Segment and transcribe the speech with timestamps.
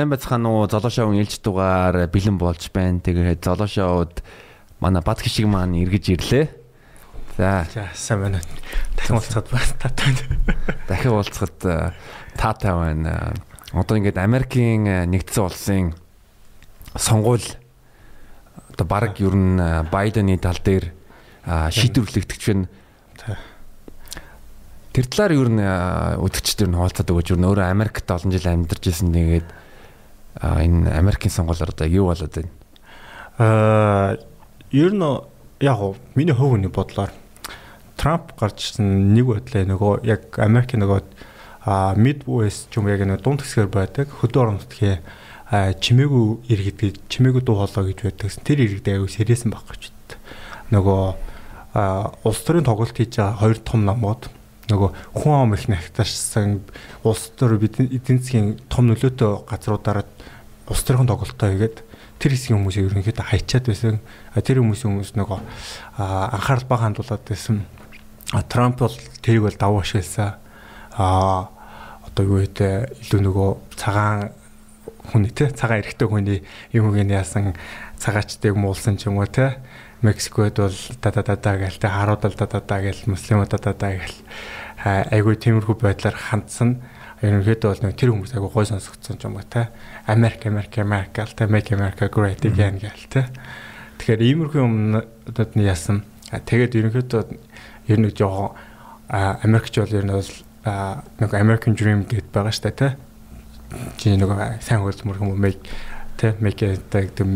[0.00, 0.64] Сайн байцгаана уу?
[0.64, 3.04] Золошоон ээлж дугаар бэлэн болж байна.
[3.04, 4.24] Тэгээд золошоод
[4.80, 6.48] манай бат гişиг маань эргэж ирлээ.
[7.36, 7.68] За.
[7.68, 8.40] За сайн байна.
[8.96, 10.16] Дахин уулзахад таатай.
[10.88, 11.84] Дахин уулзахад
[12.32, 13.36] таатай байна.
[13.76, 15.92] Одоо ингээд Америкийн нэгдсэн улсын
[16.96, 17.44] сонгуул
[18.72, 19.60] одоо баг ер нь
[19.92, 20.96] Байдены тал дээр
[21.44, 22.72] шийдвэрлэгдэж байна.
[24.96, 28.88] Тэр талаар ер нь өдөгчдөр нь хаалцаад өгөөж ер нь өөрөө Америкт олон жил амьдарч
[28.88, 29.59] ирсэн нэгээд
[30.38, 32.50] энэ Америкийн сонгуулиар одоо юу болоод байна?
[33.38, 34.16] Аа
[34.70, 35.06] ер нь
[35.60, 37.10] яг уу миний хувь хүний бодлоор
[37.96, 41.00] Трамп гарч ирсэн нэг бодлоо нөгөө яг Америк нөгөө
[42.00, 45.04] Midwest юм яг нэг дунд хэсгээр байдаг хөдөө орон нутгийн
[45.50, 48.32] чимээгүй иргэдэг чимээгүй дуу хоолой гэж байдаг.
[48.40, 50.10] Тэр иргэдэг аягүй сэрээсэн гэж бод.
[50.72, 51.02] Нөгөө
[52.24, 54.30] улс төрийн тоглолт хийж байгаа хоёр том намууд
[54.70, 56.62] нөгөө хүн ам их нагтарсан
[57.02, 60.06] улс төр эдийн засгийн том нөлөөтэй газруудаараа
[60.70, 61.76] улс төрийн тоглолтоо хийгээд
[62.22, 63.98] тэр хэсгийн хүмүүсийг ерөнхийдөө хайчаад байсан.
[64.38, 65.38] Тэр хүмүүсийн хүмүүс нөгөө
[65.98, 67.64] анхаарал бага хандуулад байсан.
[68.46, 70.38] Трамп бол тэрийг бол давуу ашигласан.
[70.94, 71.50] Аа
[72.06, 74.30] одоо юу гэдэг илүү нөгөө цагаан
[75.10, 76.38] хүний те цагаан эрэгтэй хүний
[76.74, 77.54] юм нь яасан
[77.98, 79.58] цагаачдыг муулсан ч юм уу те
[80.02, 83.50] Мексикод бол да да да да гээл те харууд л да да да гээл муслимууд
[83.52, 84.18] да да да гээл
[84.84, 86.80] айгүй тиймэрхүү байдлаар хандсан.
[87.20, 89.68] Ерөнхийдөө бол нэг тэр хүмүүс айгүй гой сонсогдсон юм ба те.
[90.08, 91.44] Америк Америк Америк те.
[91.46, 93.28] Make America Great Again гээл те.
[94.00, 96.08] Тэгэхээр иймэрхүү юмнууд нь яасан?
[96.32, 97.22] Тэгээд ерөнхийдөө
[97.92, 98.56] ер нь жоохон
[99.10, 100.32] Америкч бол ер нь бол
[100.64, 102.96] нэг American Dream гэд байгаа штэ те.
[104.00, 104.32] Чи нэг
[104.64, 105.60] сайн хөлт мөр юм make
[106.16, 107.28] те make гэдэг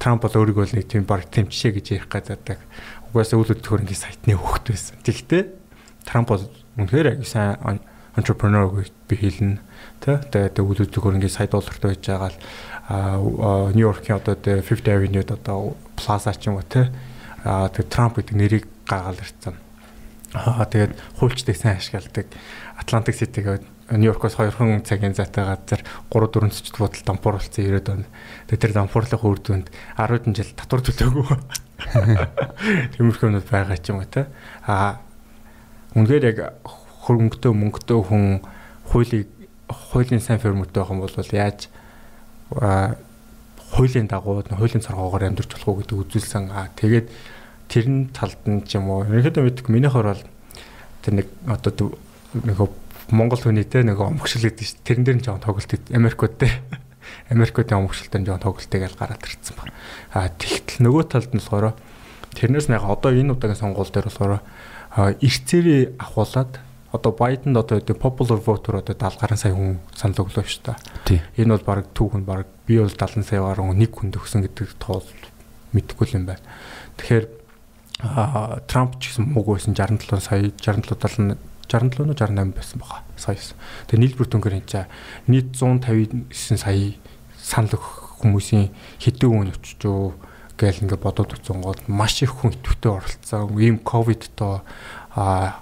[0.00, 2.58] Трамп бол өөрийгөө нэг тийм баг тийм жишээ гэж ярих гэдэг.
[3.12, 4.98] Угаасаа үйл хөдлөхөр ингээд сайтны хөвгт байсан.
[5.06, 5.42] Тэгэхдээ
[6.08, 6.42] Трамп бол
[6.76, 7.80] үнэхээр сайн
[8.16, 8.68] entrepreneur
[9.08, 9.60] би хэлнэ.
[10.00, 15.76] Тэ тэгээд үйл хөдлөхөр ингээд сая доллартай байж байгаа л Нью-Йоркийн одоо 50 Avenue-д одоо
[15.96, 16.92] Plaza ч юм уу тэ
[17.44, 19.56] тэгээд Трамп гэдэг нэрийг гаагаал ирсэн.
[20.36, 22.28] Аа тэгээд хуульчдыг сайн ашигладаг
[22.76, 28.04] Atlantic City-г Нью-Йоркоос 2 цагийн зайтай газар 3 4 цэцэд бодол дампуурлцсан 90-ад он.
[28.48, 29.68] Тэгээд тэр дампуурлах үр дүнд
[30.00, 31.36] 10 жил татвар төлөөгүй.
[32.96, 34.32] Тиймэрхүү юмуд байгаа ч юм уу те.
[34.64, 35.04] Аа
[35.96, 36.38] үнээр яг
[37.04, 38.40] хөрөнгөтэй мөнгөтэй хүн
[38.88, 39.28] хуулийг
[39.68, 41.68] хуулийн сайн фермертэй байх юм бол яаж
[43.72, 46.52] хуулийн дагуу хуулийн цоргоогоор амьдарч болох уу гэдэг үзүүлсэн.
[46.52, 47.08] Аа тэгээд
[47.72, 49.08] тэрэн талд нь ч юм уу.
[49.08, 50.24] Ерөнхийдөө мэдгүй миний хор бол
[51.00, 51.96] тэр нэг одоо
[52.36, 52.58] нэг
[53.10, 56.48] Монгол хүний те нэг омгшил гэдэг чинь тэрэн дээр нь жоохон тоглолт Америкууд те
[57.32, 59.72] Америкуудын омгшилтанд жоохон тоглолтыг аль гараад ирсэн ба.
[60.12, 61.72] А тэгтэл нөгөө талд нь болохоор
[62.36, 64.40] тэрнээс нэг одоо энэ удаагийн сонгуул дээр болохоор
[64.96, 66.60] эрцээрээ ахуулаад
[66.92, 70.76] одоо Байденд одоо гэдэг popular voter одоо 70 гаруй сая хүн санал өглөө шүү дээ.
[71.40, 75.08] Энэ бол баг түүхэн баг би бол 70 сая гаруй нэг хүн төгсөн гэдэг тоол
[75.72, 76.44] мэдэхгүй юм байна.
[77.00, 77.24] Тэгэхээр
[78.68, 81.40] Трамп ч гэсэн мууг байсан 67 сая 67 70
[81.72, 83.56] 67 нь 68 байсан байгаа саяас.
[83.88, 84.84] Тэгээ нийлбэр дүнгээр энэ чаа
[85.24, 86.28] нийт 159
[86.60, 86.92] сая
[87.40, 88.68] санал өгөх хүмүүсийн
[89.00, 89.48] хэдэн хүн
[89.88, 90.12] юу
[90.62, 93.50] гээл ингээ бодоод утсан гол маш их хүн идэвхтэй оролцсон.
[93.58, 94.62] Ийм ковидтой
[95.18, 95.58] а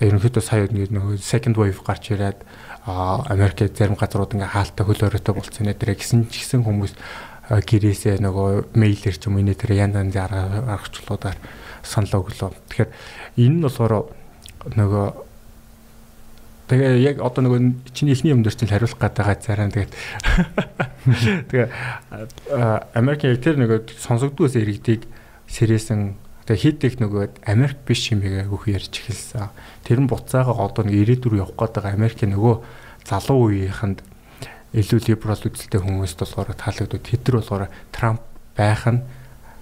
[0.00, 0.92] ерөнхийдөө сая нэг
[1.24, 2.44] second wave гарч ирээд
[2.86, 6.92] Америкт зарим газрууд ингээ хаалттай хөл өрөөтэй болцсон нэ тэрэ гисэн ч гэсэн хүмүүс
[7.50, 11.38] гэрээсээ нөгөө мэйлэр ч юм уу нэ тэр янз янзын аргачлалуудаар
[11.82, 12.50] санал өглөө.
[12.70, 12.90] Тэгэхээр
[13.40, 13.94] энэ нь болохоор
[14.74, 15.06] нөгөө
[16.66, 19.92] Тэгээ яг одоо нөгөө чиний ихний юм дээр чинь хариулах гээд байгаа зарим тэгээд
[21.54, 21.68] тэгээ
[22.98, 25.06] Америкийн яг тэр нөгөө сонсогдгоос иргэдийг
[25.46, 29.50] сэрээсэн тэгээ хийдэг нөгөө Америк биш юм яг өөх ярьж эхэлсэн.
[29.86, 32.54] Тэр нь буцаага одоо нэг ирээдүр явах гээд байгаа Америкийн нөгөө
[33.06, 34.02] залуу үеийнхэнд
[34.74, 37.02] илүү либерал үзэлтэй хүмүүст болохоор таалагддаг.
[37.02, 37.64] Тэд нар болохоор
[37.94, 38.22] Трамп
[38.58, 39.02] байх нь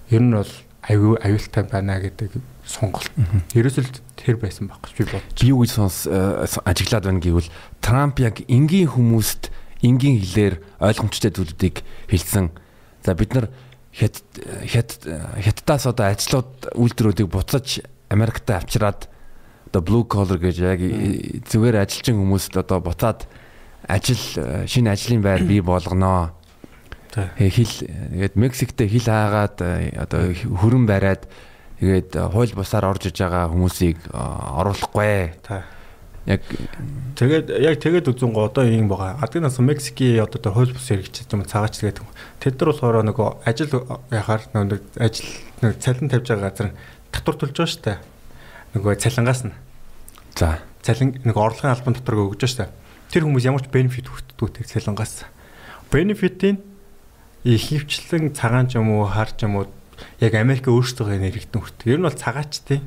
[0.09, 0.53] ер нь бол
[0.85, 3.09] аюу аюултай байна гэдэг сонголт.
[3.53, 3.89] Ерөөсөл
[4.25, 5.37] тэр байсан байхгүй би бодчих.
[5.45, 9.53] Би юу гэж сонс э, ажиглаад байна гэвэл Трамп яг энгийн хүмүүст
[9.85, 12.49] энгийн хэлээр ойлгомжтой зүйлүүдийг хэлсэн.
[13.05, 13.53] За бид нар
[13.93, 14.25] хэд
[14.65, 14.89] хэд
[15.45, 19.07] хятадаас одоо ажлууд үйлдвэрүүдийг буцаж Америкт авчираад
[19.69, 20.81] одоо blue collar гэж яг
[21.45, 23.29] зүгээр ажилчин хүмүүст одоо буцаад
[23.87, 26.33] ажил э, шинэ ажлын байр бий болгоноо.
[27.13, 31.29] Хэл тэгээд Мексиктэй хил хаагаад э, одоо хөрөн бариад
[31.79, 35.35] Тэгээд э, хууль бусаар орж иж байгаа хүмүүсийг э, оруулахгүй.
[36.25, 36.41] Яг
[37.19, 39.21] тэгээд яг тэгээд үзэн го одоо юм байгаа.
[39.21, 42.01] Адгнаас Мексикийн одоо тэр хууль бус хэрэгч юм цагаач тэгээд
[42.41, 45.29] тэд нар болохоор нөгөө ажил яхаар нөгөө ажил
[45.61, 46.73] нэг цалин тавьж байгаа газар
[47.13, 47.93] татвар төлж байгаа штэ.
[48.73, 49.53] Нөгөө цалингаас нь.
[50.33, 50.65] За.
[50.81, 52.73] Цалин нэг орлогын албан дотор өгж байгаа штэ.
[53.13, 55.29] Тэр хүмүүс ямар ч бенефит өгдөггүй тэр цалингаас.
[55.93, 56.57] Benefit-ийн
[57.45, 59.69] ихэвчлэн цагаан ч юм уу, хар ч юм уу
[60.19, 61.79] яг Америк өөрсдөө нэрэгдэн хүрт.
[61.85, 62.81] Ер нь бол цагаачтын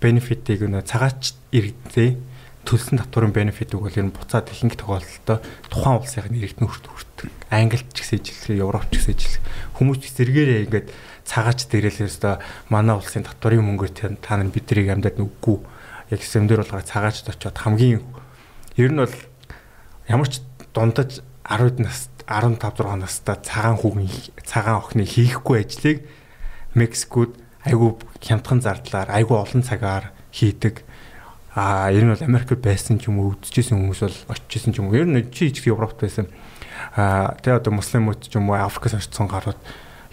[0.00, 2.10] бенефитийг нөө цагаач иргэдээ
[2.64, 7.16] төлсөн татварын бенефитийг бол ер нь буцаад ихэнх тохиолдолд тухайн улсын нэрэгдэн хүрт хүрт.
[7.48, 9.44] Англид ч гэсэн ижилхэн, Европ ч гэсэн ижилхэн
[9.76, 10.88] хүмүүс зэрэгээрээ ингээд
[11.24, 15.58] цагаач дээрээс өстө манай улсын татварын мөнгөөр та нар биднийг амьдад нүггүй.
[16.12, 18.04] Яг сэмдэр болгоо цагаачд очиод хамгийн
[18.76, 19.16] ер нь бол
[20.08, 20.44] ямар ч
[20.76, 24.10] дундаж 10 нас 15 6 настай цагаан хүүгийн
[24.46, 26.06] цагаан охины хийхгүй ажлыг
[26.74, 27.34] Мексикод
[27.66, 30.84] айгүй хямдхан зардлаар айгүй олон цагаар хийдэг.
[31.54, 34.88] Аа ер нь бол Америкт байсан ч юм уу үзчихсэн хүмүүс бол очижсэн ч юм
[34.88, 34.96] уу.
[34.96, 36.30] Ер нь чи ижиг Европт байсан.
[36.94, 39.58] Аа тэгээ одоо муслимууд ч юм уу Африкаас очсон гарууд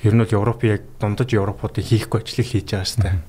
[0.01, 3.21] ер нь бол Европын яг дундаж Европуудыг хийхгүй ажлыг хийж байгаа дээ.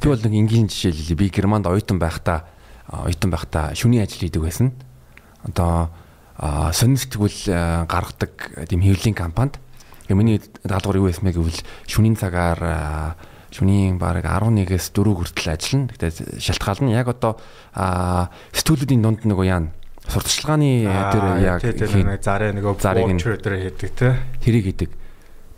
[0.00, 1.16] Би бол нэг энгийн жишээ хэлье.
[1.20, 2.48] Би Германд оюутан байхдаа
[2.88, 4.72] оюутан байхдаа шүний ажил хийдэг байсан.
[5.44, 5.92] Одоо
[6.40, 8.32] сонирхтгүүл гаргадаг
[8.68, 9.60] тийм хэвлэлийн компанид
[10.16, 12.60] миний даалгавар юу байсан бэ гэвэл шүнийн цагаар
[13.50, 15.90] шүнийн бараг 11-ээс 4 хүртэл ажиллана.
[15.90, 17.38] Гэтэ шалтгаална яг одоо
[18.54, 19.74] сэтгүүлүүдийн дунд нөгөө яана
[20.06, 21.60] сурталчилгааны дээр яг
[22.22, 24.18] зараа нөгөө зарыг дээр хийдэг те.
[24.42, 24.99] Тэрийг хийдэг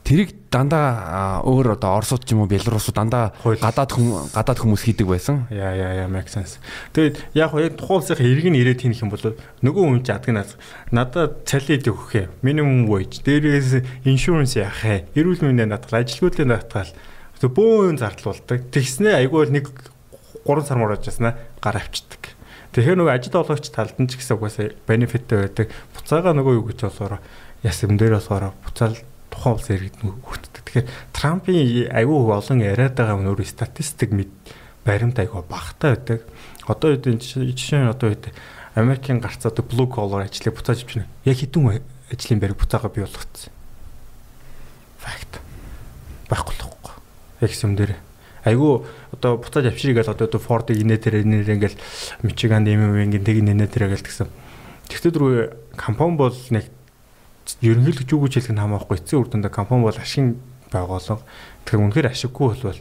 [0.03, 5.07] тэрийг дандаа өөр одоо Оросууд ч юм уу Белорусууд дандаа гадаад хүм гадаад хүмүүс хийдэг
[5.09, 5.47] байсан.
[5.49, 6.59] Яа яа яа make sense.
[6.93, 10.51] Тэгээд яг яг тухайн улсынхаа иргэн ирээд хийх юм бол нөгөө хүн ч аддаг наад
[10.91, 12.31] надад цалид өгөх юм.
[12.43, 15.09] Minimum wage дээрээс insurance яах вэ?
[15.17, 16.93] Эрүүл мэндийн надгал, ажилгүйдлийн надгал
[17.43, 18.71] бөөн зардлуулдаг.
[18.71, 19.71] Тэгснээ айгүй нэг
[20.47, 22.35] 3 сар мууж яснаа гар авчдаг.
[22.73, 25.67] Тэгэхээр нөгөө ажил олгогч талд нь ч гэсэн угаасаа бенефиттэй байдаг.
[25.93, 27.19] Буцаага нөгөө юу гэж болохоор
[27.67, 28.97] ясэм дээр болохоор буцаал
[29.33, 30.63] тухайн улс иргэд хүртдэг.
[30.63, 31.57] Тэгэхээр Трампын
[31.89, 34.31] аюу олон яриад байгаа нь өөрөө статистик мэд
[34.85, 36.21] баримт аюу багтаа байдаг.
[36.69, 38.29] Одоо үед жишээ нь одоо үед
[38.77, 41.09] Америкийн гарц одоо blue collar ажлыг буцааж авчихна.
[41.25, 41.81] Яг хэдэн
[42.13, 43.53] ажлын бариг буцаага бий болгоцсон.
[45.01, 45.41] Факт.
[46.29, 46.95] Байхгүй л хэвгүй.
[47.41, 47.93] Яг юм дээр
[48.45, 48.83] айгүй
[49.13, 51.79] одоо буцааж авчирыг л одоо Ford-ыг инээ тэр нэр ингээл
[52.27, 54.29] Michigan BMW-ийн тэг инээ тэр гэл тэгсэн.
[54.89, 56.67] Тэгтээ дөрөв компани бол нэг
[57.63, 60.37] ерөнхийдөө юу гэж хэлэх нь хамаахгүй эцсийн үр дүндээ компани бол ашиг
[60.71, 61.23] байгуулга
[61.67, 62.81] тэгэхээр үнэхээр ашиггүй болвол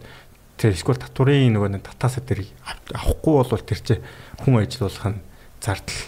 [0.61, 2.45] тэр эсвэл татварын нөгөө татаасаа тэр
[2.93, 4.03] авахгүй бол тэр чинь
[4.45, 5.19] хүн ажиллуулах нь
[5.57, 6.01] зардал.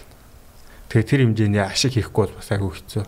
[0.90, 3.04] Тэгээ тэр хэмжээний ашиг хийхгүй бол бас айгүй хэцүү.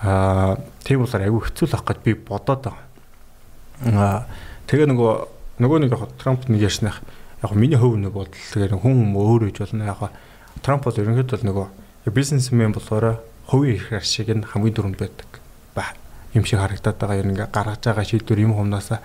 [0.00, 2.84] Аа тийм болохоор айгүй хэцүү л ах гэж би бодоод байгаа.
[3.92, 4.24] Аа
[4.64, 5.12] тэгээ нөгөө
[5.60, 7.04] нөгөө нэг яг Трамп нэг ярьснах
[7.44, 10.00] яг миний хөв нэг бодол тэгээ хүн өөр үж болно яг
[10.64, 11.66] Трамп бол ерөнхийдөө нөгөө
[12.16, 13.20] бизнесмен болохоор
[13.52, 15.28] хувийн эрх ашиг нь хамгийн дөрөнд байдаг.
[15.76, 15.92] Ба
[16.32, 17.20] юм шиг харагдаад байгаа.
[17.20, 19.04] Юм ингээ гаргаж байгаа шийдвэр юм хумнасаа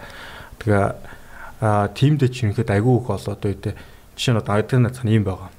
[0.63, 3.75] тэгээ тимдээ ч юмхэд айгүй их болоод үү
[4.15, 5.51] жишээ нь одоо айдын цан юм байгаа.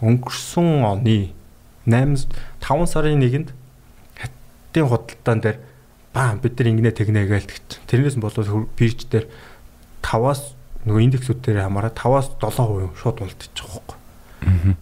[0.00, 1.36] Өнгөрсөн оны
[1.84, 2.24] 8
[2.64, 3.52] 5 сарын нэгэнд
[4.16, 5.58] хаттын худалдаан дээр
[6.16, 7.50] баа бид нар ингэнэ тэгнэ гээл
[7.90, 9.26] тэрнээс болоод бирж дээр
[10.00, 10.56] 5-аас
[10.88, 13.96] нөгөө индексүүд дээр хамаараа 5-аас 7% шууд уналтчих жоохгүй.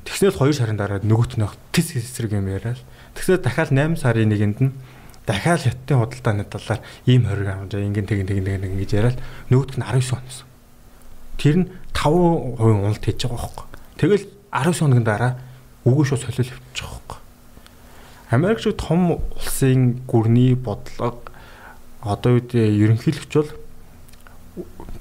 [0.04, 2.80] Тэгснээр 2 сарын дараа нөгөөт нь тис эсрэг юм яриад
[3.14, 4.72] Тэгэхээр дахиад 8 сарын нэгэнд нь
[5.26, 9.18] дахиад хятадын худалдааны талаар ийм хориг авч ингэн тэгин тэгин тэгин ингэж яриад
[9.50, 10.38] нөгөөдг нь 19 хонос.
[11.38, 13.66] Тэр нь 5% уналт хийж байгаа байхгүй.
[13.98, 15.32] Тэгэл 19 хоногийн дараа
[15.84, 17.18] үгүй шууд солиул явчих байхгүй.
[18.30, 21.18] Америк шиг том улсын гүрний бодлого
[22.02, 23.50] одоо үед ерөнхийлөгч бол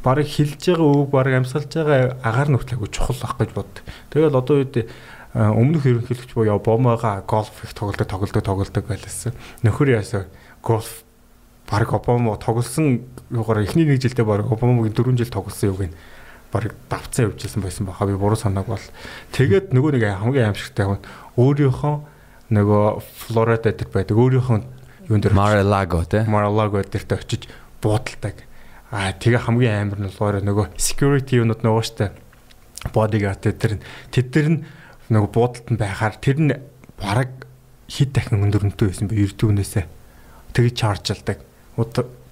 [0.04, 3.72] барыг хилж байгаа үг барыг амьсгалж байгаа агаар нүхлээгөө чухал ах гэж бод.
[4.12, 4.88] Тэгэл одоо үед
[5.34, 9.34] өмнөх ерөнхийлөгч буюу Обамагаа голф их тоглолдог тоглолдог тоглолдог байлсан.
[9.62, 10.26] Нөхөр яасан
[10.64, 11.04] голф
[11.70, 15.94] баг Обама тоглосон юугаар эхний нэг жилдээ баг Обамагийн 4 жил тоглосон юуг нь
[16.52, 18.10] баг давцсан явжсэн байсан баха.
[18.10, 18.82] Би буруу санааг бол.
[19.38, 21.06] Тэгээд нөгөө нэг хамгийн аимшигтай хүн
[21.38, 21.96] өөрийнхөө
[22.50, 22.86] нөгөө
[23.30, 24.18] Флорида дээр байдаг.
[24.18, 24.58] Өөрийнхөө
[25.14, 27.46] юун дээр Mar-a-Lago тий Mar-a-Lago дээрт очиж
[27.86, 28.50] буудалдаг.
[28.90, 32.10] Аа тэгээ хамгийн амар нь болохоор нөгөө security юунууд нөгөө штэ
[32.90, 33.78] bodyguard тэр
[34.10, 34.60] тэд нар нь
[35.10, 36.54] нөгөө буудалд нь байхаар тэр нь
[37.02, 37.32] бараг
[37.90, 39.86] хэд дахин өндөрөнтэй байсан бэ эрдүүнээсээ
[40.54, 41.42] тэгж чаржилдаг.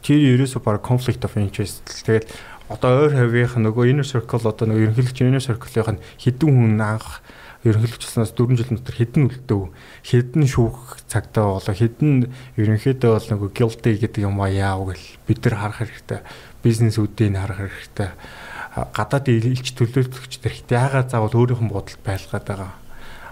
[0.06, 1.84] Тэр ерөөсөө бараг conflict of interest.
[2.06, 2.30] Тэгээд
[2.70, 7.24] одоо ойр хавийнх нөгөө inner circle одоо нөгөө ерөнхийлөгч inner circle-ийн хэдэн хүн анх
[7.64, 9.64] ерөнхийлөгчлснээс 4 жил дотор хэдэн үлдээв
[10.04, 12.30] хэдэн шүүх цагтаа болоо хэдэн
[12.60, 16.20] ерөнхийдөө бол нөгөө guilty гэдэг юм а яав гэл бид нар харах хэрэгтэй
[16.62, 18.10] бизнесүүдийн харах хэрэгтэй
[18.94, 22.74] гадаад илч төлөөлөгч төр хит яагаад заавал өөрийнх нь бодолд байлгаад байгаа.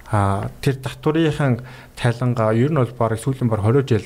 [0.09, 1.61] А тэр татврынхан
[1.97, 4.05] тайлангаа ер нь бол баг сүүлийн баг 20 жил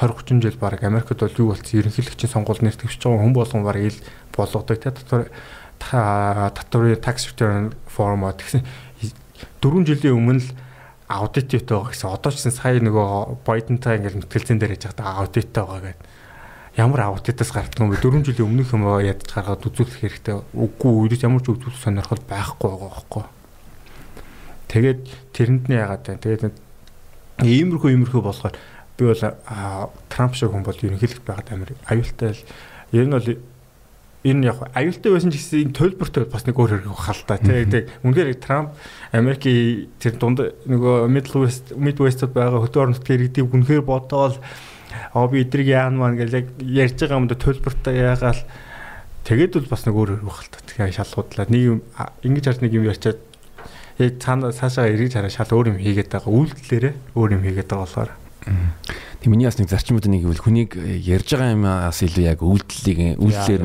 [0.00, 3.64] 20 30 жил баг Америкт бол юу болсон ерөнхийлөгчийн сонгуул нэр төвч байгаа хүн болгон
[3.64, 3.98] баг ил
[4.36, 5.28] болгодог те татвар
[5.80, 8.60] татврын tax return form гэсэн
[9.60, 10.48] 4 жилийн өмнө л
[11.08, 12.10] аудитивтэй байгаа гэсэн.
[12.10, 16.15] Одоо ч гэсэн сая нөгөө Байдентай ингээл мэтгэлцэн дээр яж байгаа аудиттай байгаа гэдэг.
[16.76, 18.04] Ямар аудитаас гардаг юм бэ?
[18.04, 20.44] 4 жилийн өмнөх юм ядж гаргаад үзүүлэх хэрэгтэй.
[20.52, 23.24] Үгүй үргэлж ямар ч үзүүлэх сонирхол байхгүй байгаа байхгүй.
[24.68, 25.02] Тэгээд
[25.32, 26.20] тэрэнд нь яагаад вэ?
[26.20, 26.56] Тэгээд
[27.48, 28.54] иймэрхүү иймэрхүү болохоор
[29.00, 29.24] би бол
[30.12, 32.44] Трамп шиг хүн бол ерөнхийлөгч байгаад амар аюултай л
[32.92, 33.28] ер нь бол
[34.24, 38.40] энэ яг аюултай байсан ч гэсэн төлбөртэй бас нэг өөр хэрэг хал та тийм үнэхээр
[38.40, 38.72] Трамп
[39.12, 44.34] Америкийн тэр дунд нөгөө Middle West Mid West-д байгаа хөтөө орнот иргэдийг үнэхээр бодоол
[45.14, 48.42] аа би эдрийг яана маань гэж яг ярьж байгаа юм да төлбөртэй яагаал
[49.26, 50.58] тэгээд бол бас нэг өөр хэрэг хал та.
[50.66, 51.46] Тэгэхээр шалгуудлаа.
[51.50, 51.78] Нэг юм
[52.22, 53.20] ингэж харж нэг юм ярьчаад
[53.98, 56.30] яг цаана цаашаа эргэж хараа шал өөр юм хийгээд байгаа.
[56.30, 58.10] Үйлдэлээрээ өөр юм хийгээд байгаа болохоор.
[59.20, 63.62] Тэг миний бас нэг зарчмууд нэг гэвэл хүнийг ярьж байгаа юмас илүү яг үйлдэлийг үйлдэлээр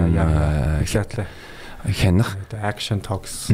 [0.87, 1.27] хяатлаа
[1.85, 2.37] хянах.
[2.61, 3.49] Action talks.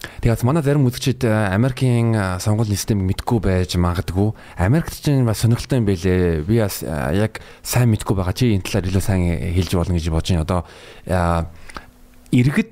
[0.00, 4.32] Тэгээд манай зарим үзэгчид Америкийн сонгуулийн системийг мэдгүй байж магадгүй.
[4.56, 6.44] Америкт ч бас сонирхолтой юм байлээ.
[6.44, 8.32] Би бас яг сайн мэдгүй байгаа.
[8.32, 10.44] Чи энэ талаар илүү сайн хэлж болно гэж бодож байна.
[10.44, 10.60] Одоо
[12.32, 12.70] иргэд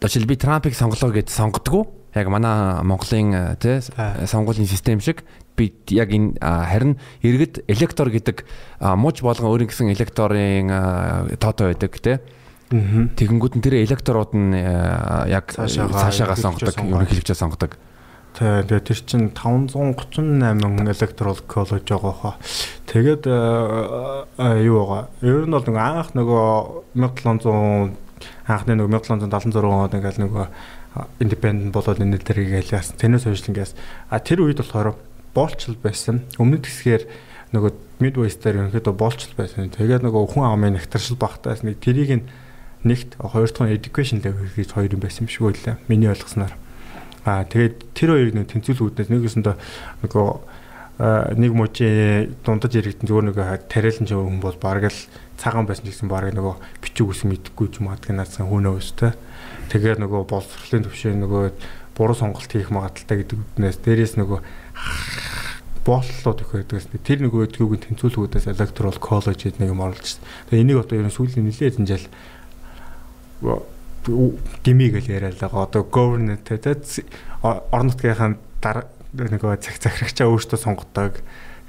[0.00, 1.92] одоо жишээл би Трампыг сонголоо гэж сонгодгоо.
[2.16, 3.80] Яг манай Монголын тий
[4.24, 5.24] сонгуулийн систем шиг
[5.56, 8.44] би яг энэ харин иргэд электор гэдэг
[8.80, 12.16] мууч болгон өөрийн гэсэн электорын тоотой байдаг тий.
[12.70, 17.78] Тэгэнгүүт нь тэр электорууд нь яг цаашаагаа сонгодог, ерөнхийлөгчөө сонгодог.
[18.36, 22.34] Тэгээ тэр чинь 538 electoral college байгаа хаа.
[22.90, 23.24] Тэгээд
[24.66, 25.02] юу байгаа.
[25.22, 27.94] Ер нь бол нэг анх нөгөө 1700
[28.50, 30.46] анхны нөгөө 1776 онд ингээл нөгөө
[31.22, 32.92] independent болоод энэ дэрийг ялгаас.
[32.98, 33.72] Тэрнээс хойш ингээс
[34.10, 34.98] а тэр үед болохоор
[35.36, 36.24] боолчл байсан.
[36.40, 37.02] Өмнөд хэсгээр
[37.52, 39.72] нөгөө Midwest-аар ерөнхийдөө боолчл байсан.
[39.72, 42.24] Тэгээд нөгөө хүн амын нэгтаршил багтаас нэг тэрийг
[42.86, 45.76] нэгт хоёр дахь нь education level гэж хоёр юм байсан юм шиг байлаа.
[45.90, 46.54] Миний ойлгосноор.
[47.26, 49.56] Аа тэгээд тэр хоёрыг нэг тэнцвүүлгүүднээс нэгэсэндээ
[50.06, 50.28] нөгөө
[51.36, 55.00] нэг мужийн дундаж иргэдэн зүгээр нөгөө тариалан ч хүн бол бараг л
[55.36, 59.12] цагаан байсан гэсэн бараг нөгөө бичиг үс мэдэхгүй ч магадгүй наацсан хүн өөстэй.
[59.68, 61.44] Тэгээд нөгөө боловсролын төвшөө нөгөө
[61.92, 64.40] буруу сонголт хийх магадaltaй гэдэг үднээс дээрээс нөгөө
[65.84, 70.26] бооллууд их байдгаас тэр нөгөө өдгөөгийн тэнцвүүлгүүдээс electoral college гэдэг нэг юм оруулж байна.
[70.50, 72.06] Тэгээ энийг одоо ерөн сүүлийн нэлээд инжил
[74.64, 75.66] дими гэж яриад байгаа.
[75.66, 76.58] Одоо government те
[77.42, 81.20] орон нутгийнхаа дараа нөгөө цаг захирагчаа өөртөө сонгодог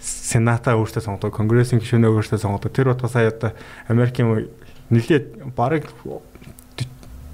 [0.01, 2.71] сената өөртөө сонгодог, конгрессийн гишүүнээ өөртөө сонгодог.
[2.73, 3.51] Тэр утгаас сая одоо
[3.89, 4.49] Америкийн
[4.89, 5.89] нэлээд бараг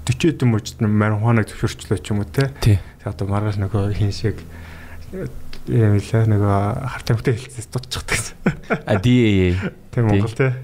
[0.04, 2.48] 40 эдэн мужид марихуанаг зөвшөөрчлөө ч юм уу те.
[2.60, 2.78] Тий.
[3.04, 4.40] Одоо маргааш нөгөө хин шиг
[5.68, 6.56] юм лээ нөгөө
[6.88, 8.20] харт амттай хэлцээс дутчихдаг.
[8.88, 9.56] А DAA.
[9.92, 10.56] Тийм Монгол те.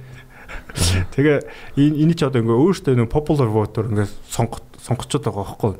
[1.14, 1.38] Тэгээ
[1.76, 5.72] энэ ч одоо ингээ өөртөө нэг popular voter ингээ сонгох сонгочод байгаа байхгүй.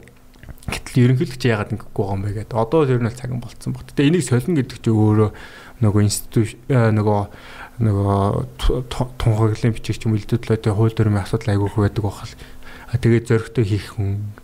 [0.71, 2.57] Гэтэл ерөнхийлөгч яагаад ингэхгүй байгаа юм бэ гэдэг.
[2.57, 3.89] Одоо тэр нь бол цаган болцсон баг.
[3.91, 5.31] Тэгээ энийг солино гэдэг чинь өөрөө
[5.81, 7.21] нөгөө институт нөгөө
[7.81, 8.21] нөгөө
[8.93, 12.35] тунхаглалын бичиг ч юм үлдээдлээ тэгээ хууль дүрмийн асуудал айгүйх байдаг бахал.
[12.93, 14.37] Тэгээ зөрөгтэй хийх хүн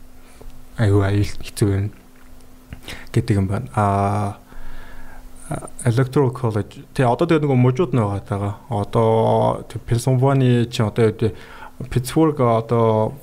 [0.81, 1.91] аюу аюул хэцүү байна
[3.13, 3.69] гэдэг юм байна.
[3.77, 4.41] Аа
[5.87, 8.59] electoral college тэгээ одоо тэгээ нөгөө мужууд нэг байгаа.
[8.67, 11.15] Одоо Pennsylvania чи одоо
[11.91, 13.15] Pittsburgh одоо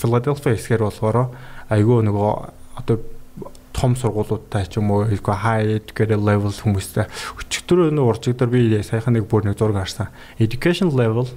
[0.00, 1.36] Philadelphia хэсгээр болохоор
[1.68, 2.32] айгүй нөгөө
[2.80, 2.96] одоо
[3.76, 7.04] том сургуулиудтай ч юм уу хэлгүй high educated level хүмүүстэй
[7.36, 10.08] өчигдөр нөө урчигдөр би саяхан нэг бүр нэг зураг харсан.
[10.40, 11.28] Education level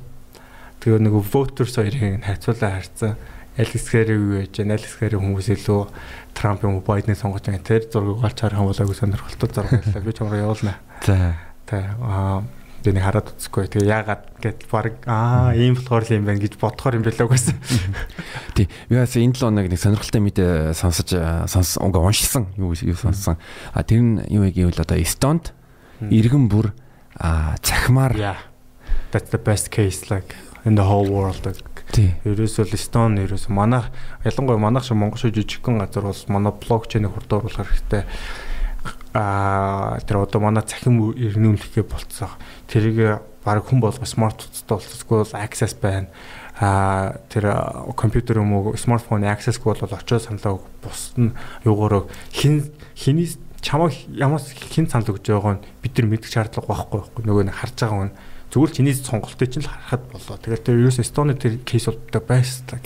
[0.79, 3.19] тэгээ нөгөө voters хоёрын хайцуулаа харсан.
[3.59, 5.81] Аль хэсгээр юу яаж, аль хэсгээр хүмүүс илүү
[6.31, 7.59] Трамп юм уу Байден сонгож байгаа.
[7.59, 9.99] Тэр зургийг олж харах юм бол айгүй сонирхолтой зураг байлаа.
[9.99, 10.73] Би ч юмраа явуулна.
[11.03, 11.35] За.
[11.67, 12.47] Тэ аа
[12.87, 13.67] тэний хараад үзэхгүй.
[13.67, 17.55] Тэгээ яагаад гэд баг аа ийм болохоор л юм байна гэж бодохоор юм байлаа гэсэн.
[18.55, 18.71] Тий.
[18.87, 21.09] Би бас энэ 7 хоног нэг сонирхолтой мэдээ сонсож
[21.51, 22.47] сонс уга уншсан.
[22.55, 23.35] Юу юу сонссон.
[23.75, 25.51] А тэр нь юу гэвэл одоо Эстонд
[25.99, 26.71] иргэн бүр
[27.19, 28.39] цахимаар
[29.11, 31.43] That's the best case like in the whole world
[31.97, 33.89] Ерөөсөө Эстон ерөөсөө манайх
[34.23, 38.03] ялангуяа манайх шиг Монгол шиг жижигхэн газар бол манай блокчейнийг хурдан оруулах хэрэгтэй.
[39.13, 42.29] Аа тэр одоо манай цахим ирнүүлэхээ болцсон.
[42.69, 46.07] Тэрийг баг хүн болго смарт утастай болцсохгүй бол access байна.
[46.59, 47.49] Аа тэр
[47.97, 51.33] компьютер юм уу смартфон access-гүй бол очиод саналаа бус нь
[51.65, 56.99] юугаар хин хиний чамаа ямаас хин санал өгж байгааг нь бид нар мэдэх шаардлага байхгүй
[56.99, 58.11] байхгүй нөгөө нэг харж байгаа хүн
[58.49, 60.37] Зүгээр чиний сонголтыг чинь л харахад болоо.
[60.41, 62.81] Тэгэхээр тэр ерөөс Эстоны тэр кейс болдог байсдаг.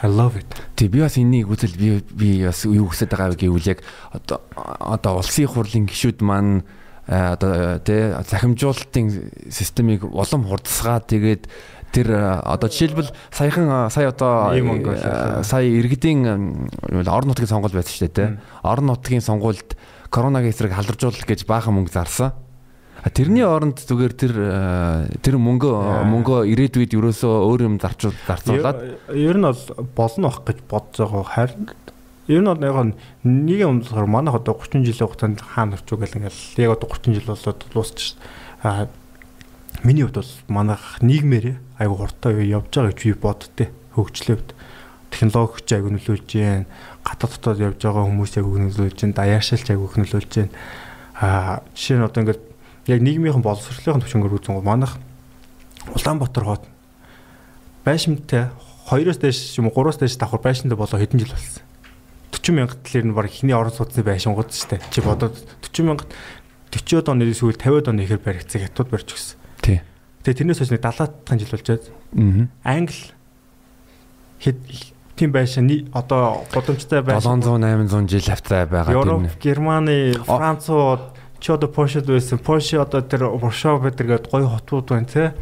[0.00, 0.48] I love it.
[0.76, 3.80] Тэг би бас энэнийг үзэл би би бас юу хүсэж байгаа гэвэл яг
[4.12, 6.64] одоо одоо улсын хурлын гишүүд маань
[7.08, 11.48] одоо тий захимжуулалтын системийг улам хурдсгаа тэгээд
[11.92, 12.08] тэр
[12.40, 14.56] одоо жишээлбэл саяхан сая одоо
[15.44, 18.28] сая иргэдийн орон нутгийн сонгуул байсан шүү дээ тий
[18.64, 19.76] орон нутгийн сонгуульд
[20.14, 22.38] Коронагийн эсрэг халдваржуулах гэж баахан мөнгө зарсан.
[23.04, 25.72] Тэрний оронд зүгээр тэр э, тэр мөнгө
[26.08, 28.80] мөнгө ирээдүйд ерөөсөө өөр юм зарчуул зарцуулаад?
[29.12, 29.60] Ер нь бол
[29.92, 31.68] болно ах гэж бодож байгаа харин
[32.28, 36.16] ер нь бол яг нэг юм болохоор манайх одоо 30 жилийн хугацаанд хаана орчуу гэл
[36.16, 38.16] ингээл яг одоо 30 жил болоод дуусчих
[38.64, 38.88] а
[39.84, 44.48] миний хувьд бол манайх нийгмээр айгу хурдтай явж байгаа гэж би боддتي хөгжлөөд.
[45.12, 46.64] Технологич айгу нөлөөлж जैन
[47.04, 50.48] гадаад дотоод явж байгаа хүмүүс айгу нөлөөлж जैन даяаршилч айгу нөлөөлж जैन
[51.20, 52.53] а жишээ нь одоо ингээд
[52.86, 54.96] яг нийгмийн боловсролын төвчөнгөр үзэн манайх
[55.94, 56.64] Улаанбаатар хот
[57.84, 58.50] байшинтай
[58.88, 61.62] 2-оос дээш юм уу 3-оос дээш давхар байшинтай болоо хэдэн жил болсон
[62.32, 66.10] 40 мянгат талэр нь баг ихний орон сууцны байшингууд шүү дээ чи бодоод 40 мянгат
[66.72, 69.80] 40-од оны сүүл 50-од оны ихэр баригдсан хятад барьж гисэн тий
[70.24, 71.84] Тэгээ тэрнээс хойш нэг 70-аад жил болж байгаа.
[72.16, 72.48] Аа.
[72.64, 73.04] Англи
[74.40, 74.58] хэд
[75.20, 77.60] тийм байшин одоо гудамжтай байшин 700
[77.92, 78.96] 800 жил хавцаа байгаа.
[78.96, 81.12] Европ, Германы, Францууд
[81.44, 82.38] чи одоо Польшид байсан.
[82.38, 85.34] Польш одоо тэр Варшав гэдэргээд гоё хотууд байна те.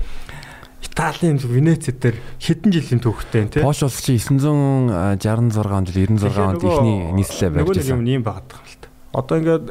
[0.83, 3.63] Италийн Венец дээр хэдэн жилийн түүхтэй те.
[3.63, 8.03] Польш улс чи 966 жил 96 онд ихний нийслэлээ барьж байсан.
[8.03, 8.89] Нөгөө юм байгаад байгаа л та.
[9.15, 9.67] Одоо ингээд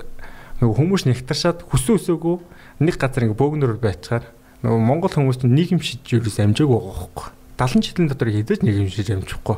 [0.63, 2.35] нөгөө хүмүүс нэгтаршаад хүсэн өсөөгөө
[2.79, 4.23] нэг газар ингээд бөөгнөр байцгаар
[4.63, 7.27] нөгөө Монгол хүмүүст нийгэмшиж юус амжаагүй байгаа хөөхгүй.
[7.59, 9.57] 70 жилийн дотор хэдэж нийгэмшиж амжихгүй.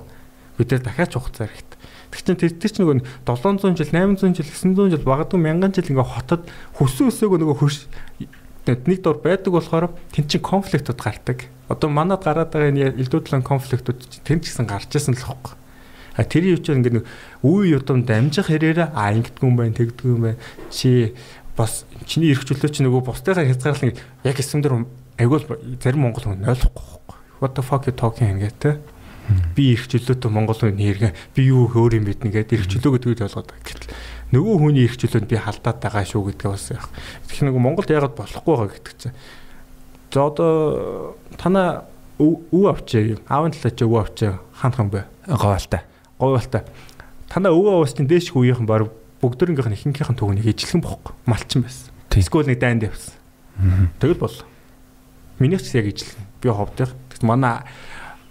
[0.58, 1.78] Бид нэр дахиад чухал хэрэгтэй.
[2.14, 6.06] Тэг чин тэр чинь нөгөө 700 жил, 800 жил, 900 жил багадгүй мянган жил ингээ
[6.06, 6.46] хотод
[6.78, 7.78] хөсөн өсөөгөө нөгөө хөрш
[8.70, 11.50] нэг дор байдаг болохоор тэн чин конфликтууд гардаг.
[11.68, 15.58] Одоо манад гараад байгаа энэ элдвэдлэн конфликтууд тэн ч гэсэн гарч ирсэн л хөөхгүй.
[16.16, 17.06] А тэр юу ч ингэ нэг
[17.42, 20.40] үе удамд амжих хэрээр а ингэдэггүй юм байна, тэгдэггүй юм байна.
[20.70, 21.18] Чи
[21.58, 24.86] бас чиний эрх чөлөө чи нөгөө бусдынхаа хязгаарлал яг эсэмдэр
[25.18, 25.46] айгуул
[25.82, 27.18] зарим монгол хүн ойлгохгүй.
[27.42, 28.78] What the fuck you talking ингээд те.
[29.56, 33.24] Би эрх чөлөөтэй монгол хүн нэргээ би юу өөр юм биднэ гэдэг эрх чөлөө гэдгийг
[33.24, 33.64] ойлгоод байгаа.
[33.64, 33.94] Гэтэл
[34.36, 36.86] нөгөө хүний эрх чөлөөнд би халдаад байгаа шүү гэдгээ бас яг.
[37.32, 39.16] Тэгэхээр нөгөө Монголд яагаад болохгүй байгаа гэдэг чинь.
[40.12, 41.88] За одоо танаа
[42.20, 43.18] өв авчаа.
[43.28, 44.40] Аавын талаа чи өв авчаа.
[44.60, 45.06] Хаанхан бэ?
[45.28, 45.82] Говьалтай.
[46.20, 46.62] Говьалтай.
[47.30, 48.92] Танаа өв авсан дээш үеийнхэн баг
[49.24, 51.90] бүгдөрөнгийнх нь ихэнхийнхэн түүнийг ижлэхэн бохгүй малчин байсан.
[52.14, 53.16] Эсвэл нэг дайнд явсан.
[53.98, 54.38] Тэгэл бол.
[55.40, 56.28] Минийх ч яг ижлэхэн.
[56.44, 56.94] Би ховдох.
[57.10, 57.66] Тэгт манай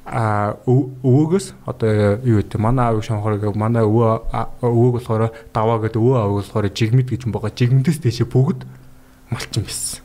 [0.04, 6.18] а өвөөгөөс одоо юу гэдэг манай аав шонхорыг манай өвөө өвөөг болохоор даваа гэдэг өвөө
[6.18, 7.54] аав болохоор жигмэд гэж юм байгаа.
[7.54, 8.66] Жигмэдээс дэше бүгд
[9.30, 10.02] малчин байсан.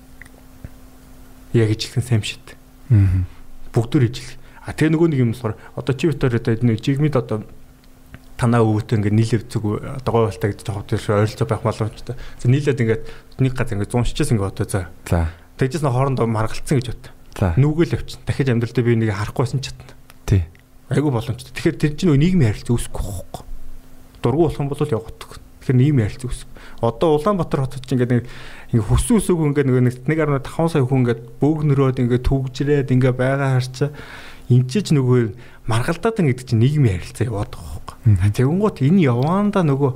[1.57, 2.53] Яг ижлэхэн сайм шít.
[3.73, 4.37] Бүгдөө ижлэх.
[4.69, 7.41] А тэгээ нөгөө нэг юм болохоор одоо чи битэр одоо нэг жигмэд одоо
[8.37, 12.15] танаа өвөтэй ингээд нийлээ зүг одоо гойлтаа гэж ховд тийш ойролцоо байх боломжтой.
[12.37, 13.03] За нийлээд ингээд
[13.41, 14.81] нэг газар ингээд 160 ингээд одоо за.
[15.81, 17.16] Нь хоорондоо маргалцсан гэж бод.
[17.37, 18.25] Нүгэл явчихна.
[18.25, 19.93] Дахиж амьдралдаа би нэг харахгүйсэн чадна.
[20.25, 20.43] Тий.
[20.89, 21.53] Айгу боломжтой.
[21.53, 23.43] Тэгэхээр тэр чинь нийгмийн харилцаа үүсэхгүй байхгүй.
[24.25, 25.37] Дургу болох юм бол явагдах.
[25.37, 26.49] Тэгэхээр нийгмийн харилцаа үүсэх.
[26.81, 28.25] Одоо Улаанбаатар хотод чинь ингээд нэг
[28.73, 29.65] ингээ хүссэн үсээгөө ингээ
[30.07, 33.89] нэг 1.5 сая хүн ингээ бөөгнөрөөд ингээ түгжрээд ингээ байгаа харчаа
[34.47, 35.35] эмчиж нөгөө
[35.67, 38.31] маргалдаад байгаа гэдэг чинь нийгмийн харилцаа яваад байгаа.
[38.31, 39.91] Тэгэнгუთ энэ яваанда нөгөө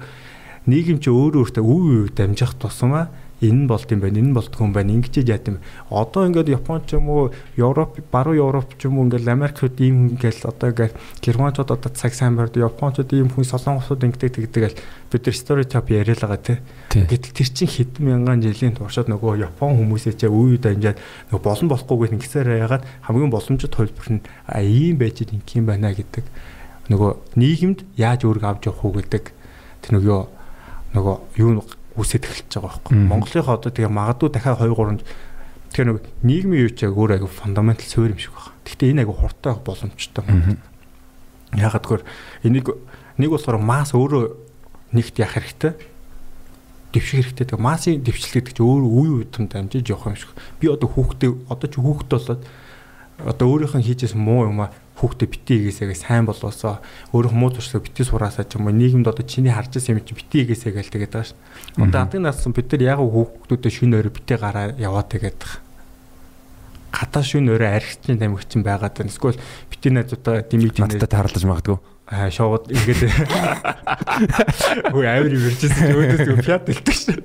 [0.68, 3.08] нийгэм чи өөр өөртөө үе үе дамжих тусмаа
[3.42, 5.58] энэ нь болд юм байна, энэ нь болдгүй юм байна, ингэж яат юм.
[5.90, 10.14] Одоо ингээд Япон ч юм уу, Европ, баруун Европ ч юм уу ингээд Америкууд ийм
[10.14, 10.94] ингээл одоо ингээд
[11.26, 14.78] Германчууд одоо цаг сайн барьд, Япончууд ийм хүн солонгосууд ингээд тэгдэг л
[15.10, 16.58] бид нар сторитип яриад байгаа тий.
[16.94, 21.02] Гэтэл тэр чин хэдэн мянган жилийн туршид нөгөө Япон хүмүүсээ ч үе дамжаад
[21.34, 24.24] нөгөө болон болохгүйгээр ингэсээр яагаад хамгийн боломжит хөлбөр нь
[24.62, 26.26] ийм байж ингэх юм байна гэдэг
[26.92, 29.24] нөгөө нийгэмд яаж өөргө авч явах уу гэдэг
[29.82, 30.20] тэр нөгөө
[30.96, 31.52] нөгөө юу
[31.96, 32.96] үсэт эхэлж байгаа байхгүй.
[32.98, 35.04] Монголынхоо одоо тэгээ магадгүй дахиад 2 3
[35.72, 38.56] тэгэхээр нэг нийгмийн юу ч яг өөр аяг фундаментал суурь юм шиг байна.
[38.68, 40.24] Гэхдээ энэ аяг хуртай боломжтой.
[41.56, 42.08] Ягаад гэвэл
[42.44, 42.68] энийг
[43.16, 44.24] нэг болохоор масс өөрөө
[44.92, 45.76] нэгт яах хэрэгтэй.
[46.92, 47.46] Дэвших хэрэгтэй.
[47.48, 50.32] Тэгээ массын дэвшил гэдэг чинь өөр үе үетэнд амжиж явах юм шиг.
[50.60, 52.44] Би одоо хүүхдээ одоо ч хүүхд болоод
[53.26, 56.82] одоо өөрийнх нь хийжсэн муу юм аа хүүхдээ бити игээсээгээ сайн болоосоо
[57.14, 60.14] өөрөө муу туршлага бити сураасаа ч юм уу нийгэмд одоо чиний харж байгаа юм чи
[60.14, 61.38] бити игээсээ гээл тэгээд байгаа ш.
[61.82, 65.60] Одоо адын нассан бид нар яг хүүхдүүдэд шүн өрөө бити гараа яваад тэгээд байгаа.
[66.92, 69.10] Гадаа шүн өрөө архичны тамигчин байгаад байна.
[69.10, 69.42] Эсвэл
[69.74, 71.80] бити найзуудаа димиг надтай таарлаж магадгүй
[72.12, 73.08] аа шоуд ингээд
[74.92, 77.16] хөө авир имэрчсэн өөдөөс фят хэлдэг ш.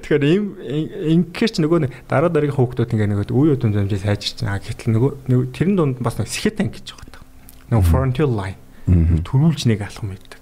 [0.00, 4.64] Тэгэхээр им инкэж нөгөө нэг дараа дараагийн хүүхдүүд ингээд нөгөө үе удам замжаа сайжирч байгаа.
[4.64, 7.20] Гэтэл нөгөө тэрэн дунд бас нэг сэхэт анги гэж байгаа.
[7.76, 8.56] Нөгөө frontier line
[9.20, 10.40] төрүүлж нэг алхам мэддэг.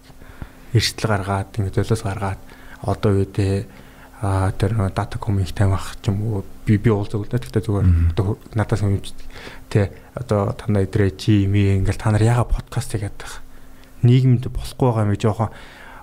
[0.71, 2.41] Эрсдэл гаргаад ингээд золиос гаргаад
[2.79, 3.67] одоо үедээ
[4.23, 8.39] а тэр дата комик тамих ч юм уу би би уул зөвлөдөө гэхдээ зүгээр одоо
[8.55, 9.03] надаас юм.
[9.67, 13.44] Тэ одоо танаа идрээ чи ми ингээл та нар яга подкаст хийгээд байгаа
[14.05, 15.51] нийгэмд болохгүй байгаа юм жоохон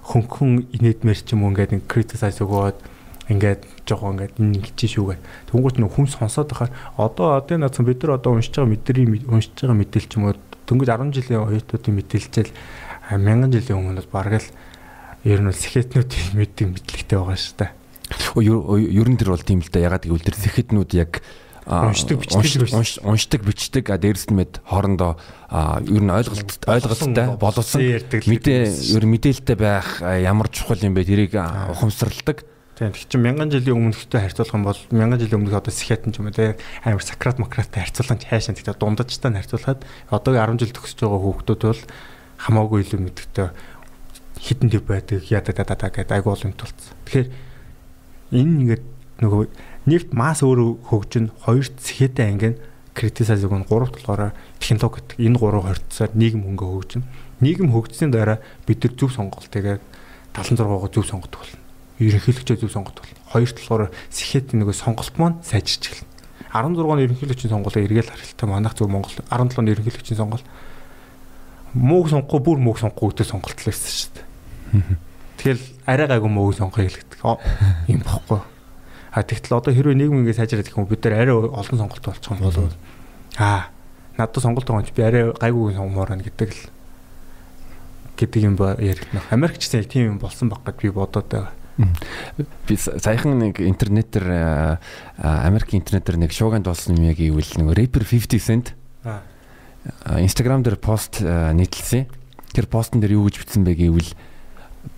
[0.01, 2.77] хөнхөн инээдмэр ч юм уу ингээд criticize өгөөд
[3.29, 5.19] ингээд жоохон ингээд ингэж шүүгээ.
[5.53, 9.55] Тэнгуут нөх хүн сонсоод байхаар одоо одоо нацсан бид нар одоо уншиж байгаа мэдрийн уншиж
[9.61, 10.35] байгаа мэдээлэл ч юм уу
[10.67, 12.51] дөнгөж 10 жилийн оюутнуудын мэдээлэлчэл
[13.21, 14.49] мянган жилийн өмнөөс бараг л
[15.23, 17.71] ер нь сэхэтнүүдийн мэддэг мэдлэгтэй байгаа шүү дээ.
[18.41, 21.21] Ер нь тэр бол тийм л да ягаад гэвэл тэр сэхэтнүүд яг
[21.65, 23.89] уншдаг бичдэг уншдаг бичдэг.
[23.89, 25.17] А дээрс нь мэд хоорондоо
[25.86, 28.62] ер нь ойлголт ойлголттой боловсон мэдээ
[28.97, 32.45] ер мэдээлэлтэй байх ямар чухал юм бэ тэрийг ухамсарладаг.
[32.82, 36.17] Тийм тэг чинь мянган жилийн өмнөхтэй харьцуулах юм бол мянган жилийн өмнөх одоо Сэхэтэн ч
[36.17, 40.74] юм уу те амар Сократ Макраттай харьцуулсан хайшаа тэгтээ дундажтай нь харьцуулахад одоогийн 10 жил
[40.74, 41.82] төгсөж байгаа хүүхдүүд бол
[42.41, 43.47] хамаагүй илүү мэддэгтэй
[44.41, 46.97] хитэн төв байдаг яда да да гэдэг айгуул юм тулцсан.
[47.06, 47.30] Тэгэхээр
[48.34, 48.86] энэ ингээд
[49.21, 49.43] нөгөө
[49.85, 52.61] нефт масс өөрөө хөгжин хоёрт Сэхэтэн анги нь
[52.93, 57.03] критисайзыг нь гуравт болохоор технологи гэдэг энэ гурав хорцсоор нийгэм хөнгө хөгжин.
[57.41, 59.81] Нийгэм хөгжсөний дараа бид нар зөв сонголт тэгээд
[60.35, 61.61] 76-ыг зөв сонгодог болно
[62.01, 66.09] ерөнхийлөгчөө зөв сонгох бол хоёр талаар сэхэд нөгөө сонголт маань сайжирч эхэлнэ.
[66.51, 70.45] 16-ны ерөнхийлөгчийн сонголтоо эргээл харалтаа манайх зөв Монгол 17-ны ерөнхийлөгчийн сонголт
[71.77, 74.25] мууг сонгохгүй бүр мууг сонгохгүй гэдэг сонголт л байсан шүү дээ.
[75.41, 77.19] Тэгэл арай гайгүй мууг сонгохыг хэлдэг.
[77.87, 78.41] Юм бохгүй.
[79.12, 82.32] А тэгтэл одоо хэрвээ нийгэм ингэ сайжраад их юм бид нар арай олон сонголт болчих
[82.32, 82.71] юм болов
[83.36, 83.67] аа
[84.17, 86.62] надад сонголт байгаа юм чи би арай гайгүй сонгомоор байна гэдэг л
[88.15, 89.24] гэдэг юм ба яригдана.
[89.32, 91.52] Америкч гэсэн тийм юм болсон баг гэд би бодоод байгаа.
[92.67, 94.80] Би саяхан нэг интернетээр
[95.17, 98.67] Америк интернетээр нэг шууганд болсон юм яг ивэл нэг рэпер 50 Cent
[100.06, 102.06] Instagram дээр пост нийтлсэн.
[102.54, 104.12] Тэр постн дээр юу гэж бичсэн бэ гэвэл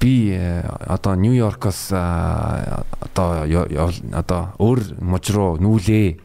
[0.03, 3.47] би одоо Нью-Йоркоос одоо
[4.11, 6.19] одоо өөр мужи руу нүүлээ.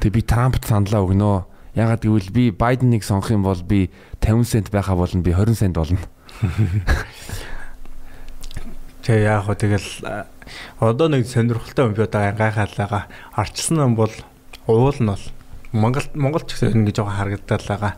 [0.00, 1.44] Тэг би Трампт саналаа өгнө.
[1.76, 3.92] Ягаад гэвэл би Байденыг сонгох юм бол би
[4.24, 6.00] 50 цент байхаа болно би 20 цент болно.
[9.04, 9.88] Тэгээ яг хөө тэгэл
[10.80, 14.12] одоо нэг сонирхолтой юм би одоо гайхаалаага арчилсан юм бол
[14.66, 15.24] уул нь бол
[15.72, 17.94] Монгол Монгол ч гэсэн ингэ жоохон харагдаад байгаа.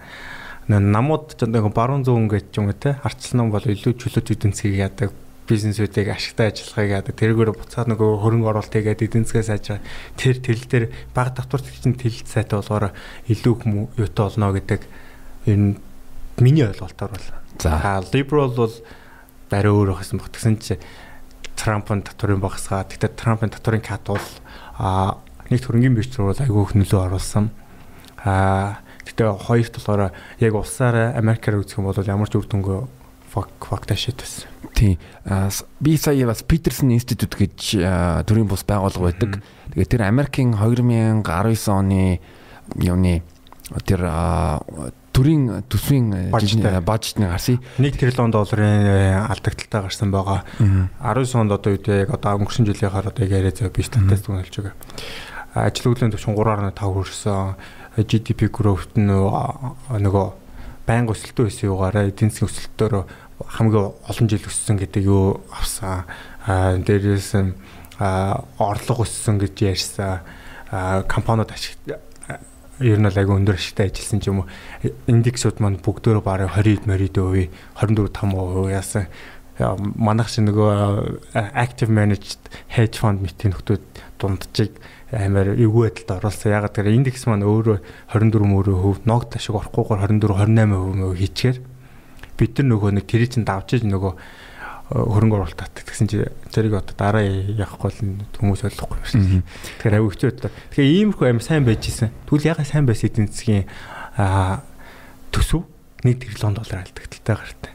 [0.68, 4.80] Намууд ч нэг баруун зүүн гэж юм те арчилсан юм бол илүү чөлөөт эдийн засгийг
[4.80, 5.10] яадаг
[5.44, 9.84] бизнесүүдийг ашигтай ажиллахыг яадаг тэргээр буцаад нөгөө хөрөнгө оруулалт хийгээд эдийн засгаас ажиж
[10.16, 12.96] тэр тэл дээр баг татварт чинь тэл сайтай болохоор
[13.28, 13.54] илүү
[14.00, 14.80] юутай болно гэдэг
[15.44, 15.76] энэ
[16.40, 17.28] миний ойлголтоор бол.
[17.60, 18.72] За liberal бол
[19.52, 20.32] арай өөр байсан баг.
[20.32, 20.80] Тэгсэн чи
[21.60, 22.88] Трампын татварын багасгаа.
[22.88, 24.24] Тэгтээ Трампын татварын кат бол
[24.80, 25.20] а
[25.52, 27.52] нэг хөрөнгөний бичвэр бол айгүй их нөлөө оруулсан.
[28.24, 32.88] А тэгтээ хоёр талаараа яг улсаараа Америкаар үзэх юм бол ямар ч үр дүнгүй
[33.34, 34.48] факт ашиг байсан.
[34.74, 34.98] Тийм.
[35.80, 37.78] Би сая бас Peterson Institute гэж
[38.26, 39.42] төрийн бус байгууллага байдаг.
[39.74, 41.24] Тэгээд тэр Америкийн 2019
[41.70, 42.20] оны
[42.78, 43.22] юуны
[43.86, 44.06] тэр
[45.14, 46.30] төрийн төсвийн
[46.82, 50.42] бажетны гарсан 1 триллион долларын алдагдaltaй гарсан байгаа.
[50.58, 54.74] 19 онд одоо үед яг одоо өнгөрсөн жилийнхаар одоо яриа зав би статистик хэлж байгаа.
[55.54, 57.54] Ажил хөдөлгөөний түвшин 3.5 хүрсэн.
[57.96, 60.26] GDP growth нь нөгөө
[60.86, 62.94] байнга өсөлтөө байсан югаараа эдийн засгийн өсөлтөөр
[63.58, 66.04] хамгийн олон жил өссөн гэдэг юу авсан.
[66.46, 67.30] Дээрээс
[68.58, 70.20] орлого өссөн гэж ярьсан.
[71.06, 71.78] компаниуд ашиг
[72.82, 74.48] ер нь айгүй өндөр ашигтай ажилласан ч юм уу
[75.06, 77.46] индексүүд маань бүгдөө бараг 20 морид өвөө
[77.78, 79.06] 24 5% яасан
[79.94, 82.42] манайх шиг нөгөө active managed
[82.74, 83.84] hedge fund мэтийн нөхдүүд
[84.18, 84.74] дунджиг
[85.14, 86.52] амар эвгүй байдалд оруулсан.
[86.52, 87.78] Ягаад гэвэл индекс маань өөрөө
[88.10, 91.58] 24 мөрөө хөв ногд ашиг орохгүйгээр 24 28% хийчихээр
[92.34, 94.12] бид нар нөгөө нэг тэрий чин давж нөгөө
[94.90, 99.46] хөрөнгө оруулалт татдаг гэсэн чи тэрийг одоо дараа явахгүй л хүмүүс ойлгохгүй юм шиг.
[99.80, 100.52] Тэгэхээр аюу хэцүү байдаг.
[100.74, 102.12] Тэгэхээр иймэрхүү аим сайн байж исэн.
[102.28, 103.64] Тэгвэл ягаад сайн байсан эдийн засгийн
[105.32, 105.64] төсөв
[106.04, 107.72] 1 тэрлон доллар алдагдaltaй гартай.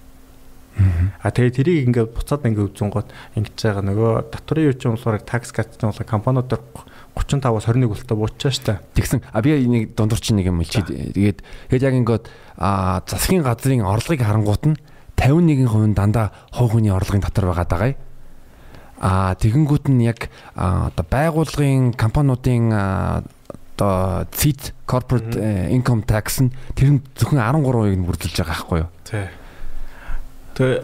[1.19, 5.51] А тэгээ тэрийг ингээд буцаад ингээд үзэн гот ингэж байгаа нөгөө татварын юучин болохоор такс
[5.51, 6.47] катсан болохоор компаниуд
[7.25, 8.79] 35-аас 21 болтой буучаа штэ.
[8.95, 11.39] Тэгсэн а би нэг дундурч нэг юм хэлчихэд тэгээд
[11.71, 12.25] тэгээд яг ингээд
[12.57, 14.77] а засгийн газрын орлогыг харангуут нь
[15.19, 17.91] 51% дандаа хувь хүний орлогын дотор байгаа даа.
[18.99, 22.71] Аа тэгэнгүүт нь яг одоо байгууллагын компаниудын
[23.79, 25.35] одоо CIT corporate
[25.71, 28.89] income tax нь тэр нь зөвхөн 13%-ыг бүрдүүлж байгаа байхгүй юу?
[29.07, 29.27] Тий.
[30.59, 30.83] Тэгээ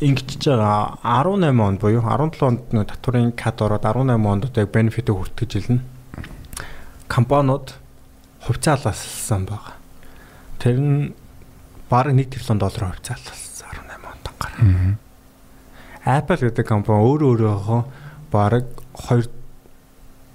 [0.00, 5.08] ингэж байгаа 18 онд буюу 17 онд татварын кат ороод 18 онд одоо яг бенефит
[5.08, 5.80] хүртэж илнэ.
[7.08, 7.72] Компаниуд
[8.44, 9.74] хувьцаалалсан байгаа.
[10.60, 11.14] Тэр нь
[11.88, 14.98] бараг 1 тэрлэн доллар хувьцаалсан 18 онд ангаар.
[16.04, 17.80] Apple гэдэг компани өөрөө өөрөөхөө
[18.28, 18.68] бараг
[19.08, 19.32] 2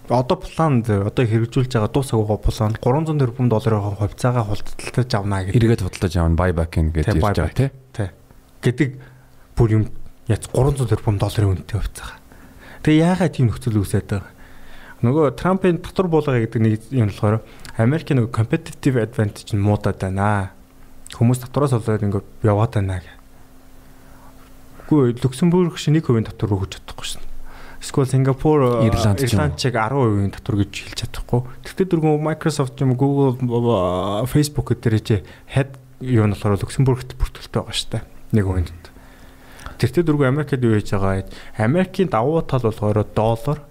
[0.10, 5.56] одоо план одоо хэрэгжүүлж байгаа дуус агууга план 300 тэрбум долларын хувьцаагаа худалдаж авна гэдэг.
[5.56, 7.70] Эргээд худалдаж авна buyback гэдэг ярьж байгаа тий.
[7.94, 8.10] Тий.
[8.66, 8.90] Гэдэг
[9.56, 9.84] бүр юм
[10.32, 12.20] яц 300 тэрбум долларын үнэтэй хувьцаа.
[12.82, 14.32] Тэгээ яагаад тийм нөхцөл үүсээд байгаа?
[15.02, 17.42] Нөгөө Трампын татвар буулгаа гэдэг нэг юм болохоор
[17.82, 20.54] Америкийн нөгөө competitive advantage нь муудаад байна.
[21.18, 23.18] Хүмүүс татвараас болоод ингээд яваад байна гэх.
[24.86, 27.26] Үгүй Люксембург шиг 1% татвар өгч чадахгүй шин.
[27.82, 31.50] Эсвэл Сингапур, Ирланд чиг 10% татвар гэж хэлж чадахгүй.
[31.66, 33.42] Тэгтээ дөрвөн Microsoft юм Google,
[34.30, 38.04] Facebook гэдэг чи head юу нь болохоор Люксембургт бүртгэлтэй байгаа шүү дээ.
[38.38, 38.91] 1%.
[39.82, 41.26] Тэртээ дөрвөн Америкт юу хийж байгаа?
[41.58, 43.66] Америкийн давуу тал болохоор доллар,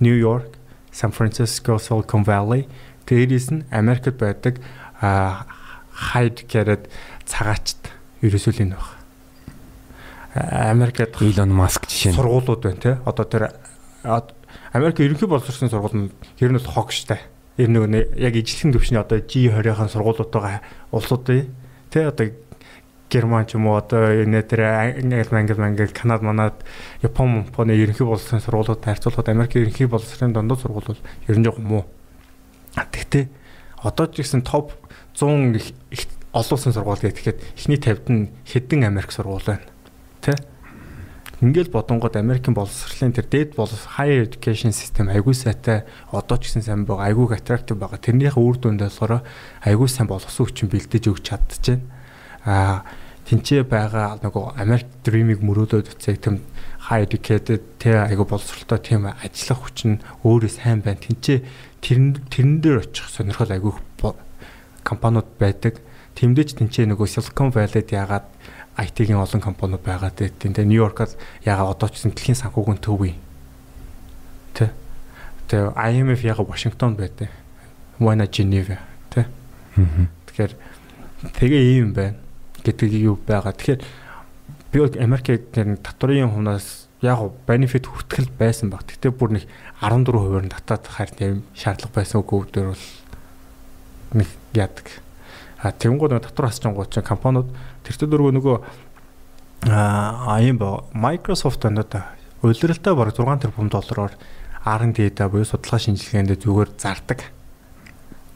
[0.00, 0.56] New York,
[0.88, 2.64] San Francisco, Silicon Valley
[3.04, 4.64] дээрээс нь Америкт байдаг
[4.96, 6.88] хайд гэрэд
[7.28, 7.92] цагаачд
[8.24, 8.88] ерөөсөө л энэ баг.
[10.72, 12.92] Америкт Elon Musk жишээ нь сургуулиуд байна те.
[13.04, 13.52] Одоо тэр
[14.72, 17.20] Америк ерөнхий боловсролын сургууль нь ер нь бол хог штэ.
[17.60, 17.76] Ер нь
[18.16, 21.52] яг ижлэхэн төвчний одоо G20-ийн сургуулиудаа улсуудын
[21.92, 22.32] те одоо
[23.12, 26.64] Герман ч юм уу одоо энэ тэр англи мангли мангли Канад манад
[27.04, 31.64] Япон Японы ерөнхий боловсролын сургуулиуд харьцуулахад Америк ерөнхий боловсролын дундад сургууль бол ер нь жоохон
[31.64, 31.84] муу.
[32.72, 33.28] Тэгтээ
[33.84, 34.72] одоо ч гэсэн топ
[35.12, 35.60] 100
[35.92, 39.68] их олон улсын сургууль гэхэд эхний 50-д нь хэдэн Америк сургууль байна.
[40.24, 40.32] Тэ?
[41.42, 46.62] Ингээл бодонгод Америкийн боловсролын тэр дээд боловс higher education system айгүй сайтай одоо ч гэсэн
[46.62, 47.98] сайн байгаа айгүй attractive байгаа.
[47.98, 49.26] Тэрнийхээ үр дүндээ болохоор
[49.66, 51.78] айгүй сайн боловсон хүчин бэлдэж өгч чадчихжээ.
[52.46, 52.86] Аа
[53.28, 56.42] тэнцээ байгаа нөгөө Америк Dream-ийг мөрөөдөөд үцэг тэм
[56.90, 60.98] high educated тэ айгу боловсролтой тийм ажиллах хүчин өөрөө сайн байна.
[60.98, 61.38] Тэнцээ
[61.78, 63.78] тэрэн тэрэн дээр очих сонирхол айгу
[64.82, 65.78] компаниуд байдаг.
[66.18, 68.26] Тэмдэж тэнцээ нөгөө Silicon Valley-д ягаад
[68.76, 71.14] IT-ийн олон компаниуд байдیں۔ Тэ Нью-Йоркод
[71.46, 73.16] ягаад одоо ч дэлхийн санхүүгийн төв юм.
[74.52, 74.74] Тэ.
[75.46, 76.98] Тэ IMF ягаад Вашингтон.
[78.02, 78.82] Why not Geneva
[79.14, 79.30] тэ.
[79.78, 80.52] Тэгэхээр
[81.38, 82.18] тэгээ ийм байна
[82.64, 83.52] гэдэг юу байгаа.
[83.52, 83.82] Тэгэхээр
[84.72, 88.86] би бол Америкийн татварын хувнаас яг бенефит хүртгэл байсан баг.
[88.86, 89.44] Гэтэ бүр нэг
[89.82, 92.86] 14% нь татаад харин тийм шаардлага байсан үгүй дээр бол
[94.14, 94.86] нэг яадаг.
[95.58, 97.50] А тэнгууд нэг татвар хасчингууд чинь компаниуд
[97.82, 98.56] тэртээ дөрвөө нөгөө
[99.66, 102.06] а юм ба Microsoft надад
[102.42, 104.14] улиралтай баг 6 тэрбум доллараар
[104.62, 107.30] R&D-даа буюу судалгаа шинжилгээнд зүгээр зардаг.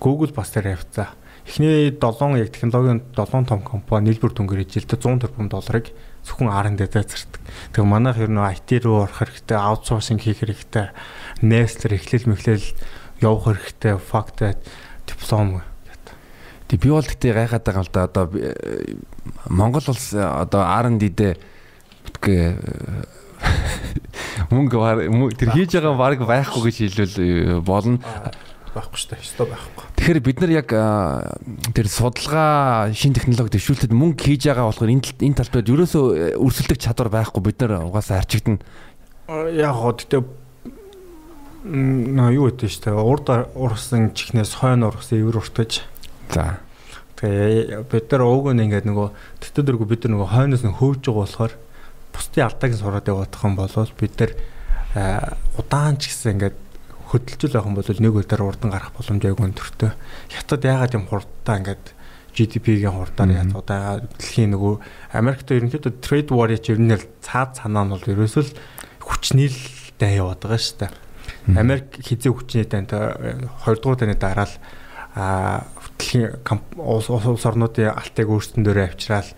[0.03, 1.15] Google бас тэр явцаа
[1.47, 5.95] эхний 7 яг технологийн 7 том компани нийлбэр дүнгээр жилдээ 100 тэрбум долларыг
[6.27, 7.43] зөвхөн R&D дээр зардаг.
[7.71, 10.91] Тэгээ манайх ер нь IT руу орох хэрэгтэй, аутсорсинг хийх хэрэгтэй,
[11.47, 12.67] Nestle эхлэл мэхлэл
[13.23, 14.43] явах хэрэгтэй, факт
[15.07, 15.63] диплом
[16.67, 18.11] Тэг би бол гэтээ гайхаад байгаа л да.
[18.11, 18.27] Одоо
[19.47, 21.39] Монгол улс одоо R&D дээр
[22.03, 22.39] бүтгэ
[24.51, 28.03] мөнгө тэр хийж байгаа баг байхгүй гэж хэлвэл болно
[28.77, 29.25] байхгүй шүү дээ.
[29.25, 29.85] Өстой байхгүй.
[29.97, 30.69] Тэгэхээр бид нар яг
[31.73, 36.79] тэр судалгаа, шин технологи дэвшүүлэлтэд мөнгө хийж байгаа болохоор энэ энэ талбайд ерөөсөө э, өрсөлдөх
[36.79, 38.61] чадвар байхгүй бид нар угаасаа арчигдана.
[39.57, 40.23] Яг гоо гэтээ
[41.67, 42.95] нөө юу гэдэг шүү дээ.
[42.95, 43.27] Урд
[43.59, 45.83] урсан чихнээс хойно урсан эвэр уртаж.
[46.31, 46.62] За.
[47.19, 49.09] Тэгээ бид нар ууг нь ингээд нөгөө
[49.41, 51.53] тэтгэдэргүй бид нар нөгөө хойноос нь хөөж байгаа болохоор
[52.12, 54.33] бусдын алдааг нь сураад явах юм бол бид нар
[55.57, 56.57] удаан ч гэсэн ингээд
[57.11, 59.92] хөдөлжөл байх юм бол нэг удаар урдан гарах боломж айгүй өндөртэй.
[60.31, 61.85] Хятад яагаад юм хурдтай ингээд
[62.37, 64.75] GDP-ийн хурдаар яаж удаа дэлхийн нөгөө
[65.16, 66.92] Америкт ерөнхийдөө trade war-ыг ер нь
[67.25, 68.53] цаад санаа нь бол ерөөсөө л
[69.01, 70.92] хүчнийлтэй яваад байгаа шүү дээ.
[71.57, 74.57] Америк хизээ хүчний танд 2 дугаар дайны дараа л
[75.97, 76.45] дэлхийн
[76.77, 79.31] улс орнуудын алтыг өөрсдөндөө авчраал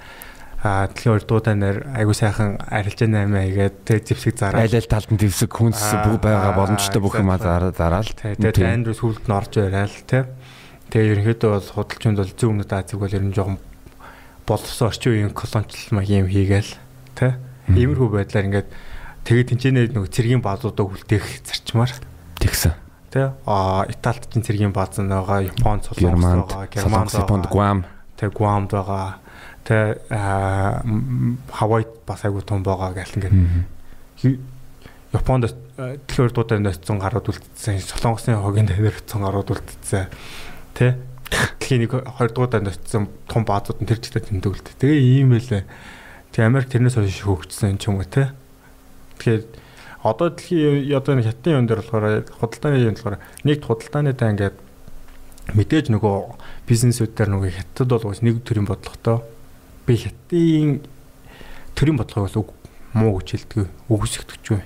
[0.58, 4.66] а дэлхийн 2 дугаар дайнаар айгуу сайхан арилжаа 8 хийгээд тэг зэвсэг зараад.
[4.66, 8.98] Айл айл талд нь зэвсэг хүнс бүх байгаа боломжтой бүх юм дараал тэгээд дайн руу
[8.98, 10.26] сүлд нь орж байраал тэг
[10.90, 13.62] тэгээ ерөнхийдөө бол худалчинд бол зүүн өмнөд Азиг бол ер нь жоохон
[14.50, 16.72] боловсон орчин үеийн колоничлал юм хийгээл
[17.14, 17.38] тэг
[17.70, 18.68] иймэрхүү байдлаар ингээд
[19.28, 21.92] тэгээ тэнцэнэ нэг цэргийн баазуудаа үлдээх зарчмаар.
[22.42, 22.74] Тэгсэн.
[23.14, 27.84] Тэ а Италид чинь цэргийн бааз нь байгаа, Японд солонгос байгаа, Германд Гуам,
[28.16, 29.20] тэ Гуамд байгаа
[29.68, 33.36] Тэ Хавайд бас айгуу том байгаа гэл ингээд.
[35.12, 37.76] Японд дэлхийн урдуудаар ноцсон гарууд үлдсэн.
[37.76, 40.08] Солонгосын хогийн өцсөн гарууд үлдсэн.
[40.72, 40.96] Тэ
[41.28, 44.80] дэлхийн нэг 20 дугаар ноцсон том баазууд нь тэр чигтээ тэмдэглэв.
[44.80, 45.68] Тэгээ ийм байлаа.
[46.32, 48.32] Тэгээ Америк тэрнээс хойш хөгжсөн ч юм уу те.
[49.20, 49.44] Тэгэхээр
[50.00, 54.56] одоо дэлхийн одоо нэг хятадын юм дээр болохоор худалдааны юм болохоор нэг худалдааны та ингээд
[55.52, 56.16] мэдээж нөгөө
[56.64, 59.20] бизнесүүд дээр нөгөө хятад бол нэг төрлийн бодлоготой
[59.88, 60.84] би хятадын
[61.72, 62.52] төрийн бодлогоос үг
[62.92, 64.60] муу гэж хэлдэг үгүйсгдэггүй.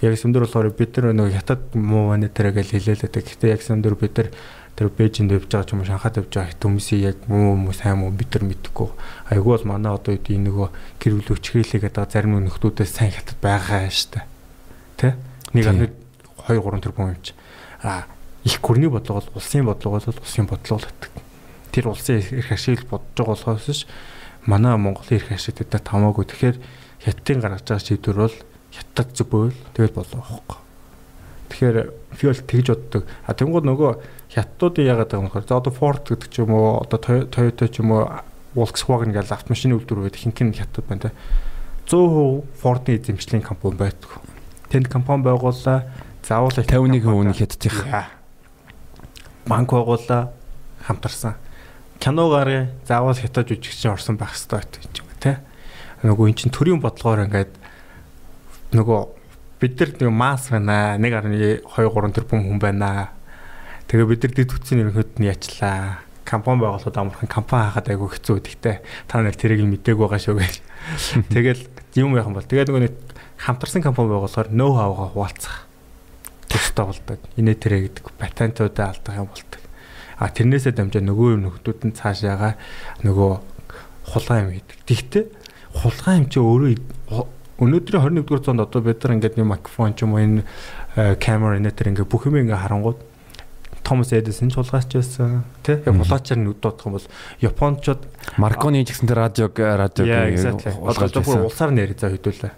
[0.00, 3.12] Яг сэмдэр болохоор бид нар нэг хятад муу байна тэрэг л хэлээлээд.
[3.12, 4.28] Гэхдээ яг сэмдэр бид нар
[4.76, 8.00] тэр Бээжинд явж байгаа ч юм уу Шанхайд явж байгаа хүмүүсийн яг муу муу сайн
[8.04, 8.88] муу бид нар мэдэхгүй.
[9.32, 10.68] Айгүй бол манай одоо энэ нөгөө
[11.00, 14.24] гэр бүл өчгөрлээ гэдэг зарим нөхдүүдээс сайн хятад байгаа штэ.
[15.00, 15.16] Тэ?
[15.56, 15.92] Нэг анх
[16.44, 17.32] 2 3 тэрбум юм чи.
[17.80, 18.04] А
[18.44, 21.25] их гүрний бодлого бол улсын бодлого бол улсын бодлого л гэдэг
[21.76, 23.84] тэр улсын эрх ашиг бодож байгаа болохоос ш
[24.48, 26.24] манай Монголын эрх ашиг дэдэ тамаагүй.
[26.24, 26.56] Тэгэхээр
[27.04, 28.36] хятадын гаргаж байгаа шийдвэр бол
[28.72, 30.58] хятад зөвөөл тэгэл болов байхгүй.
[31.52, 31.76] Тэгэхээр
[32.16, 33.02] fuel тэгж боддог.
[33.28, 33.90] А тэнгууд нөгөө
[34.32, 35.44] хятадууд яагаад байгаа юм бэ?
[35.44, 38.08] За одоо Ford гэдэг ч юм уу, одоо Toyota ч юм уу,
[38.56, 41.16] Volkswagen гэж автомашины үйлдвэр байдаг хинхэн хятад байна те.
[41.86, 44.10] 100% Ford-ийн эзэмшлийн компани байдаг.
[44.72, 45.86] Тэнд компани байгууллаа.
[46.26, 47.84] Заавал 51% нь хятадынх.
[49.46, 50.34] Банк байгууллаа
[50.82, 51.38] хамтарсан.
[52.00, 55.38] Кино гарыг заавал хятад жүжигчин орсон байх хэрэгтэй гэж юм те.
[56.02, 57.52] Нөгөө эн чин төрийн бодлогоор ингээд
[58.76, 59.00] нөгөө
[59.60, 63.10] бид нар нэг масс байна 1.2 3 тэрбум хүн байна.
[63.88, 66.04] Тэгээ бид нар дэд хүчний ерөнхийд нь ячлаа.
[66.26, 68.76] Компани байгуулахад амархан компани хахад айгүй хэцүү гэдэгтэй.
[69.06, 70.54] Та нар тэрийг мдэггүй байгаа шүү гэж.
[71.34, 71.62] Тэгэл
[71.96, 72.44] юм яхан бол.
[72.44, 72.94] Тэгээд нөгөө нэг
[73.38, 75.56] хамтарсан компани байгуулахаар ноу хавгаа хуваалцах.
[76.50, 77.20] Төстэй болдог.
[77.38, 79.62] Инээ тэрэ гэдэг патентуудаа алдах юм болдог.
[80.16, 82.56] А тэрнээсээ дамжаа нөгөө юм нөхдүүд нь цаашаага
[83.04, 83.32] нөгөө
[84.12, 84.78] хулгай юм хийдэг.
[84.88, 85.24] Тэгтээ
[85.76, 86.72] хулгай юм чи өөрөө
[87.56, 90.42] өнөөдрийн 21 дугаар зуунд одоо бид нар ингээд нэг микрофон ч юм уу энэ
[91.20, 93.00] камера энэ төр ингээд бүх юм ингээд харангууд
[93.80, 97.08] Томас Эдисон ч хулгайч байсан тий хулгайчаар нүд дуудах юм бол
[97.40, 98.02] Япончууд
[98.36, 100.08] Марконы ч гэсэн радиог радиог
[100.68, 101.44] хулгайч байсан.
[101.44, 102.52] улсаар нэр за хөдөлөө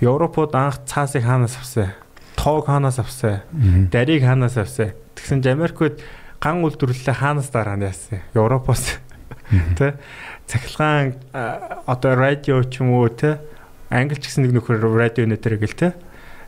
[0.00, 1.90] Европод анх цаасыг хаанаас авсан?
[2.38, 3.42] Тоог хаанаас авсан?
[3.90, 4.94] Дарийг хаанаас авсан?
[5.18, 5.98] Тэгсэн чинь Америкууд
[6.38, 8.98] ган үйлдвэрлэлээ хаанаас дараа нь яасан Европоос.
[9.78, 9.92] Тий
[10.48, 11.14] цахилгаан
[11.86, 13.36] одоо радио ч юм уу тий
[13.90, 15.88] англи ч гэсэн нэг нөхөр радио нэтэр гэл те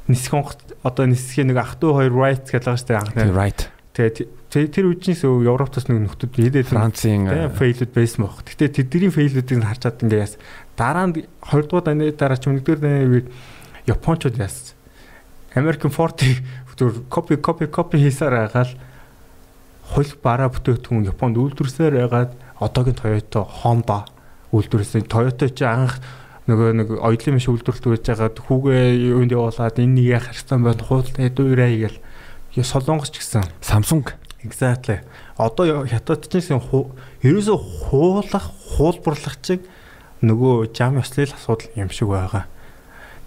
[0.09, 0.35] нисэх
[0.83, 3.61] одоо нисхийн нэг ах トゥ хоёр right гэж байгаа шүү дээ анхны right.
[3.95, 8.41] Тэгээ тэр үжнээс Европоос нэг нөхдүүд хийдээд Францын фейлүүд байсан баг.
[8.49, 10.35] Гэтэ тэдний фейлүүдийг харчаад ингээ яас
[10.79, 13.27] дараа нь 20 дугаар даны дараа ч 1 дугаар даны үед
[13.85, 14.73] Япончууд яас
[15.53, 16.41] American 40
[16.81, 18.73] төр копи копи копи хийсээр байгаал
[19.91, 24.07] хөл бараа бүтээгдэхүүн Японд үйлдвэрсээр байгаад одоогийн Toyota Honda
[24.55, 25.99] үйлдвэрсэн Toyota чи анх
[26.51, 30.83] нөгөө нэг оёдлын биш үйлдвэрлэлт байж байгаа хүүгээ юунд явуулаад энэ нэг яах хэрэгцээ байна
[30.83, 31.99] хуултай дүүрэй гэл.
[32.59, 33.47] Солонгос ч гэсэн.
[33.63, 34.11] Samsung
[34.43, 34.99] exactly.
[35.39, 36.59] Одоо хятад ч гэсэн
[37.23, 37.55] ерөөсө
[37.87, 39.63] хуулах хуулбарлах чиг
[40.23, 42.51] нөгөө жам ёслол асуудал юм шиг байгаа.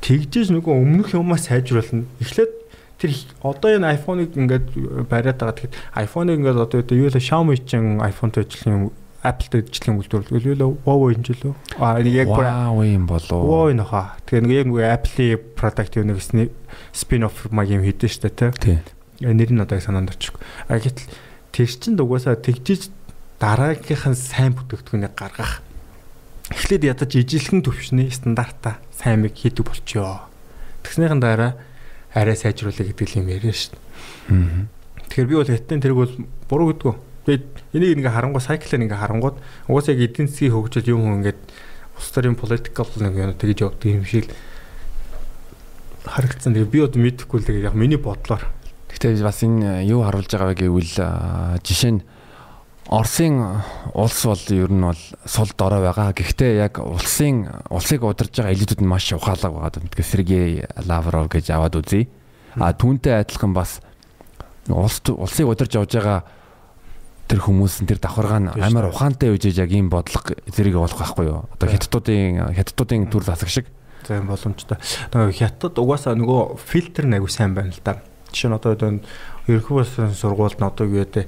[0.03, 2.03] Тэгжээж нөгөө өмнөх юмаа сайжруулна.
[2.19, 2.51] Эхлээд
[3.03, 3.11] тэр
[3.43, 4.67] одоо энэ iPhone-ыг ингээд
[5.11, 5.75] бариад байгаа тэгэхэд
[6.07, 11.23] iPhone-ыг ингээд одоо юу л Xiaomi чин iPhone-тэй юм Apple-тэй ижлэн үйлдвэрлэл юу Huawei юм
[11.23, 11.53] жилөө.
[11.79, 13.27] А яг Huawei юм болов.
[13.27, 14.19] Huawei нөха.
[14.27, 16.51] Тэгээ нэг нэг Apple-ийн product юу нэг
[16.91, 18.79] spin off маг юм хийдэж штэ тий.
[19.19, 20.43] Нэр нь одоо санаанд очихгүй.
[20.67, 21.07] А гэтэл
[21.55, 22.91] тэр чин дугасаа тэгжиж
[23.39, 25.63] дараагийнх нь сайн бүтээгдэхүүнийг гаргах.
[26.51, 30.27] Эхлээд ядаж ижилхэн төвшний стандарта сайн мэг хийдэг болчихё.
[30.83, 31.55] Тэгснийхэн дараа
[32.13, 33.77] арай сайжруулах гэдэг юм яриа штэ.
[35.09, 36.13] Тэгэхээр би бол хятадын тэрэг бол
[36.49, 39.39] буруу гэдгүү Тэгээд энийг ингээ харангуй сайклаар ингээ харангууд
[39.71, 41.39] угаасаа яг эдийн засгийн хөгжил юм хүн ингээд
[41.95, 44.27] улс төрийн political нэг юм тэгж явдаг юм шиг
[46.03, 46.51] харагдсан.
[46.51, 48.43] Тэгээ би одоо мэдэхгүй л тэгээ яг миний бодлоор.
[48.91, 50.95] Гэхдээ бас энэ юу харуулж байгаа вэ гэвэл
[51.63, 52.03] жишээ нь
[52.91, 56.11] Оросын улс бол ер нь бол сул дорой байгаа.
[56.11, 59.79] Гэхдээ яг улсын улсыг удирж байгаа элитүүд нь маш ухаалаг байгаа.
[59.79, 62.11] Мэдээ Сергей Лавров гэж аваад үзье.
[62.59, 63.79] А түүнтэй адилхан бас
[64.67, 66.27] улс улсыг удирж явж байгаа
[67.31, 71.25] тэр хүмүүс нь тэр давхаргаа нь амар ухаантай үжиж яг ийм бодлого зэрэг болох байхгүй
[71.31, 71.47] юу?
[71.55, 73.65] Одоо хятадуудын хятадуудын төр засаг шиг.
[74.11, 74.77] Юм боломжтой.
[75.09, 78.03] Тэгээ хятад угаасаа нөгөө фильтр нэг сайн байна л да.
[78.35, 78.75] Жишээ нь одоо
[79.47, 81.27] ерөнхий болсон сургуульд нь одоо юу гэдэг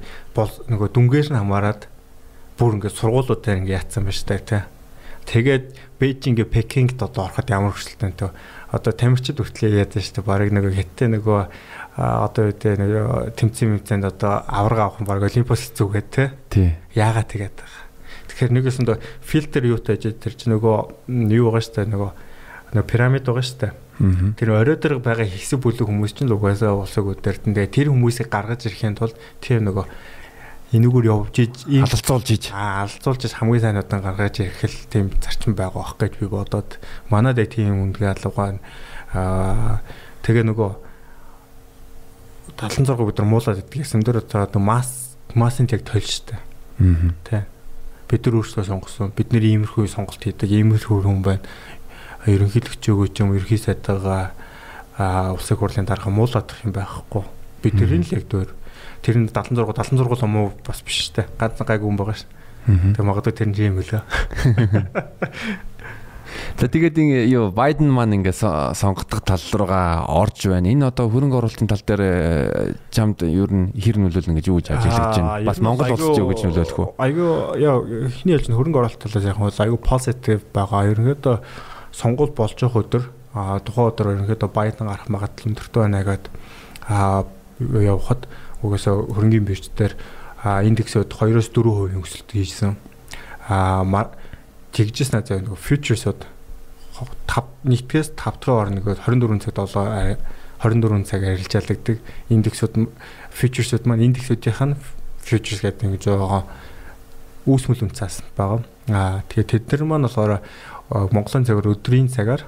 [0.70, 1.88] нөгөө дүнгээр нь хамаарад
[2.56, 4.62] бүр ингээд сургуулиудаар ингээд яатсан байна дээ тий.
[5.26, 5.64] Тэгээд
[5.98, 8.30] Бээжинг Пекингд одоо ороход ямар хөшөлтөнтэй
[8.70, 10.28] одоо тамирчид хүртлээ яадаг шүү дээ.
[10.28, 11.40] Бараг нөгөө хятад нөгөө
[11.96, 12.92] одоо үедээ нэг
[13.34, 16.24] тэмцээн мэмцээнд одоо авраг авах баг олимпиас зүгээд те.
[16.52, 16.78] Тий.
[16.94, 17.84] Яагаад тэгээд байгаа.
[18.30, 18.88] Тэгэхээр нэгээс нь
[19.24, 20.76] фильтр юутай гэж тэр чинь нөгөө
[21.32, 22.10] юу байгаа штэ нөгөө
[22.76, 23.74] нөгөө пирамид байгаа штэ.
[24.36, 28.68] Тэр орой дээр байгаа хэсэг бүлэг хүмүүс чинь л угаасаа улсыг өдөртөндөө тэр хүмүүсийг гаргаж
[28.68, 29.86] ирэхийн тулд тэр нөгөө
[30.76, 35.56] энүүгээр явж иж алалцуулж иж алалцуулж иж хамгийн сайн удаан гаргаж ирэх л тийм зарчим
[35.56, 38.60] байгаа бох гэж би бодоод манад тийм үндгээ алуугаа
[39.14, 39.80] аа
[40.26, 40.70] тэгээ нөгөө
[42.56, 46.38] 76 бид нар муулаад идэх гэсэн дээр одоо масс массын яг толштой.
[46.80, 47.12] Аа.
[47.24, 47.44] Тэ.
[48.08, 49.12] Бид нар өөрсдөө сонгосон.
[49.12, 51.44] Бид нэр иймэрхүү сонголт хийдэг, иймэрхүү хүн байна.
[52.26, 54.34] Ерөнхийлөгч өгөөч юм, ерхий сайдгаа
[54.98, 57.22] а улсын хурлын дарга муулаадах юм байхгүй.
[57.62, 58.50] Бид тэрийг л яг дөр.
[59.04, 61.28] Тэр нь 76 76 ломоо бас биш те.
[61.38, 62.24] Ганц гайгүй хүн байгаа ш.
[62.66, 64.02] Тэгээ магадгүй тэр нь юм лөө.
[66.56, 66.96] За тэгээд
[67.28, 68.32] юу Байден маань ингээ
[68.72, 70.72] сонгогдох тал руугаа орж байна.
[70.72, 75.16] Энэ одоо хөрөнгө оруулалтын тал дээр чамд ер нь хэр нөлөөлнө гэж юу гэж ажиглаж
[75.20, 75.44] байна.
[75.44, 76.88] Бас Монгол улс ч юу гэж нөлөөлөх үү?
[76.96, 77.28] Айгүй
[77.60, 77.76] яа
[78.08, 80.88] эхний ялж хөрөнгө оруулалт талаас яг айгүй позитив байгаа.
[80.90, 81.36] Ерөнхийдөө
[81.92, 86.32] сонгуул болж явах өдөр тухайн өдөр ерөнхийдөө Байден гарах магадлал өндөртэй байна гэдэг
[87.84, 88.26] явхад
[88.62, 89.94] угаасаа хөрөнгөний бирж дээр
[90.44, 92.76] индексүүд 2-4% өсөлт хийжсэн.
[93.48, 93.84] А
[94.72, 96.20] тэгжсэн аа нөгөө фьючерсууд
[97.28, 100.16] 5 нэгтгэс 5 дахь орно нөгөө 24 цаг 7
[100.64, 101.96] 24 цаг арилжаалагддаг
[102.32, 102.74] индексүүд
[103.32, 104.76] фьючерсүүд маань индексүүдийнх нь
[105.20, 106.44] фьючерс гэдэг нэг жоохон
[107.46, 108.64] үүсмэл үнцаас байгаа.
[108.88, 110.40] Аа тэгээд тэд нар маань болохоор
[110.90, 112.46] Монголын цагаар өдрийн цагаар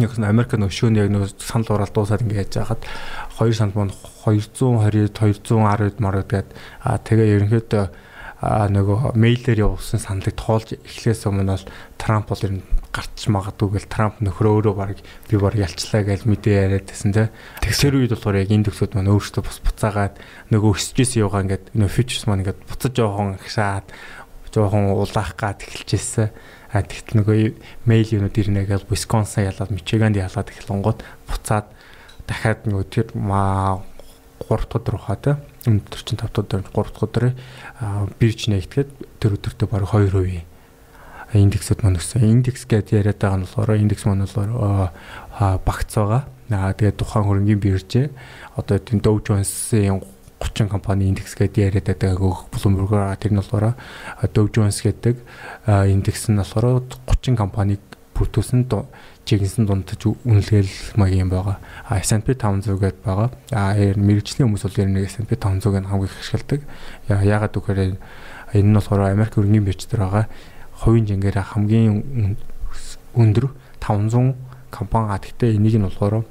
[0.00, 2.82] яг нь Америк шүүн яг нөө санал хураалт дуусаад ингэ яаж хахад
[3.38, 3.94] 2 санд мөн
[4.26, 6.48] 220 210 марууд гээд
[7.06, 7.84] тэгээ ерөнхийдөө
[8.44, 11.64] нөгөө мэйлээр явуулсан саналыг тоолж эхлээс өмнө бол
[11.96, 16.28] Трамп бол ер нь гарч магадгүй гэл Трамп нөхрөө өөрөө баг би баг ялчлаа гэж
[16.28, 17.32] мэдээ яриад байсан те.
[17.64, 20.20] Тэр үед болохоор яг индексүүд маань өөрсдөө бус буцаагаад
[20.52, 23.86] нөгөө өсөжсэн явгаа ингээд нөгөө фьючерс маань ингээд буцаж жоохон агшаад
[24.52, 26.28] жоохон улаах гад эхэлжсэн.
[26.74, 27.38] А тэгтэл нөгөө
[27.86, 31.70] мэйл юунууд ирнэ гэж Висконсин ялаад Мичиганд ялаад эхлэнгууд буцаад
[32.26, 33.86] дахиад нөгөө тэр маа
[34.42, 35.32] 3 дахь өдөр хаа те
[35.70, 37.24] өнөөдөр чинь 5 дахь өдөр 3 дахь өдөр
[38.18, 38.90] бирж нэгтгэхэд
[39.22, 40.50] тэр өдөртөө бараг 2%
[41.34, 42.26] индексүүд маань өссөн.
[42.26, 44.90] Индекс гэж яриад байгаа нь болохоор индекс маань болохоор
[45.62, 46.22] багц байгаа.
[46.50, 48.06] Аа тэгээд тухайн хөрөнгөний биржээ
[48.54, 50.04] одоо тийм Dow Jones-ийн
[50.44, 53.74] 30 компани индекс гэдэг яриад байгаа Bloomberg тэр нь болохоор
[54.28, 55.16] Dow Jones гэдэг
[55.88, 57.80] индекс нь болохоор 30 компаниг
[58.12, 58.68] бүрдүүлсэн
[59.24, 61.58] жигэнсэн дундаж үнэлгээл маяг юм байгаа.
[61.88, 63.32] А S&P 500 гэдээ байгаа.
[63.50, 66.60] А мэрэгжлийн хүмүүс бол ер нь S&P 500-ыг хамгийн их ашигладаг.
[67.08, 67.96] Яагаад гэвэл
[68.52, 70.28] энэ нь болохоор Америк өргөний бирж дээр байгаа
[70.84, 72.36] хувийн жингээр хамгийн
[73.16, 74.36] өндөр 500
[74.70, 76.28] компани а гэхдээ энийг нь болохоор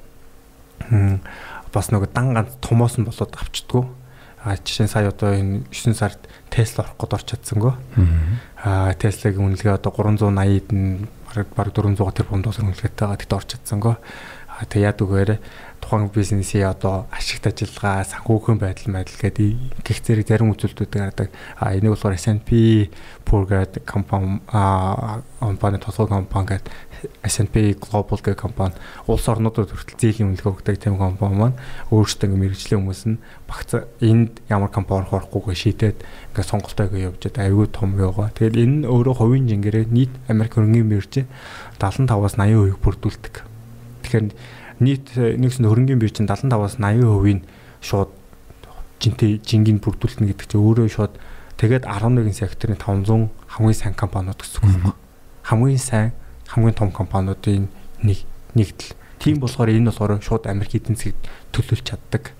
[1.74, 3.84] бас нөгөө дан ганц томоос нь болоод авчдггүй.
[4.44, 6.20] А жишээ нь сая одоо энэ 9 сард
[6.52, 7.72] Tesla орох гээд орч чадсангүй.
[8.60, 13.20] Аа Tesla-гийн үнэлгээ одоо 380-д нь бараг 400 тэрбум доллар үнэлгээтэй байгаа.
[13.24, 13.96] Тэгт орч чадсангүй.
[13.96, 15.30] Аа тэг яад үгээр
[15.80, 19.48] тухайн бизнесийн одоо ашигт ажиллагаа, санхүүгийн байдал байдал гэдэг
[19.80, 21.28] гих зэрэг зарим үзүүлэлтүүд гардаг.
[21.56, 22.48] Аа энийг болохоор S&P
[23.24, 26.72] Poor гэдэг компани аа компани тусгай компани гэдэг
[27.22, 28.74] S&P Global гэх компани
[29.06, 31.58] улс орнуудад хүртэл зээлийн үнэлгээ өгдөг тийм компани маань
[31.90, 35.98] өөрсдөө ингээ мэрэгжлийн хүмүүс нь багц энд ямар компани орох орохгүйгээ шийдээд
[36.34, 38.30] ингээ сонголтоо ингээ явж байгаа аюул том яваа.
[38.34, 41.24] Тэгэл энэ нь өөрөө хувийн жингэрээ нийт Америк хөрөнгөний бирж
[41.78, 43.34] 75-аас 80% бүрдүүлдэг.
[44.04, 44.26] Тэгэхээр
[44.80, 47.42] нийт нэгсэн хөрөнгөний бирж 75-аас 80% нь
[47.84, 48.10] шууд
[49.04, 51.14] жинтэй жингийн бүрдүүлнэ гэдэг чинь өөрөө шууд
[51.60, 54.94] тэгээд 11 секторын 500 хамгийн сайн компаниуд гэсэн үг байна.
[55.44, 56.10] Хамгийн сайн
[56.54, 57.66] хамгийн том компаниудын
[58.06, 58.22] нэг
[58.54, 58.94] нэгдэл.
[59.18, 61.18] Тийм болохоор энэ болохоор шууд Америк эдийн засгийг
[61.50, 62.30] төлөөлж чаддаг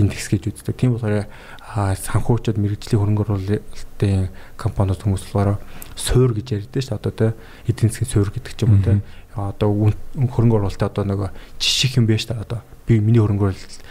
[0.00, 0.76] индекс гэж үздэг.
[0.78, 1.28] Тийм болохоор
[1.68, 5.60] санхүүчид мэрэгжлийн хөрөнгө оруулалтын компаниуд хүмүүс болохоор
[5.98, 7.00] суур гэж ярьдээ шүү дээ.
[7.02, 7.28] Одоо тэ
[7.68, 9.02] эдийн засгийн суур гэдэг ч юм уу тэ.
[9.36, 9.68] Одоо
[10.16, 11.28] хөрөнгө оруулалтаа одоо нөгөө
[11.60, 12.44] жиших юм байна шүү дээ.
[12.46, 13.82] Одоо би миний хөрөнгө оруулалт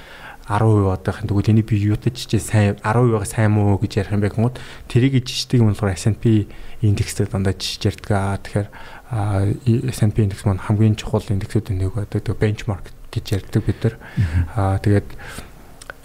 [0.48, 4.40] 10% одоохын тэгвэл тэний би юутай жижиг сайн 10%-аа сайн муу гэж ярих юм байх
[4.40, 4.56] уу
[4.88, 6.48] тэрийг жижигдэг юм болохоор S&P
[6.82, 8.68] индекстэй дандаа жижиг ярддаг аа тэгэхээр
[9.92, 13.96] S&P индекс маань хамгийн чухал индексүүдийн нэг байдаг тэг бенчмарк гэж ярьдаг бид нар
[14.56, 15.08] аа тэгээд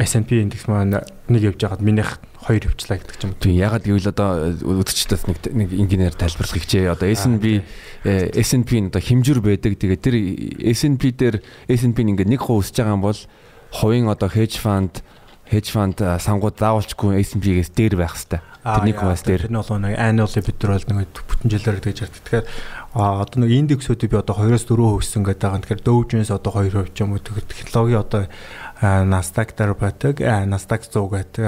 [0.03, 0.99] S&P индекс маань
[1.31, 3.35] нэг явж байгаад минийх хоёр явчлаа гэдэг юм.
[3.39, 6.91] Тийм ягаад гэвэл одоо өдөрчдөөс нэг нэг инженеэр тайлбарлах хичээ.
[6.91, 7.63] Одоо S&P
[8.03, 9.79] S&P нь одоо хэмжүүр байдаг.
[9.79, 10.17] Тэгээд тэр
[10.75, 11.37] S&P дээр
[11.71, 13.21] S&P нь ингээд нэг хуу өсөж байгаа юм бол
[13.73, 15.01] хувийн одоо hedge fund
[15.53, 18.45] hedge fund сангууд заавалчгүй S&P-гээс дээр байх хэвээр.
[18.63, 19.43] Тэр нэг хуваас дээр.
[19.49, 22.23] Тэр нь бол нэг annual бид нар бол нэг бүтэн жилээр гэж ярьдаг.
[22.25, 22.47] Тэгэхээр
[22.93, 25.61] одоо нэг индексүүдийг би одоо 2-оос 4% өссөн гэдэг байгаа.
[25.65, 28.23] Тэгэхээр Dow Jones одоо 2% ч юм уу технологи одоо
[28.81, 30.15] Nasdaq дээр байдаг.
[30.23, 31.45] Nasdaq 100 гэдэг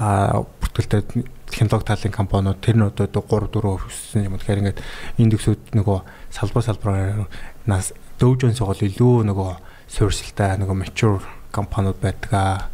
[0.00, 1.02] бүртгэлтэй
[1.50, 4.38] технологи талын компаниуд тэр нь одоо 3 4% өссөн юм.
[4.38, 4.82] Тэгэхээр ингээд
[5.22, 5.98] индексүүд нөгөө
[6.34, 7.28] салбар салбараар
[7.66, 9.50] нас Dow Jones-ыг бол илүү нөгөө
[9.90, 12.70] суурьшилтай нөгөө mature компаниуд байдаг аа.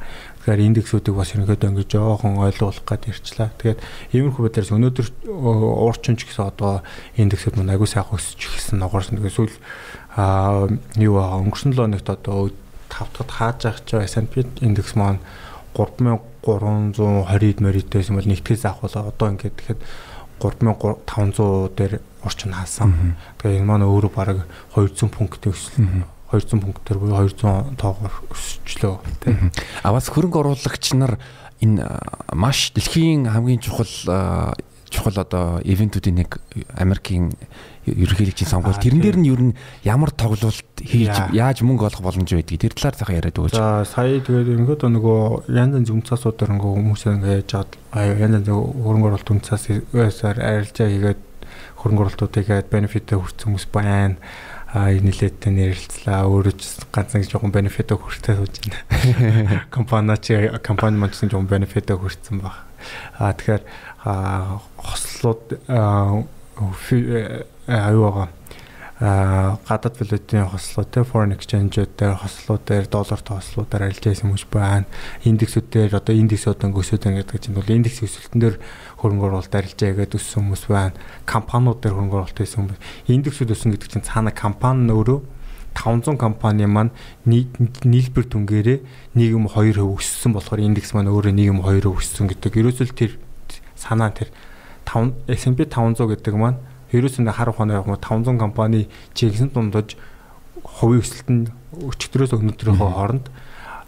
[0.46, 3.50] Тэгэхээр индексүүдийг бас ерөнхийдөө ингэж жоохон ойлгуулах гээд ирчлээ.
[3.58, 3.80] Тэгээд
[4.14, 6.86] иймэрхүү байдлаас өнөөдөр уурчин ч гэсэн одоо
[7.18, 9.18] индексүүд мань агүй сайхан өсөж ирсэн ногоорсон.
[9.18, 9.56] Тэгээд сүүл
[10.14, 10.70] аа
[11.02, 12.54] юу аа өнгөрсөн 7 өнөخت одоо
[12.94, 15.18] 5 дахь хааж авах ч S&P индекс маань
[15.74, 19.80] 3320-д мөрөдөөс юм бол нэгтгэж заах бол одоо ингээд тэгэхэд
[20.40, 23.16] 3500 дээр орчин хаасан.
[23.42, 24.38] Тэгээ энэ маань өөрөө бараг
[24.78, 26.06] 200 пунктын өсөл
[26.36, 29.50] 200 пунктээр буюу 200 тоогоор өсчлөө тийм.
[29.82, 31.16] А бас хөрөнгө оруулагч нар
[31.60, 31.84] энэ
[32.36, 33.88] маш дэлхийн хамгийн чухал
[34.90, 36.38] чухал одоо ивентүүдийн нэг
[36.78, 37.34] Америкийн
[37.86, 42.62] ерөнхийлөгчийн сонгуул тэрэн дээр нь ер нь ямар тоглолт хийж яаж мөнгө олох боломж байдгийг
[42.62, 43.54] тэр талаар цахан яриад өгөөч.
[43.54, 48.48] За сая тэгээд ингээд нөгөө янз янз үнцасуудаар ингээ хүмүүс ингээ яаж чад янз янз
[48.50, 51.20] хөрөнгө оруулалт үнцас өсөр арилжаа хийгээд
[51.82, 54.16] хөрөнгө оруулалтуудыг хийгээд бенефитээ хүртсэн хүмүүс байна
[54.76, 59.64] а нилээдтэй нэрэлцлээ өөрөө ч ганцхан жоохон бенефитээ хүртээ сууж байна.
[59.74, 62.68] Компани чи компани маань ч жоохон бенефитээ хүртсэн баг.
[63.16, 63.64] А тэгэхээр
[64.04, 65.64] хослууд
[67.64, 68.28] аюугаа
[69.00, 74.88] гадаад валютын хослоо те foreign exchange-ууд дээр хослоо дээр доллартай хослуудаар арилж байсан хүмүүс байна.
[75.24, 78.56] Индексүүд дээр одоо индексүүд өсөдөн гэдэг чинь бол индекс өсөлтөн дээр
[79.06, 80.98] хөрөнгө оруулалт арилж байгаад өссөн хүмүүс байна.
[81.30, 82.80] Компаниуд дээр хөрөнгө оруулалт хийсэн хүмүүс.
[83.06, 85.18] Индексүүд өссөн гэдэг чинь цаана компани өөрөө
[85.76, 86.90] 500 компани маань
[87.24, 88.78] нийлбэр түнгээрээ
[89.14, 92.52] 1.2% өссөн болохоор индекс маань өөрөө 1.2% өссөн гэдэг.
[92.56, 93.12] Ерөөсөл тэр
[93.76, 94.32] санаа тэр
[94.88, 96.58] 5 S&P 500 гэдэг маань
[96.96, 100.00] ерөөсөө хар ухаанаар явах 500 компани чигсэн дундаж
[100.64, 101.42] хувийн өсөлт нь
[101.76, 103.28] өчигдрөөс өнөөдрийнхөө хооронд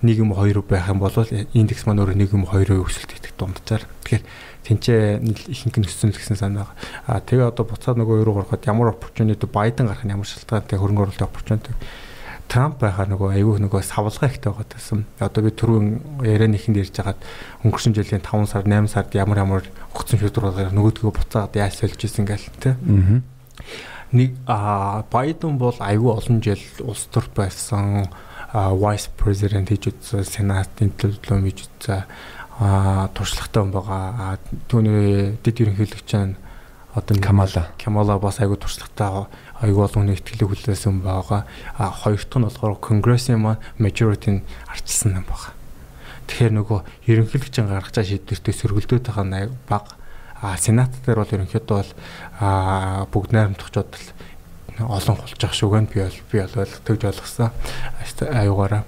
[0.03, 1.14] 1.2 байх юм бол
[1.57, 3.83] индекс маань өөрөө 1.2 өсөлт идэх дунджаар.
[4.05, 4.25] Тэгэхээр
[4.69, 6.69] тэнцээ ихэнх нь өссөн гэсэн санаа.
[7.09, 11.09] А тэгээ одоо буцаад нөгөө юу гарахад ямар opportunity Байден гарах нь ямар шалтгаантай хөрөнгө
[11.09, 11.73] оруулалтын opportunity
[12.49, 15.05] Трамп байхаар нөгөө айгүй нөгөө савлгаа ихтэй байгаа гэсэн.
[15.21, 15.89] Одоо би түрүүн
[16.25, 17.21] ярианыхэнд ярьж хагаад
[17.61, 22.25] өнгөрсөн жилийн 5 сар 8 сард ямар ямар огцон шийдвэр нөгөөдгөө буцаад яаж сольж исэн
[22.25, 22.73] гээл тэ.
[24.16, 28.09] Нэг а Байден бол айгүй олон жил улс төрт байсан
[28.49, 32.09] vice president хийж үзсэн, сенатын төлөвлөм хийж үзсэн
[32.59, 34.39] а туршлагатай хүн байгаа.
[34.67, 36.35] Түүний дэд ерөнхийлөгч нь
[36.95, 37.71] одоо Камала.
[37.79, 39.31] Камала бас айгүй туршлагатай
[39.63, 41.47] аюул олон ихтгэлэг хүлээсэн байгаа.
[41.79, 45.55] А хоёр дахь нь болохоор конгрессийн маань majority нь арчилсан юм байна.
[46.27, 49.95] Тэгэхээр нөгөө ерөнхийлөгчийн гаргаж байгаа шийдвэртээ сөргөлдөөд байгаа нь бага.
[50.43, 51.93] А сенат дээр бол ерөнхийдөө бол
[52.43, 53.91] а бүгд найрамдахчод
[54.83, 57.51] олон холж ах шүүгэн би бол би бол төгж ойлгосон.
[58.23, 58.83] Аюугаараа.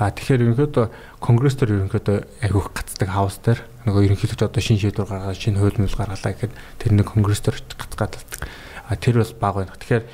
[0.00, 0.86] А тэгэхээр ерөнхийдөө
[1.20, 5.76] конгресс дээр ерөнхийдөө аюух гацдаг хаус дээр нөгөө ерөнхийлөгч одоо шин шийдвэр гаргаад шинэ хууль
[5.76, 8.40] мэл гаргалаа гэхэд тэр нэг конгресс дээр гацгаад талдаг.
[8.88, 9.76] А тэр бас бага байна.
[9.76, 10.04] Тэгэхээр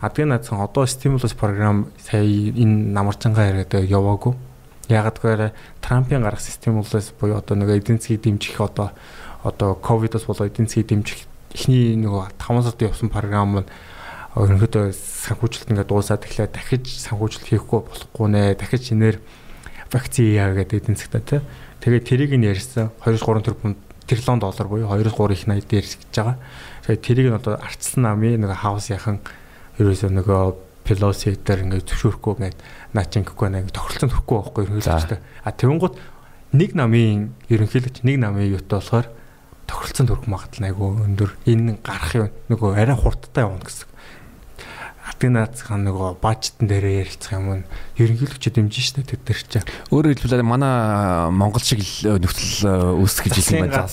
[0.00, 4.32] адгийн наадсан одоо стимулус програм сая энэ намарчангаа яриад яваагүй.
[4.88, 5.52] Гэвэл
[5.84, 8.96] Трампын гаргасан стимулус буюу одоо нэг эдийн засгийг дэмжих одоо
[9.44, 13.68] одоо ковидос болоо эдийн засгийг дэмжих эхний нөгөө 5 сард явсан програм нь
[14.34, 19.22] ерөнхийдөө санхүүжилт ингээд дуусаад эхлээд дахиж санхүүжилт хийхгүй болохгүй нэ дахиж шинээр
[19.94, 21.40] вакцин яа гэдэг эдийн засгтаа тий.
[21.86, 23.78] Тэгээд тэрийг нь ярьсан 2-3 тэрбум
[24.10, 26.36] тэрлон доллар буюу 2-3 их 80 дээр гэж байгаа.
[26.82, 29.22] Тэгээд тэрийг нь одоо арчсан намын нэг хаус яхан
[29.78, 30.42] ерөөсөө нөгөө
[30.84, 32.58] Pelosi дээр ингээд зөвшөөрөхгүй ингээд
[32.92, 35.20] наачинггүй нэг тохиролцоонд хүрэхгүй байхгүй ерөнхийлөгчтэй.
[35.40, 35.94] А тэгвнгууд
[36.52, 39.08] нэг намын ерөнхийлөгч нэг намын юутай болохоор
[39.64, 41.30] тохиролцоонд хүрэх магадлал айгүй өндөр.
[41.48, 43.93] Энэ гарах юм нөгөө арай хурдтай явна гэсэн.
[45.24, 49.52] Атгийн наацхан нөгөө бажтан дээрээ ярилцах юм нь ерөнхийлөгч дэмжин штэ тэд нар ч.
[49.88, 53.88] Өөрөөр хэлбэл манай Монгол шиг нөхцөл үүсгэж ирсэн байна.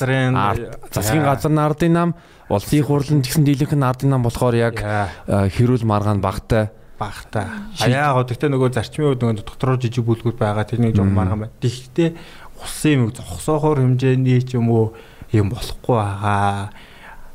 [0.92, 2.10] Засгийн газар нардын нам
[2.52, 7.48] Улсын хурлын гэсэн дийлэнх нь ардын нам болохоор яг хэрүүл маргаан багтай багтай.
[7.48, 11.56] А яагаад гэхдээ нөгөө зарчмын үед нөгөө дотроо жижиг бүлгүүд байгаа тэрний жоо маргаан байна.
[11.64, 12.12] Тэгэхдээ
[12.60, 14.92] усан юм зогсоохоор хэмжээний ч юм уу
[15.32, 16.76] юм болохгүй байгаа.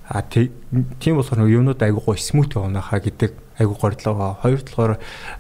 [0.05, 4.37] А тийм болохоор нөгөө юмнууд айгуу смут явна хаа гэдэг айгуу гордлоо.
[4.43, 4.99] Хоёр талаар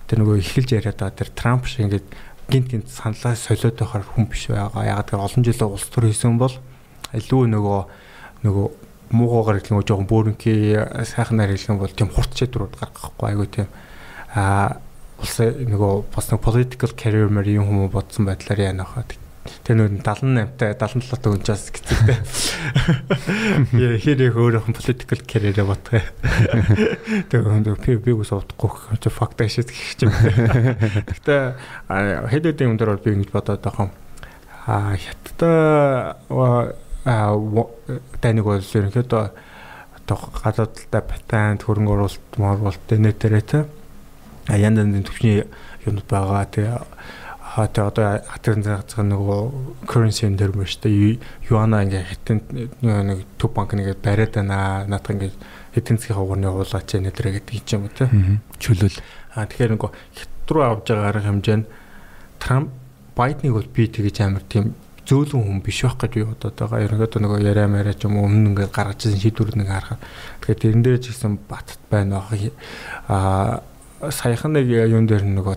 [0.08, 2.06] тэр нөгөө эхэлж яриад байгаа тэр Трамп шиг ингээд
[2.48, 4.84] гинт гинт саналаа солиод байхаар хүн биш байгаа.
[4.86, 6.54] Ягаад гэвэл олон жилийн улс төр хийсэн бол
[7.12, 7.80] илүү нөгөө
[8.46, 8.66] нөгөө
[9.10, 10.74] муугаар хэлэх нь жоохон бөөрөнхий
[11.06, 13.68] сайхнаар юм бол тийм хурц чадварууд гаргахгүй айгүй тийм
[14.34, 14.82] а
[15.22, 19.06] улс нөгөө бас нэг political career мэр юм хүмүүс бодсон байдлаар яана хаа
[19.64, 22.18] тэр нөр 78-тай 77 та өнчөөс гэцэлтэй
[24.02, 26.02] хэрэг өөрөөх нь political career бодгоо.
[27.30, 30.12] Тэр хөөндөө би би ус удахгүй чи факт ашиг гэх юм.
[31.06, 31.42] Гэхдээ
[32.30, 33.94] хэдүүдийн өндөр бол би ингэж бодоод байгаа юм.
[34.66, 35.40] А хятад
[38.20, 39.24] тайныг бол ерөнхийдөө
[40.06, 43.66] одоо гадаадтай патент хөрөнгө оруулалт моруулалт нэтэрэ тэ
[44.50, 45.42] янз янзын төвчний
[45.86, 46.70] юмуд байгаа тий
[47.56, 51.16] хаа тий одоо хатгын зах нөгөө currency энэ төр мэж тэ
[51.48, 52.38] юана ингээ хитэн
[52.84, 55.32] нэг төв банк нэгэ бариад байна наадах ингээ
[55.72, 58.08] эдийн засгийн хугацааны хуулаач нэтэрэ гэдэг юм тий
[58.60, 58.98] чөлөөл
[59.32, 59.90] а тэгэхээр нөгөө
[60.20, 61.68] хит руу авж байгаа арга хэмжээ нь
[62.36, 62.68] Трамп
[63.16, 64.76] Байдныг бол би тэгэж амар тийм
[65.08, 66.84] зөөлөн хүн биш байх гэж би бодоод байгаа.
[66.84, 70.02] Ерөнхийдөө нөгөө яриа мараа ч юм уу өмнө ингээд гаргаж ирсэн шийдвэрүүд нэг харахад
[70.44, 72.20] тэгэхээр тэрэн дээр ч гэсэн батт байна.
[73.08, 73.62] Аа
[74.12, 75.56] саяхан нэг юун дээр нөгөө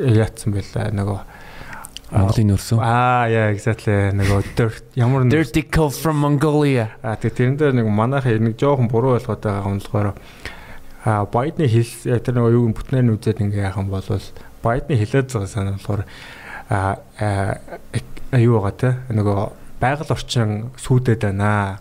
[0.00, 1.20] яатсан байлаа нөгөө
[2.10, 2.78] Монголын нөрсөө.
[2.82, 6.90] Аа яа exactly нөгөө dirt ямар нэг Dirty Cove from Mongolia.
[7.06, 10.08] аа тэгээ тэрэн дээр нэг манайхаа нэг жоохон буруу ойлгоод байгаа болохоор
[11.06, 15.30] аа Байдны хэл тэр нөгөө юу бүтнээр нь үзээд ингээ яах юм бол Байдны хэлээд
[15.30, 16.02] байгаа санаа болохоор
[16.66, 16.98] аа
[18.34, 19.38] юу байгаа те нөгөө
[19.78, 21.78] байгаль орчин сүудэд байна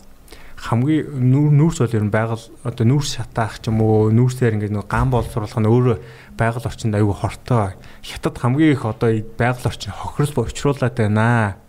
[0.60, 1.08] хамгийн
[1.56, 5.08] нүүрс бол ер нь байгаль одоо нүүрс шатаах ч юм уу нүүрсээр ингээд нэг ган
[5.08, 5.98] боловсруулах нь өөрөө
[6.36, 7.80] байгаль орчинд аюу хортой.
[8.04, 11.64] Хятад хамгийн их одоо байгаль орчин хохирол учруулад байна.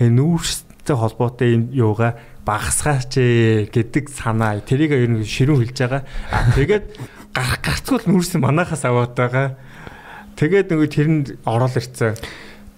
[0.00, 2.16] Э нүүрстэй холбоотой юм юугаа
[2.48, 3.12] багасгаач
[3.68, 4.56] гэдэг санаа.
[4.64, 6.02] Тэрийг ер нь ширүүн хэлж байгаа.
[6.56, 6.86] Тэгээд
[7.36, 9.60] гарах гарцгүй нүүрс манахаас аваад байгаа.
[10.40, 12.16] Тэгээд нөгөө тэр нь ороод ирцэн.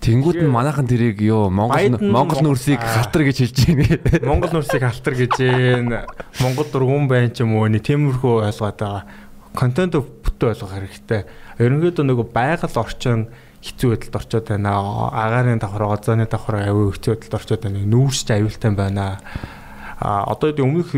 [0.07, 4.23] Тэнгүүд нь манайхан тэрийг юу Монгол Монгол нүрсийг халтар гэж хэлж байна.
[4.23, 6.07] Монгол нүрсийг халтар гэж байна.
[6.39, 9.03] Монгол дургуун байна ч юм уу нэг тиймэрхүү ойлгоод байгаа.
[9.51, 11.27] Контент бүтэн ойлгох хэрэгтэй.
[11.59, 13.27] Ерөнхийдөө нөгөө байгаль орчин
[13.67, 14.79] хэцүү байдалд орчод байна.
[15.11, 17.83] Агаарын давхар, гозооны давхар аюу хэцүү байдалд орчод байна.
[17.83, 19.19] Нүүрсч аюултай байна.
[19.99, 20.93] А одоо энэ өмнөх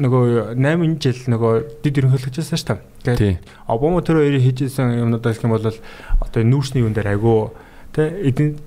[0.00, 2.68] нөгөө 8 жил нөгөө дид ерөнхийлөгчөөсөн шүү
[3.04, 3.14] дээ.
[3.14, 7.52] Тэгээд Обама тэр хоёрыг хийжсэн юмнуудаас юм бол одоо нүүрсний юун дээр аюу
[7.94, 8.58] тэ эдийн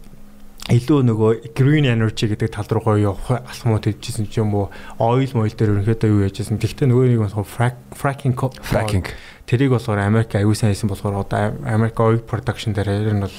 [0.67, 4.67] илүү нөгөө green energy гэдэг тал руугаа явах алхмууд хийжсэн ч юм уу
[4.99, 6.59] oil moil дээр ерөнхийдөө юу яжсэн.
[6.59, 7.35] Гэхдээ нөгөө нэг бас
[7.95, 9.07] fracking fracking
[9.47, 13.37] тэрийг болохоор Америк аюулсан хийсэн болохоор одоо Америк oil production дээр ер нь бол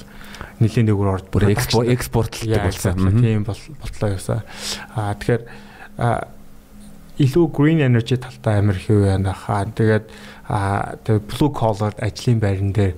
[0.64, 3.20] нэлийн дээгүүр орж бүр экспорт экспортлдог болсон.
[3.20, 4.41] Тийм бол болтлоо юусаа.
[4.97, 5.43] Аа тэгэхээр
[7.20, 9.68] илүү green energy талтай Америк юу яана хаа.
[9.68, 10.09] Тэгээд
[11.28, 12.97] blue collar ажлын байран дээр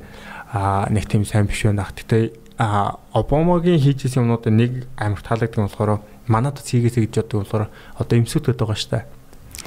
[0.55, 1.91] аа нэг тийм сайн биш байна.
[1.91, 7.65] Гэхдээ а Обамагийн хийжсэн юмнуудыг нэг амар таалагддаг болохоор манад хийгээсэй гэж боддог болохоор
[7.97, 9.05] одоо эмсүүд гэдэг байгаа шүү дээ.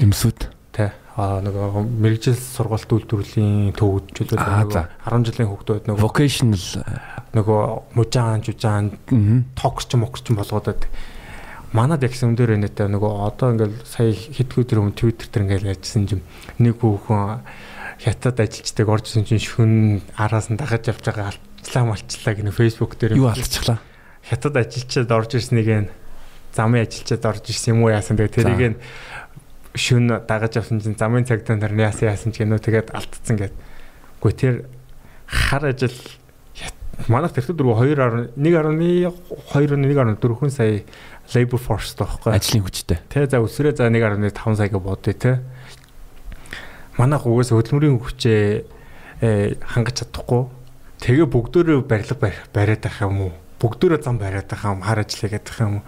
[0.06, 0.40] Эмсүүд.
[0.78, 0.94] Тэ.
[1.18, 6.66] А нөгөө мэрэгжил сургалт үйлдвэрлэлийн төвөдчүүд нөгөө 10 жилийн хүүхдүүд нөгөө vocational
[7.34, 7.62] нөгөө
[7.98, 8.86] мужаан жужаан
[9.58, 10.86] токч мокч болгоод
[11.74, 15.72] манад яг юм дээр нэтэ нөгөө одоо ингээл сая хитгүү тэр юм Twitter дээр ингээл
[15.78, 16.22] яжсэн юм
[16.58, 17.46] нэг хүүхэн
[18.02, 21.34] хятад ажилчдаг оржсэн чинь шүн араас нь дагаж явж байгаа
[21.64, 23.80] алчлаа малчлаа гэнэ фэйсбુક дээр юу алдчихлаа
[24.28, 25.90] хятад ажилчид орж ирснийг нь
[26.56, 28.78] замын ажилчид орж ирсэн юм уу яасан тэгээ тэрийг нь
[29.76, 33.54] шүн дагаж авсан чинь замын цагтаа нар яасан яасан ч гэнэ тэгээд алдсан гэд.
[34.22, 34.56] Гэхдээ тэр
[35.26, 35.98] хар ажил
[37.10, 37.82] манайх тэр дөрөв
[38.38, 40.86] 2.1.1 2.1.4 хүн сая
[41.34, 43.02] labor force тоххой ажлын хүчтэй.
[43.10, 45.42] Тэ за өсрөө за 1.5 саяга бодъё те.
[46.96, 50.46] Манайх угаас хөдөлмөрийн хүчээ хангаж чадахгүй
[51.04, 52.16] Тэгээ бүгдөө барилга
[52.56, 53.32] бариад байх юм уу?
[53.60, 55.88] Бүгдөө зам бариад байх юм хар ажиллаа гэдэг юм уу?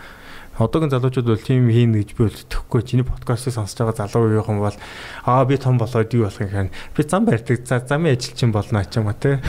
[0.60, 2.84] Одоогийн залуучууд бол тийм хийн гэж би өтөхгүй.
[2.84, 4.76] Чиний подкастыг сонсож байгаа залуу үеийнхэн бол
[5.24, 6.72] аа би том болоод юу болох юм хань.
[6.92, 7.64] Би зам барьдаг.
[7.64, 9.40] За замын ажилчин болно ч юм уу те.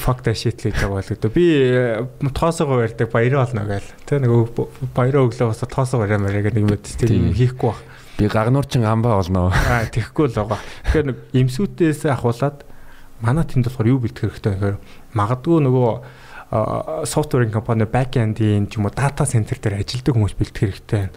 [0.00, 1.32] Факт шийтлэж байгаа бол гэдэг.
[1.36, 1.44] Би
[2.32, 3.92] тоосоо барьдаг баяраа болно гээл.
[4.08, 6.84] Тэ нөгөө баяраа өглөө бас тоосоо барьаа мэрэ гэдэг юм байд.
[6.96, 7.84] Тийм хийхгүй бах.
[8.16, 9.52] Би гагнуурчин амбаа болно.
[9.52, 10.60] Аа тэхгүй л байгаа.
[10.88, 12.64] Тэгэхээр нэг эмсүүтээс ахуулаад
[13.20, 14.76] манай тэнд болохоор юу бэлтгэх хэрэгтэй гэхээр
[15.16, 15.90] магадгүй нөгөө
[17.06, 21.16] софтверийн компани бэкэндийн ч юм уу дата центр дээр ажилладаг хүмүүс бэлтгэх хэрэгтэй байна.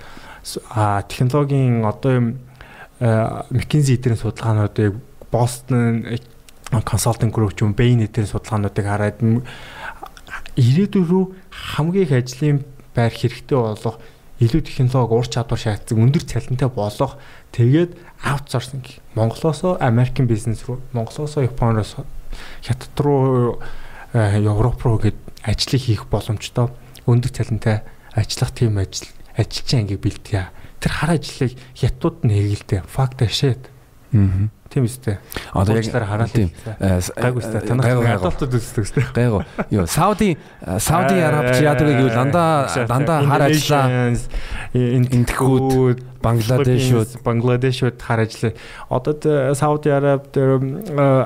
[0.73, 2.27] А технологийн одоо юм
[3.53, 4.95] McKinsey эдгээр судалгаануудыг
[5.31, 6.17] Boston
[6.71, 9.21] консалтинг групп ч юм Bain эдгээр судалгаануудыг хараад
[10.57, 12.57] ирээдүйн рүү хамгийн их ажлын
[12.95, 14.01] байр хэрэгтэй болох
[14.39, 17.17] илүү технологи ур чадвар шаардсан өндөр цалинтай болох
[17.51, 21.95] тэгээд аутсорсинг Монголоосоо Америкийн бизнес руу Монголоосоо Японоос
[22.63, 23.59] Хятад руу
[24.13, 26.69] э, Европ руу гээд ажлыг хийх боломжтой
[27.05, 27.83] өндөр цалинтай
[28.15, 30.49] ажиллах тийм ажил ажилчин ангийг бэлтгийа.
[30.79, 32.83] Тэр хар ажлыг хятад нь хийгэлтэй.
[32.87, 33.67] Факт ашээд.
[34.13, 35.17] Аа Тийм үстэй.
[35.49, 37.61] Одоо яг хараад тийм гайгүй үстэй.
[37.65, 39.05] Танах гадаалтад үздэг үстэй.
[39.17, 39.41] Гайгүй.
[39.73, 44.13] Йоо, Сауди Сауди Арабч яадаг гэвэл дандаа дандаа хар ажиллаа
[44.77, 48.53] энтгүүд Бангладешүүд Бангладешүүд хар ажиллаа.
[48.93, 50.61] Одоо Сауди Араб дээр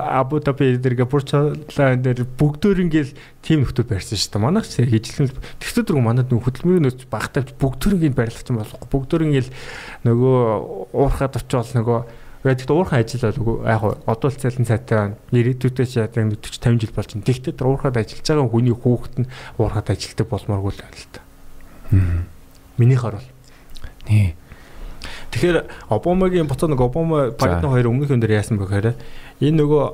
[0.08, 1.52] Абу Даби дээр Бурчлаа
[2.00, 3.12] дээр бүгдөө ингээл
[3.44, 4.40] тийм нөхдөд барьсан шүү дээ.
[4.40, 5.28] Манайх ч хийжлэн
[5.60, 8.88] тэгтээ дөрөв манад нөх хөдөлмөрийн нөөц багтаа бүгдөө ингээл барилгач юм болохгүй.
[8.88, 9.52] Бүгдөө ингээл
[10.08, 10.38] нөгөө
[10.96, 12.00] уурхаад очивол нөгөө
[12.44, 15.16] Тэгэхэд уурхай ажил бол яг одоо л цалин цайтай байна.
[15.32, 17.24] Ирээдүйдээ ч яг 40 50 жил болж байна.
[17.24, 21.20] Тэгтээ тэр уурхад ажиллаж байгаа хүний хүүхэд нь уурхад ажилтдаг болмооргүй л байна л та.
[22.76, 23.24] Миний харвал.
[24.04, 24.36] Нээ.
[25.32, 28.92] Тэгэхээр Обамагийн боцоо нэг Обама Байден хоёр өмнөх дээр яасан бэхээр
[29.40, 29.84] энэ нөгөө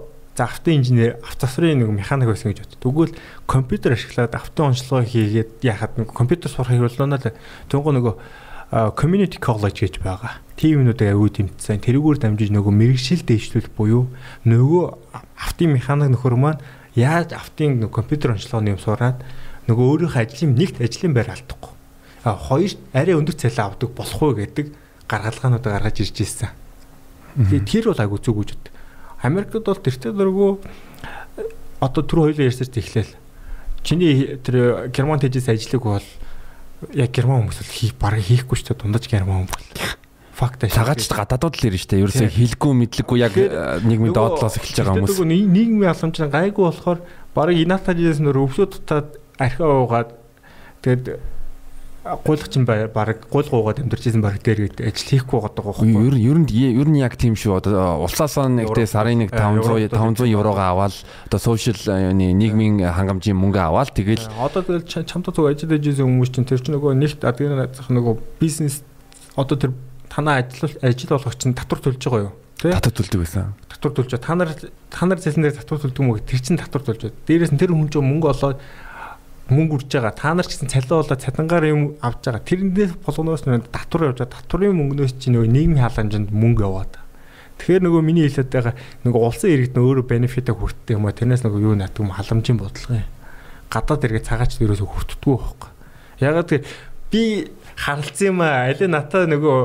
[0.41, 2.81] за автын инженер автосрын нэг механик байсан гэж бод.
[2.81, 3.15] Тэгвэл
[3.47, 7.37] компьютер ашиглаад автын онцлогоо хийгээд яхад нэг компьютер сурах хэрэглэнэ л.
[7.69, 8.15] Тэнгөө нөгөө
[8.71, 10.39] community college гэж байгаа.
[10.61, 11.83] Юмнуудыг аюу тэмцсэн.
[11.83, 14.07] Тэрүүгээр дамжиж нөгөө мэрэгшил дэвшлүүлэх буюу
[14.47, 14.85] нөгөө
[15.41, 16.63] автын механик нөхөр маань
[16.95, 19.25] яаж автын компьютер онцлогооны юм сураад
[19.67, 21.73] нөгөө өөрийнхөө ажлын нэгт ажлын байр алдахгүй.
[22.23, 24.67] А хоёр арай өндөр цалин авдаг болох уу гэдэг
[25.09, 26.53] гаргалгаанууд гаргаж ирж ирсэн.
[27.35, 28.65] Тэгээ тэр бол айгу зүг үжид.
[29.25, 30.51] Америкт бол тэртээ дөрвөө
[31.81, 33.17] одоо түр хоёулаа ярьсаж эхлээл.
[33.83, 36.07] Чиний тэр герман тэжээс ажлыг бол
[36.95, 39.65] яг герман хүмүүс л хийх бараг хийхгүй ч дундаж герман бол.
[40.33, 40.73] Факт аа.
[40.73, 42.03] Цагаач гадаадууд л ирнэ шүү дээ.
[42.09, 43.35] Ерөөсөө хэлгүй мэдлэггүй яг
[43.85, 45.21] нийгмийн доотлоос эхэлж байгаа хүмүүс.
[45.29, 47.05] Нийгмийн алхамч гайгүй болохоор
[47.37, 50.17] бараг инатажээс нөр өвсөд тутаад архиа уугаад
[52.01, 56.17] тэгээд гуйлгачин баг гуйлгуугаад амьдарчсэн баг дээр гээд ажил хийхгүй байгаа байхгүй юу?
[56.17, 57.61] Ер нь ер нь яг тийм шүү.
[57.61, 60.97] Одоо улсаасаа нэгтээ сарын нэг 500 500 еврогоо аваад
[61.29, 61.77] одоо сошиал
[62.17, 66.81] нийгмийн хангамжийн мөнгө аваад тэгэл одоо тэгэл чамтай зөв ажил хийжсэн хүмүүс чинь тэр чинь
[66.81, 68.81] нөгөө нэгт адгийн нөгөө бизнес
[69.37, 69.77] одоо тэр
[70.09, 72.35] танаа ажил ажил болгох чинь татвар төлж байгаа юу?
[72.61, 73.55] Татвар төлдөг байсан.
[73.69, 77.13] Татвар төлж та нар та нар зэлсэн дээр татвар төлдөг мөг тэр чинь татвар төлж.
[77.25, 78.61] Дээрээс нь тэр хүн чинь мөнгө олоод
[79.51, 80.15] мөнгө үрж байгаа.
[80.15, 82.47] Та нар ч гэсэн болоод цатангаар юм авж байгаа.
[82.47, 84.39] Тэрнээс болгоноос нь татвар явж байгаа.
[84.47, 86.95] Татварын мөнгнөөс чинь нөгөө нийгмийн халамжинд мөнгө яваад.
[87.59, 88.75] Тэгэхээр нөгөө миний хэлээд байгаа
[89.05, 92.57] нөгөө улсын иргэд нь өөрөө бенефитэ хүртдэг юм а тэрнээс нөгөө юу наадг юм халамжийн
[92.57, 93.11] бодлого юм.
[93.69, 95.71] Гадаад иргэд цагаач ерөөсө хүртдэггүй байхгүй.
[96.25, 96.71] Ягаад гэвэл
[97.11, 97.23] би
[97.75, 99.59] харалцсан юм а аль натаа нөгөө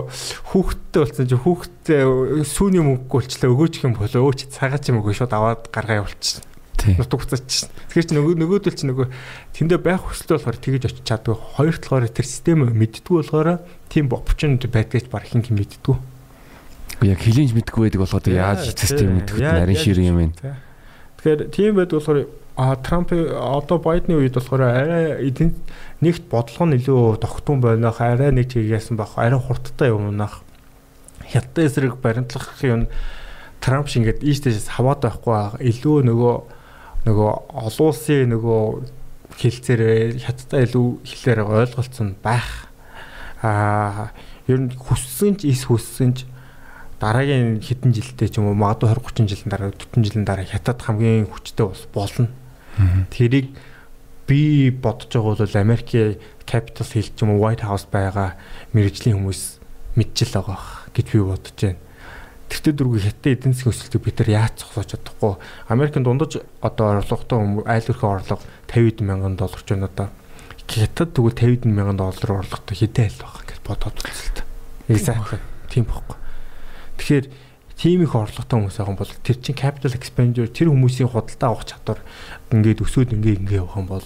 [0.49, 2.01] хүүхдтэй болсон чи хүүхдтэй
[2.43, 6.54] сүүний мөнгө болчлаа өгөөч юм болоо өөч цагаач юм өгөө шууд аваад гаргаа явуулчихсан
[6.93, 7.69] нутг хуцаач.
[7.89, 9.07] Тэгэхээр чи нөгөө нөгөөдөл чи нөгөө
[9.57, 11.41] тэндээ байх хүсэлтэй болохоор тэгэж очиж чаддаг.
[11.57, 13.49] Хоёр талаараа тэр систем мэддгүү болохоор
[13.89, 15.95] тийм opportunity байдгаж баг хин хин мэддгүү.
[17.03, 20.55] Яг хилэнж мэдгүй байдаг болохоор яаж систем мэдэх нарийн шир юм бэ?
[21.19, 22.19] Тэгэхээр тийм байдаг болохоор
[22.55, 25.51] а Трамп одоо Байдны үед болохоор арай эдийн
[25.99, 30.39] нэгт бодлого нь илүү тогтун байнах арай нэг чигээсэн байх арай хурдтай юмнах
[31.27, 32.87] хятад эсрэг баримтлах юм
[33.59, 36.35] Трамп шиг ингээд ийшээс хаваад байхгүй илүү нөгөө
[37.05, 38.63] нөгөө олон улсын нөгөө
[39.37, 42.69] хэлцээрээ хятадтай илүү хэлээр ойлголцсон байх.
[43.45, 44.09] Аа
[44.49, 46.25] ер нь хүссэн ч эс хүссэн ч
[46.97, 50.81] дараагийн хэдэн жилдээ ч юм уу магадгүй 20 30 жилийн дараа 40 жилийн дараа хятад
[50.81, 52.33] хамгийн хүчтэй ус болно.
[53.13, 53.53] Тэрийг
[54.25, 56.17] би бодож байгаа бол Америкийн
[56.49, 58.33] Capitol Hill ч юм уу White House байгаа
[58.73, 59.61] мэрэгжлийн хүмүүс
[59.93, 61.84] мэдчихэл байгаа гэж би бодож байна
[62.49, 65.33] тэртээ дөрвөө хятад эдийн засгийн өсөлтийг бид нар яаж зогсоож чадахгүй.
[65.69, 70.07] Америкийн дундаж одоо орлоготой айл өрхөө орлого 50 мянган доллар ч байна одоо.
[70.69, 74.43] Хятад тэгвэл 50 мянган доллар орлоготой хэдэн айл байгаа гэж бодоод үзэл та.
[74.89, 75.39] Exactly.
[75.69, 76.17] Тийм байхгүй.
[77.01, 77.25] Тэгэхээр
[77.75, 81.99] тийм их орлоготой хүмүүс байгаа бол тэр чин capital expenditure тэр хүмүүсийн худалдаа авах чадвар
[82.53, 84.01] ингээд өсөөд ингээ ингээ явах юм бол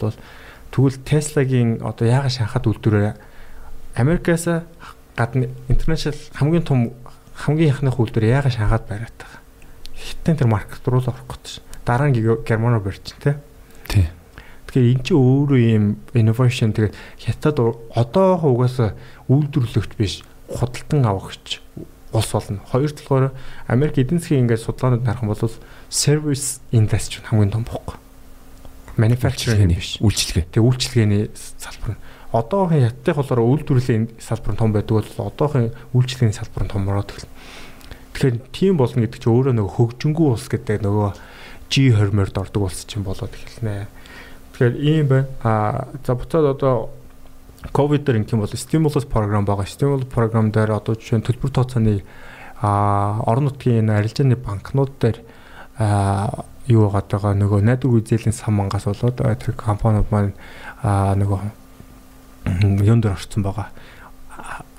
[0.73, 3.13] тэгвэл Tesla-гийн одоо яагаад шанхад үйлдвэрээ
[4.01, 4.65] Америкаас
[5.13, 6.79] гадна international хамгийн том
[7.39, 9.41] хамгийн ихнийх үйлдвэр яагаад шангаад бариад байгаа.
[9.95, 11.63] Хиттэн тэр маркет руу л орох гэж.
[11.87, 13.39] Дараа нь германоор барьж тэ.
[13.87, 14.11] Тий.
[14.67, 17.63] Тэгэхээр эн чинь өөрөө юм innovation тэгээд хятад
[17.95, 18.99] одоо угаасаа
[19.31, 20.21] үйлдвэрлэгч биш
[20.51, 21.63] худалдан авахч
[22.11, 22.59] улс болно.
[22.67, 23.31] Хоёр талаар
[23.67, 25.51] Америк эдийн засгийн ингээд судалгаанууд харах юм бол
[25.89, 27.95] service industry хамгийн том бохгүй.
[28.99, 29.97] Manufacturing биш.
[30.03, 30.51] Үйлчилгээ.
[30.51, 36.37] Тэгээ үйлчилгээний салбар нь одоогийн хятадын болохоор үйлдвэрлэлийн салбар нь том байдаг бол одоогийн үйлчлэгийн
[36.37, 37.33] салбар нь томроод эхэлнэ.
[38.13, 41.09] Тэгэхээр тийм болно гэдэг чинь өөрөө нөгөө хөгжингүү улс гэдэг нөгөө
[41.73, 43.89] G20-д ордог улс чинь болоод эхэлнэ.
[44.53, 45.27] Тэгэхээр ийм байна.
[45.41, 46.93] А за буцаад одоо
[47.73, 49.65] ковид дээр ингэм бол stimulus програм байгаа.
[49.65, 52.05] Stimulus програм дээр одоо жишээ нь төлбөр тооцооны
[52.61, 55.17] а орон нутгийн арилжааны банкнууд дээр
[55.79, 60.35] а юу байгаа нөгөө найдвар үзээлийн сан мангаас болоод тэр компаниуд маань
[60.83, 61.39] а нөгөө
[62.45, 63.69] юун дээр орцсон байгаа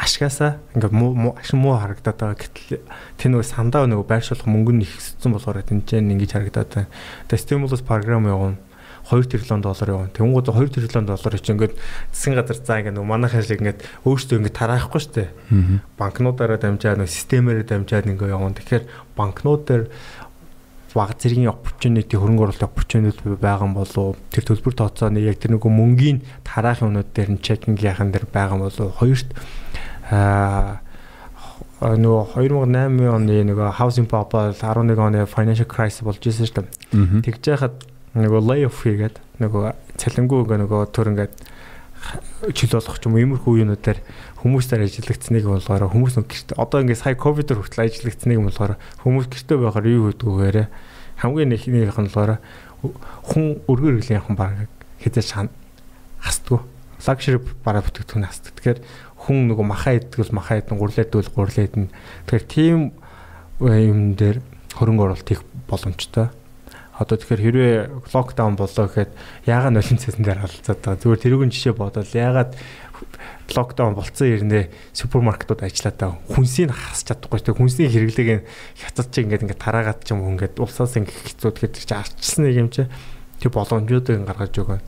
[0.00, 2.80] ашгаасаа ингээд муу ашиг муу харагдаад байгаа гэтэл
[3.20, 6.90] тэр нөгөө сандаа нөгөө байршуулах мөнгө нь ихссэн болохоор тэнцэн ингэж харагдаад байна.
[7.28, 8.56] Тэгээ стимулус програм явна
[9.08, 10.12] 2 тэрлэн доллар явна.
[10.12, 11.74] Тэнгууд 2 тэрлэн доллар чи ингээд
[12.12, 15.28] засгийн газар заа ингээд нөгөө манайхаа шиг ингээд өөрсдөө ингээд тараахгүй шүү дээ.
[15.98, 18.56] Банкнуудаараа дамжаад системээрээ дамжаад ингээд явна.
[18.56, 18.84] Тэгэхээр
[19.16, 19.82] банкнууд дээр
[20.94, 26.22] баг зэргийн opportunity хөрөнгө оруулалт opportunity байгаа болов тэр төлбөр тооцооны яг тэр нөгөө мөнгийн
[26.42, 29.30] тараах юмнууд дээр нь чекинг яхан дээр байгаа болов хоёрт
[30.10, 30.82] аа
[31.80, 37.24] нөгөө 2008 оны нөгөө housing bubble 11 оны financial crisis болж ирсэн шүү дээ.
[37.24, 37.76] Тэгж яхад
[38.12, 41.34] нөгөө lay off хийгээд нөгөө цалингүй нөгөө төр ингээд
[42.52, 43.98] чил болох ч юм уу иймэрхүү үеийнүүдээр
[44.40, 48.74] хүмүүстээр ажиллагдсныг болохоор хүмүүс гэрт одоо ингээд сая ковидор хүртэл ажиллагдсныг болохоор
[49.04, 50.66] хүмүүс гэртээ байхаар юу гэдгүүгээрээ
[51.20, 52.40] хамгийн нэхнийх нь болохоор
[52.80, 54.68] хүн өргөр хөлийн явах баг
[55.04, 55.52] хязгаар
[56.24, 56.60] хасдгүй
[57.06, 58.52] лагшри бараа бүтээгдэхүүн хасдаг.
[58.56, 58.80] Тэгэхээр
[59.24, 61.88] хүн нөгөө махаа идэгэл махаа идэн гурлаа идвэл гурлаа идэн.
[62.28, 62.78] Тэгэхээр тийм
[63.60, 64.44] юм дээр
[64.76, 66.28] хөрөнгө оруулалт хийх боломжтой.
[67.00, 67.74] Одоо тэгэхээр хэрвээ
[68.12, 69.12] локдаун болоо гэхэд
[69.48, 71.00] яагаад нулимс цэсэн дээр халцаад байгаа.
[71.00, 72.52] Зүгээр тэрүүн жишээ бодвол яагаад
[73.50, 76.18] локдаун болцсон ирнэ супермаркетууд ажиллаад байгаа.
[76.30, 77.58] Хүнсийг хасч чадахгүй дээ.
[77.58, 78.44] Хүнсний хэрэглээг
[78.78, 82.42] хятад чи ингээд ингээд тараагаад ч юм уу ингээд улсаас ингээд хэцүүд гэдэг чи арчилсан
[82.46, 82.86] нэг юм чи
[83.40, 84.80] тэр боломжуудыг гаргаж өгөө.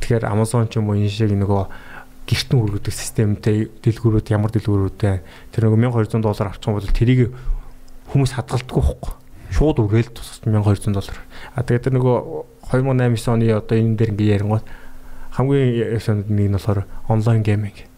[0.00, 1.62] Тэгэхээр Amazon ч юм уу энэ шиг нөгөө
[2.28, 5.20] гэртэн хүргдэг системтэй дэлгүүрүүд ямар дэлгүүрүүдтэй
[5.50, 7.34] тэр нөгөө 1200 доллар авчих юм бол тэрийг
[8.14, 9.12] хүмүүс хадгалдаггүй байхгүй
[9.52, 11.18] шууд үргээл тусч 1200 доллар.
[11.54, 12.16] А тэгээд тэр нөгөө
[12.72, 14.64] 2008 оны одоо энэ дээр ингээ ярингууд
[15.32, 17.88] хамгийн сонд нэг нь болохоор онлайн гейминг.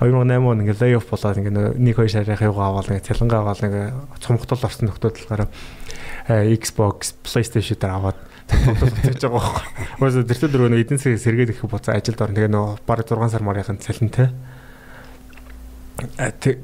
[0.00, 3.86] 2008 он ингээ layoff болоод ингээ нэг хоёр шарыг аваад ингээ цалингаа аваад ингээ
[4.18, 5.48] цомгтол орсон нөхдөд талаараа
[6.24, 8.18] Xbox, PlayStation дээр аваад
[8.48, 9.64] утгаж байгаа байхгүй.
[10.00, 12.36] Өөсө тэр тэр нөгөө эдийн засгийн сэргээд их буцаа ажилд орно.
[12.36, 14.28] Тэгээ нөгөө баг 6 сар марийн цалинтай.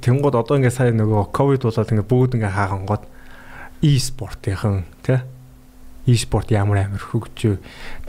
[0.01, 3.05] Тэнгууд одоо ингээ сая нөгөө ковид болоод ингээ бүгд ингээ хаахангууд
[3.85, 5.21] e-спортынхан тий
[6.11, 7.57] e-спорт ямар амар хөгжөө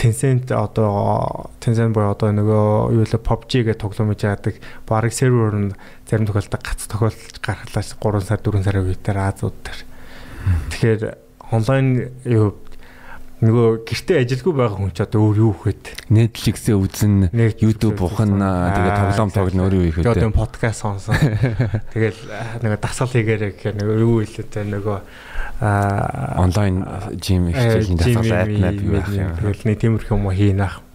[0.01, 4.55] Tencent одоо Tencent боо одоо нөгөө юу л PUBG гэдэг тоглоом хийж яадаг.
[4.89, 5.71] Баг сервер нь
[6.09, 9.79] зарим тохиолдолд гац тохиолдож гаргалаас 3 сар 4 сарын үеээр Азууд төр.
[10.73, 11.01] Тэгэхээр
[11.53, 12.57] онлайн юу
[13.41, 18.97] нөгөө гэртээ ажилгүй байгаа хүн ч одоо өөр юу вэхэд Netflix-ээ үзэн YouTube ухна тэгээд
[19.01, 20.05] тоглоом тоглоно өөр юу их үү.
[20.05, 21.17] Одоо подкаст сонсон.
[21.97, 22.21] Тэгэл
[22.61, 24.97] нөгөө дасгал хийгээрэй гэх нөгөө юу илүү тэ нөгөө
[26.37, 26.85] онлайн
[27.17, 29.33] жим хичээлийн дасгал map юу юм.
[29.33, 30.85] Тэгэл нэг тиймэрхүү юм хийнэ ах.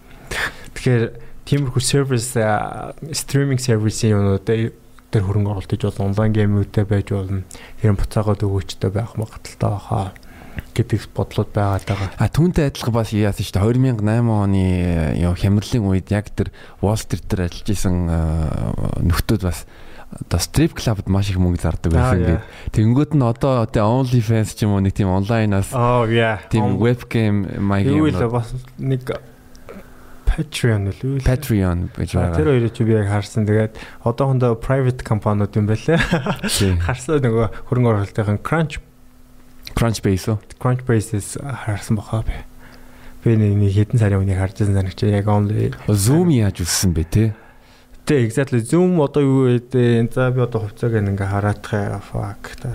[0.71, 1.03] Тэгэхээр
[1.51, 4.71] тиймэрхүү сервис стриминг сервисийн юмнууд дээр
[5.11, 7.43] хөрөнгө оруулалт хийж бол онлайн геймүүдтэй байж болно.
[7.83, 10.15] Тэр буцаагаад өгөөчтэй байх магадaltaй баха
[10.77, 12.13] гэдэг бодлууд байгаа.
[12.21, 14.63] А түүнтэй адилхан бас яасан шүү дээ 2008 оны
[15.25, 16.53] ёо хямралын үед яг тэр
[16.85, 17.95] Wall Street дээр ажиллаж исэн
[19.09, 19.65] нөхдүүд бас
[20.07, 22.41] одоо strip club-д маш их мөнгө зардаг байсан гэдэг.
[22.71, 25.73] Тэнгүүд нь одоо одоо OnlyFans ч юм уу нэг тийм онлайнаас
[26.47, 29.03] тийм webcam маягийн юу бас нэг
[30.27, 31.25] Patreon л үү?
[31.25, 32.37] Patreon гэж байгаа.
[32.37, 33.47] Тэр хоёрыг би яг харсан.
[33.49, 33.73] Тэгээд
[34.05, 35.97] одоохондоо private компаниуд юм байлаа.
[36.85, 38.77] Харсан нөгөө хөрөнгө оруулалтын Crunch
[39.77, 40.41] Crunchbase уу?
[40.57, 42.33] Crunchbase-с харсан бахаа би.
[43.21, 47.37] Би нэг хэдэн сарын өмнө харж байсан санагч яг only Zoom яаж үссэн бэ те?
[48.09, 49.69] Тэ exactly Zoom одоо юу вэ?
[50.09, 52.73] За би одоо хувьцааг ингээ хараадах fuck та.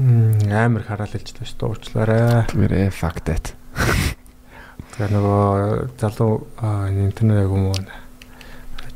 [0.00, 1.52] Амар хараал хэлж дээ.
[1.60, 2.48] Уучлаарай.
[2.48, 3.52] Тэрээ fuck that.
[4.96, 6.48] Тэгээ нөгөө залуу
[6.96, 7.80] интернет яг юм уу?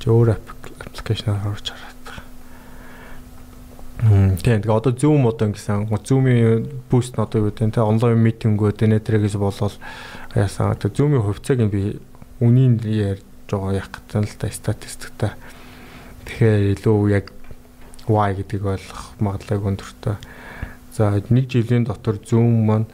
[0.07, 1.86] Өөр аппликейшн оруулж хараа.
[3.97, 8.85] Тийм тэгээ одоо Zoom одоо ингэсэн Zoom-ийн boost нь одоо юу гэдэг те онлайн митингүүд
[8.85, 9.73] нэтэрэгээс болол
[10.37, 11.97] яасан одоо Zoom-ийн хувьцааг нь би
[12.45, 15.33] үнийн ярьж байгаа яг гэсэн л та статистиктай
[16.29, 17.33] тэгэхээр илүү яг
[18.05, 20.17] why гэдгийг ойлгох магадлалыг өндөртэй.
[20.93, 22.93] За нэг жилийн дотор Zoom маань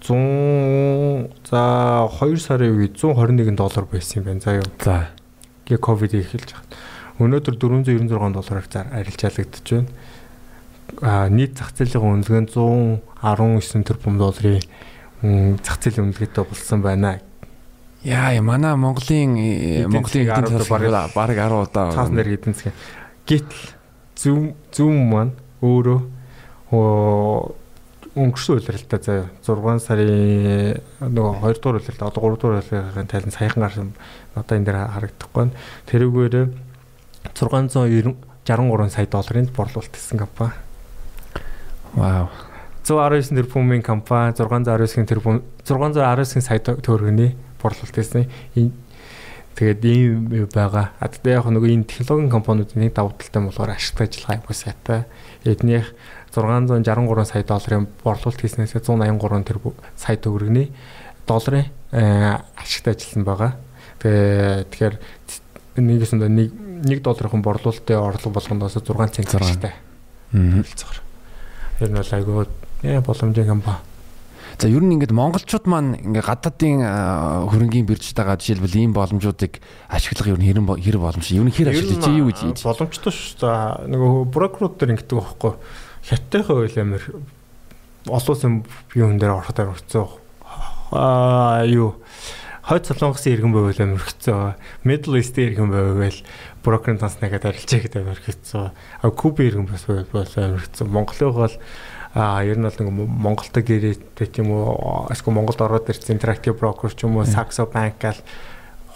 [0.00, 4.40] 100 за 2 сарын үед 121 доллар байсан юм байна.
[4.40, 4.68] За юу.
[4.80, 5.12] За.
[5.68, 6.64] Гэ ковид эхэлж байгаа.
[7.20, 9.92] Өнөөдөр 496 доллараар зар арилжаалагдчихж байна
[11.30, 14.60] нийт зах зээлийн үнэлгээ нь 119 тэрбум долларын
[15.62, 17.20] зах зээлийн үнэлгээтэй болсон байна.
[18.02, 22.72] Яа, манай Монголын э, Монголын эдийн засаг бараг 10 удаа цаас нэр эдийн засаг.
[23.28, 23.76] Гэтэл
[24.16, 26.00] зүүм зүүм маань өөрөө
[28.16, 33.62] өнгөрсөн үйлрэлтээ заяа 6 сарын нөгөө 2 дугаар үйлрэлт одоо 3 дугаар үйлрэлтийн тайлан саяхан
[33.62, 33.92] гарсан
[34.32, 35.54] одоо энэ дээр харагдахгүй байна.
[35.92, 36.34] Тэрүүгээр
[37.36, 40.69] 663 сая долларын борлуулалт хийсэн компани.
[41.94, 42.28] Вау.
[42.84, 48.26] 119 тэрбумын компани 619 тэрбум 619 сая төгрөгийн борлуулалт хийсэн.
[49.54, 50.94] Тэгээд ийм байгаа.
[50.96, 55.04] А тэгээд яг нөгөө энэ технологийн компаниудын нэг давуу талтай болохоор ашигтай ажиллагаа аягүй сайтай.
[55.44, 55.92] Эднийх
[56.32, 60.72] 663 сая долларын борлуулалт хийснээс 183 тэрбум сая төгрөгийн
[61.26, 63.52] долларын ашигтай ажилласан байгаа.
[64.00, 64.94] Тэгээ тэгэхээр
[65.76, 66.50] нэгээс нэг
[66.88, 69.74] 1 долларын борлуулалтын орлого болгоноос 6 цент ашигтай.
[70.32, 71.09] Хэлцээр.
[71.80, 72.44] Тэр нь бол айгүй
[72.84, 73.80] ээ боломжтой юм ба.
[74.60, 76.84] За ер нь ингээд монголчууд маань ингээ гадаадын
[77.48, 81.40] хөрөнгийн биржд байгаа жишээлбэл ийм боломжуудыг ашиглах ер нь хэрэг хэрэг боломжтой.
[81.40, 83.96] Ер нь хэр ашиглаж юу гэж боломжтой шүү дээ.
[83.96, 85.52] Нөгөө брокерууд төр ингэдэг байхгүй.
[86.04, 87.02] Хятадынхаа үйл амир
[88.04, 90.08] олон юм дээр ороход орцсон.
[90.92, 91.96] Аа юу
[92.70, 94.54] хойд солонгосын иргэн байвал амир хэцүү.
[94.84, 96.18] Middle East-ийн иргэн байвал
[96.64, 98.64] брокерын арилжаа гэдэг амир хэцүү.
[99.02, 100.86] А Куби иргэн бас амир хэцүү.
[100.86, 101.56] Монголын бол
[102.14, 106.58] а ер нь бол нэг Монголтой гэрээтэй ч юм уу эсвэл Монголд ороод ирсэн интерактив
[106.58, 108.18] брокер ч юм уу Saxo Bank гал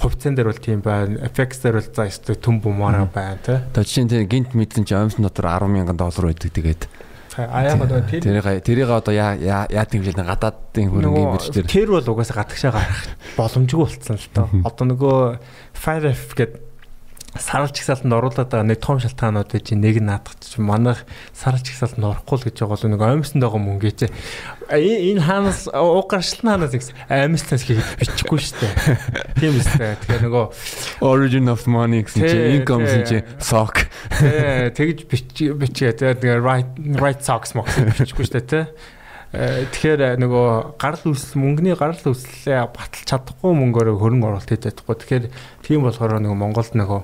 [0.02, 1.22] хувьцаан дээр бол тийм байна.
[1.30, 3.58] FX дээр бол за өстой төм бумаараа байна тий.
[3.70, 6.82] Тэгээ чинь тийм гинт мэдэн чи омс дотор 10 мянган доллар байдаг тэгээд
[7.36, 11.90] А яг одоо тэр тэрийг тэрийг одоо яа яа хэлээ гадаадын хөрөнгөний мэрч дээр тэр
[11.90, 13.02] бол угаасаа гадагшаа гарах
[13.34, 14.46] боломжгүй болцсон л доо.
[14.62, 15.18] Одоо нөгөө
[15.74, 16.62] Fire F гэдэг
[17.35, 21.03] саралж гисалтанд оруулаад байгаа нэг том шалтгаанууд чинь нэг нь наадах чинь манайх
[21.35, 24.07] саралж гисалтанд орохгүй л гэж байгаа бол нэг амьсанд байгаа мөнгө чи.
[24.70, 28.72] Энэ хаанаас угаршил хаанаас их амьснаас хийх бичихгүй шүү дээ.
[29.43, 30.45] Тийм үстэй тэгэхээр нөгөө
[31.03, 33.91] origin of money гэсэн чи income гэсэн чи sock.
[34.14, 36.70] Тэгж бичгээ тэгээ right
[37.03, 38.61] right socks мокс бичихгүй шүү дээ те
[39.35, 44.95] Тэгэхээр нөгөө гарал үүсэл мөнгөний гарал үүслээ баталж чадахгүй мөнгөөр хөрөнгө оруулалт хийж чадахгүй.
[44.95, 45.24] Тэгэхээр
[45.66, 47.01] тийм болохоор нөгөө Монголд нөгөө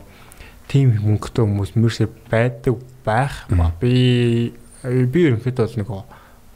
[0.70, 3.34] тийм мөнгөтэй хүмүүс мөрсө байдаг байх.
[3.82, 4.54] Би
[4.86, 5.90] би ерөнхийдөө бол нэг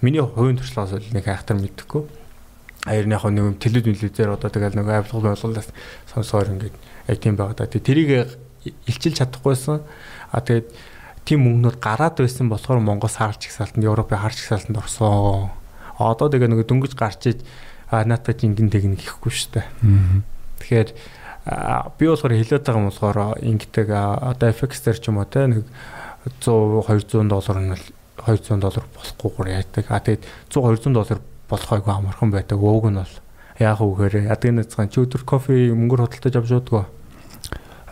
[0.06, 2.06] миний хувийн туршлагаас бол нэг хайхтар мэдхгүй.
[2.86, 5.68] Аяр яг нэг телевиз нэлээдээр одоо тэгэл нэг авилгал болгоолаас
[6.14, 6.76] сонсоор ингээд
[7.10, 7.66] яг тийм байгаа да.
[7.66, 8.38] Тэрийг
[8.86, 9.82] илчилж чадахгүйсэн.
[10.30, 10.70] А тэгээд
[11.26, 15.50] тийм мөнгнүүд гараад байсан болохоор Монгол саарч гисалтанд Европын харч гисалтанд орсон.
[15.98, 17.38] Одоо тэгээ нэг дөнгөж гарч иж
[17.90, 19.66] наатаа жингэн тэгнэ гэхгүй шүү дээ.
[20.60, 20.88] Тэгэхээр
[21.44, 25.68] би болохоор хэлээд байгаа юм болохоор ингэдэг одоо FX дээр ч юм уу те нэг
[26.40, 27.76] 100 200 доллар нь
[28.16, 29.84] 200 доллар болохгүйгээр яадаг.
[29.92, 31.20] А тэгээд 100 200 доллар
[31.52, 32.56] болох айгүй амархан байдаг.
[32.56, 33.14] Ууг нь бол
[33.60, 36.88] яах вэхээр ядгийн нэцхан чи өдөр кофе мөнгөөр худалдаж авч уудгаа.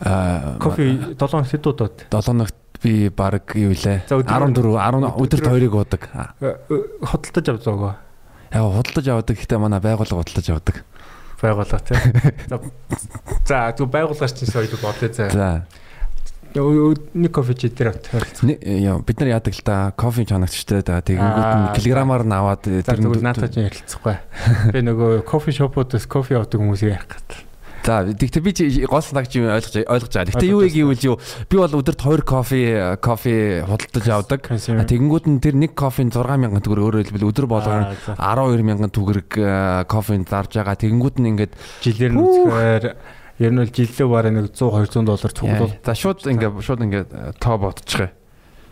[0.00, 1.96] Аа кофе 7 хоног хэд удаад?
[2.08, 4.08] 7 хоногт би баг юу вэ?
[4.08, 6.02] 14 10 өдөрт хоёрыг уудаг.
[7.04, 8.00] Худалдаж авч зоогоо.
[8.48, 10.76] Яг худалдаж авдаг гэхдээ манай байгууллага худалдаж авдаг
[11.42, 12.00] байгууллага тийм.
[13.44, 15.28] За зөв байгууллагаар чинь соёл бодлоо за.
[15.30, 15.50] За.
[16.54, 18.56] Нэг кофе чи дээр харилцсан.
[19.02, 23.24] Бид нар яадаг л да кофе чанагчтай да тэгэнгүүт нь килограммаар нь аваад тэр нь
[23.24, 24.16] наатаа чинь ярилцахгүй.
[24.76, 27.51] Би нөгөө кофе шопуудаас кофе авдаг хүмүүсийг ярих гэдэг.
[27.82, 28.52] За тэгтээ би
[28.86, 30.34] гол санагч юм ойлгож ойлгож байгаа.
[30.38, 32.60] Гэтэ юу гэвэл юу би бол өдөрт 2 кофе
[33.02, 34.40] кофе худалдаж авдаг.
[34.46, 37.82] Тэгэнгүүт нь тэр нэг кофенд 6000 төгрөг өөрөөр хэлбэл өдөр болгоор
[38.22, 39.28] 12000 төгрөг
[39.90, 40.78] кофенд зарж байгаа.
[40.78, 41.52] Тэгэнгүүт нь ингээд
[41.82, 42.84] жилээр нь үзэхээр
[43.42, 45.74] ер нь бол жилдээ бараг нэг 100 200 доллар цуглуул.
[45.82, 47.10] За шууд ингээд шууд ингээд
[47.42, 48.14] тоо бодчихъя.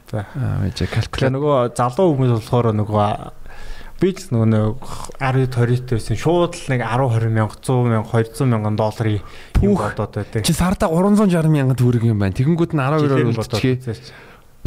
[0.07, 0.27] За.
[0.39, 3.11] Аа вэж калькулятор нөгөө залуу хүмүүс болохоор нөгөө
[4.01, 4.81] би ч нөгөө
[5.21, 9.21] 10 20 байсан шууд л нэг 10 20 мянга 100 мянга 200 мянган долларын
[9.61, 10.45] юм бодоод байдаг.
[10.49, 12.33] Чи сарда 360 мянган төгрөг юм байна.
[12.33, 13.77] Тэгэнгүүт нь 12 болчихъя.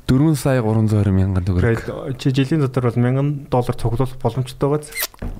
[0.05, 2.17] 4 сая 320 мянган төгрөг.
[2.21, 4.91] Чи жилийн дотор бол 1000 доллар цуглуулах боломжтой байгааз.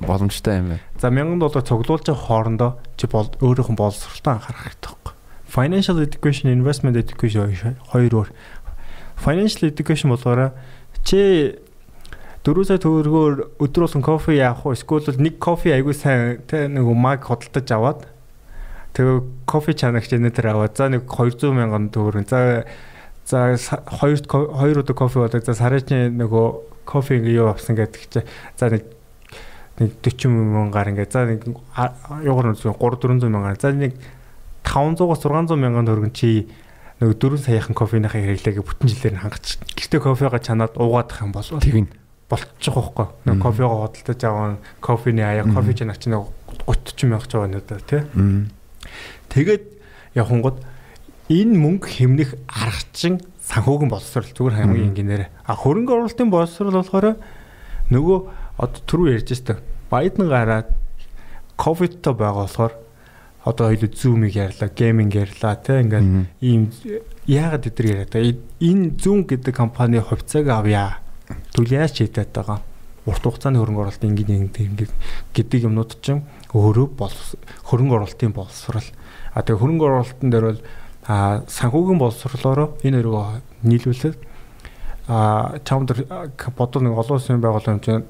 [0.02, 0.82] Боломжтой юм байна.
[0.98, 5.14] За 1000 доллар цуглуулж байгаа хоорондоо чи бол өөрийнх нь боловсролтой анхаарах хэрэгтэй байхгүй.
[5.54, 8.30] Financial education, investment education хоёр өөр.
[9.22, 10.58] Financial education болохоор
[11.04, 11.60] чи
[12.44, 14.76] 4 сая төгрөгөөр өдөр болгон кофе яах вэ?
[14.76, 18.04] Эсвэл бол нэг кофе айгүй сайн те нэг маг хөдөлтөж аваад
[18.92, 22.28] тэгээ кофе чанагч энэ төр аваад за нэг 200 мянган төгрөг.
[22.28, 22.68] За
[23.24, 23.56] за
[23.88, 25.40] хоёр хоёр удаа кофе болоо.
[25.40, 28.28] За сарын чинь нөгөө кофе ингээ юу авсан гэдэг чи
[28.60, 28.92] за нэг
[29.80, 33.56] нэг 40 мянгаар ингээ за нэг юугаар нь 3 400 мянгаар.
[33.56, 33.96] За нэг
[34.68, 36.52] 500-аас 600 мянган төгрөг чи
[37.00, 39.64] нэг 4 саяхан кофеныхаа хэрэглээгээ бүтэн жилээр нь хангаж.
[39.80, 43.08] Гэхдээ кофега чанаад уугаадах юм бол тэгнь болчих واخхой.
[43.26, 46.30] Нэг кофего хөдөлтөж аваа кофений аяа кофеж ач нэг
[46.68, 48.02] 30 мянга ч байна да тий.
[49.30, 49.64] Тэгээд
[50.16, 50.58] явхангууд
[51.30, 55.24] энэ мөнгө хэмнэх арга чин санхүүгийн боловсрол зүгээр хамгийн энгийнээр.
[55.46, 57.18] А хөрөнгө оруулалтын боловсрол болохоор
[57.92, 58.20] нөгөө
[58.58, 59.60] одоо түрүү ярьж байсан
[59.90, 60.74] Байден гараад
[61.58, 62.74] ковидтой байгаа болохоор
[63.44, 66.08] одоо хоёул зүүмийг ярьлаа, гейминг ярьлаа тийм ингээд
[66.40, 66.72] ийм
[67.28, 68.16] яагаад эдгээр яриад
[68.64, 72.60] энэ зүүн гэдэг компани хувьцааг авья Тэгвэл яаж хийдэд байгаа?
[73.06, 74.94] Урт хугацааны хөрөнгө оруулалт ингээд ингээд
[75.36, 76.24] гэдэг юмнууд чинь
[76.56, 77.16] өөрөө бол
[77.68, 78.90] хөрөнгө оруулалтын боловсрал.
[79.36, 80.62] А тэгээ хөрөнгө оруулалтын дээр бол
[81.04, 84.18] а санхүүгийн боловсрлоороо энэ өргөө нийлүүлээд
[85.12, 85.92] а чамд
[86.56, 88.08] бодвол нэг олон улсын байгууллага юм чинь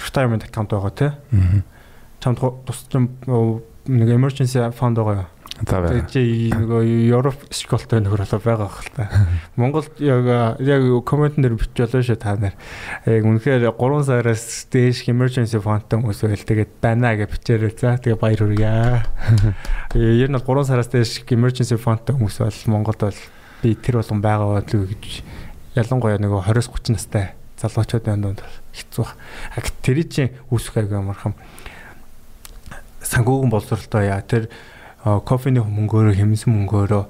[0.00, 1.10] retirement account байгаа тий.
[2.24, 5.31] Чамд тусч нэг emergency fund байгаа юу?
[5.52, 6.80] Тэгээд чи нөгөө
[7.12, 9.04] Европ школтой нөхөр болоо байгаа хэл та.
[9.60, 12.56] Монголд яг яг комментэн дээр бичүүлээ шүү та нар.
[13.04, 18.00] Яг үнэхээр 3 сараас дээш emergency fund-тай хүмүүс байл тэгээд байна гэж бичээрэй за.
[18.00, 19.04] Тэгээ баяр хүргье.
[20.24, 23.20] Ер нь 3 сараас дээш emergency fund-тай хүмүүс бол Монголд бол
[23.62, 25.22] би тэр болгон байгаа болов гэж
[25.76, 27.26] ялангуяа нөгөө 20-с 30 настай
[27.62, 28.42] залуучуудын донд
[28.74, 29.70] хэцүү баг.
[29.84, 31.36] Тэр чинь үүсэх аягүй амархан
[33.06, 34.50] сангууган боловсралтай яа тэр
[35.02, 37.04] кофений мөнгөөрөө хэмнсэн мөнгөөрөө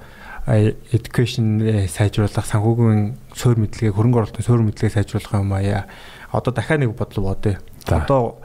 [0.96, 5.86] education сайжруулах санхүүгийн суурь мэдлэгийг хөрөнгө оруулалтын суурь мэдлэгийг сайжруулах юм аа.
[6.32, 7.60] Одоо дахиад нэг бодол бодъё.
[7.86, 8.42] Одоо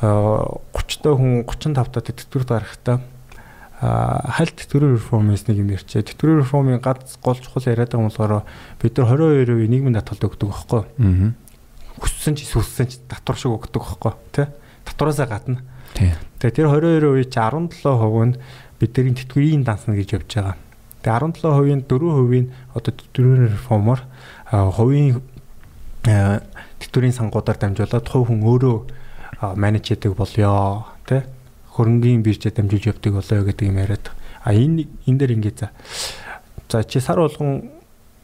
[0.00, 2.96] 30 та хүн 35 та тэтгэврт гарахтаа
[3.80, 6.04] хальт тэтгэврийн реформээс нэг юм ярьчээ.
[6.04, 8.44] Тэтгэврийн реформын гац гол чухал яриад байгаа болохоор
[8.80, 11.32] бид нар 22% нийгмийн татгалт өгдөг байхгүй юу?
[12.00, 14.46] хүссэн ч сүссэн ч татвар шиг өгдөг байхгүй тий.
[14.84, 15.60] Татвараасаа гадна.
[15.92, 16.12] Тий.
[16.40, 18.36] Тэгээ тэр 22% үе чи 17% нь
[18.80, 20.56] бидний тэтгэврийн дансна гэж явж байгаа.
[21.04, 24.00] Тэгээ 17%-ийн 4% нь одоо тэтгэврийн реформоор
[24.48, 25.20] хувийн
[26.80, 28.76] тэтгэврийн сангуудаар дамжуулаад хувь хүн өөрөө
[29.56, 31.20] менеж хийдэг болёо тий
[31.76, 34.06] хөрөнгөний биржээр дамжуулж явдаг болоо гэдэг юм яриад.
[34.44, 35.68] А энэ энэ дээр ингээд за.
[36.68, 37.68] За чи сар болгон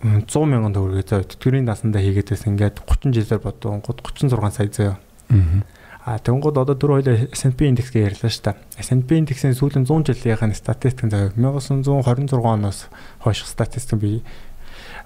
[0.00, 4.96] 100 мянган төгрөг за тэтгэврийн дасандаа хийгээд байсан ингээд 30 жилээр бодвон 36 сая заяа.
[5.32, 5.64] Аа.
[6.06, 8.56] А тэнгууд одоо дөрөв хоёлаа S&P индекс гэж ярьлаа шүү дээ.
[8.78, 12.86] S&P индексийн сүүлийн 100 жилийн статистик заяа 1926 оноос
[13.26, 14.22] хойш статистик би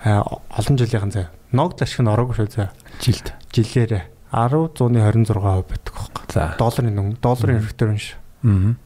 [0.05, 1.32] олон жилийн заяа.
[1.57, 2.76] Ногд ашиг нь ороогүй шүү заяа.
[3.01, 3.32] Жилд.
[3.48, 6.24] Жилээрээ 10 100-ны 26% байдаг байхгүй.
[6.28, 6.53] За.
[6.61, 8.20] Долларын нүн, долларын return шүү.
[8.44, 8.76] Аа.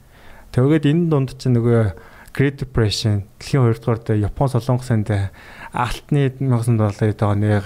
[0.55, 1.99] Тэгээд энэ дунд чинь нөгөө
[2.35, 5.35] Great Depression дэлхийн 2 дугаар дэ Япон солонгосын дэ
[5.75, 7.63] алтны 1970-ад оны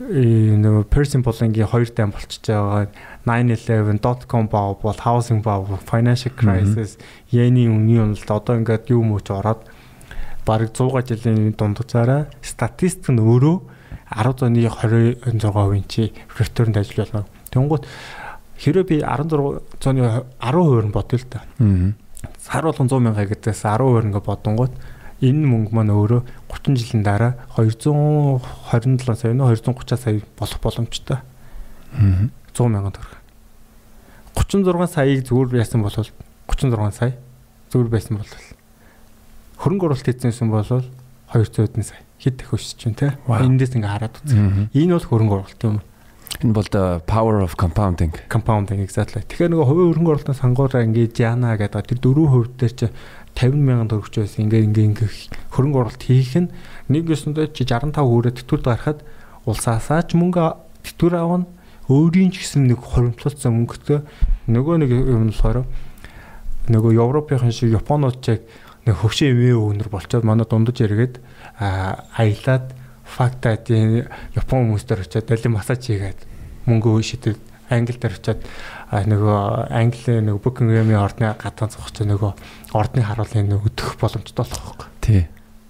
[0.00, 2.88] нөгөө Persian Bolling-ийн хоёр дан болчихж байгаа
[3.26, 6.98] 911 .com бав бол housing бав financial crisis
[7.30, 9.62] йений үнийн уналт одоо ингээд юу мөч ороод
[10.46, 13.56] бараг 100 жилийн дундцаараа статистик нь өөрөө
[14.10, 17.24] 10 оны 26% чи return ажиллуулна.
[17.50, 17.86] Тэнгуут
[18.58, 21.42] хэрэв би 16 цооны 10% нь бодъё л та.
[21.62, 21.94] Аа.
[22.42, 24.74] Сар болгон 100 мянга гэдээс 10% ингээ бодонгууд
[25.22, 31.18] энэ мөнгө маань өөрөө 30 жилийн дараа 227 сая нөө 230 сая болох боломжтой.
[31.94, 32.28] Аа.
[32.52, 33.20] 100 мянган төгрөг.
[34.36, 37.16] 36 саяыг зүгээр яасан бол 36 сая
[37.72, 38.32] зүгээр байсан бол
[39.60, 43.18] хөрөнгө оруулалт хийсэн бол 200 хэдэн сая хэд их өсөж чинь те.
[43.26, 44.68] Эндээс ингээ хараад үзье.
[44.70, 45.80] Энэ бол хөрөнгө оруулалт юм.
[46.42, 48.14] Энэ бол the power of compounding.
[48.30, 49.26] Compounding exactly.
[49.26, 52.86] Тэгэхээр нөгөө хувийн хөрөнгө оруулалтын сангуудаа ингээд яана гэдэг тэр 4% дээр чи
[53.34, 55.14] 50 мянган төгрөгч байсан ингээд ингээд ингээд
[55.50, 56.52] хөрөнгө оруулалт хийх нь
[56.92, 58.98] нэг ёсондоо чи 65 хүрээ тэтгэврд гарахад
[59.48, 60.46] улсаасаа ч мөнгө
[60.86, 61.46] тэтгэвэр авна
[61.88, 64.00] өөрийн ч гэсэн нэг хоримтлуулсан мөнгөтэй
[64.50, 65.66] нөгөө нэг юм болохоор
[66.68, 68.40] нөгөө Европын шиг Японууд ч яг
[68.86, 71.18] нэг хөвшин эмээ өнөр болчоод манай дундаж эргээд
[71.58, 72.74] аялаад
[73.06, 76.20] факта тийм Япон хүмүүстэр очиад далин массаж хийгээд
[76.66, 77.38] мөнгө шидэд
[77.70, 78.40] Англи дээр очиад
[78.92, 82.32] нөгөө Англи нөгөө Buckingham-ийн ордны гадаа зогсож нөгөө
[82.76, 84.88] ордны харуулын өдөх боломжтой болох байхгүй.
[85.00, 85.22] Тий.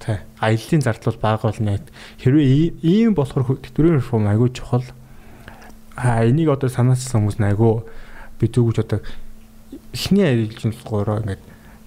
[0.03, 0.19] Тий.
[0.41, 1.79] Аяллаа зардлал бага болно.
[2.19, 4.87] Хэрвээ ийм болохоор тэтгэврийн реформ айгүй чухал.
[5.97, 7.83] А энийг одоо санаачсан хүмүүс айгүй
[8.41, 9.01] би зүгж одоо
[9.93, 11.43] эхний аялалжуулгаараа ингээд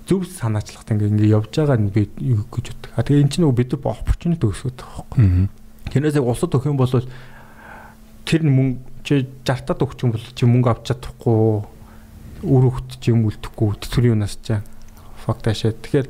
[0.06, 2.91] зөв санаачлахад ингээ ингээ явж байгаа нь би юу гэж боддог.
[2.93, 5.49] А тэгээ эн чинь нөгөө бид нар opportunity өсгөх байхгүй.
[5.89, 6.93] Тэрнээс яг улсад өгөх юм бол
[8.26, 11.66] тэр мөнгө чи 60-тад өгч юм бол чи мөнгө авч чадахгүй
[12.45, 12.66] үр
[13.01, 14.62] чи юм үлдэхгүй тэтгэврийн юунаас чаа.
[15.26, 15.74] Факт ашаа.
[15.74, 16.10] Тэгэхээр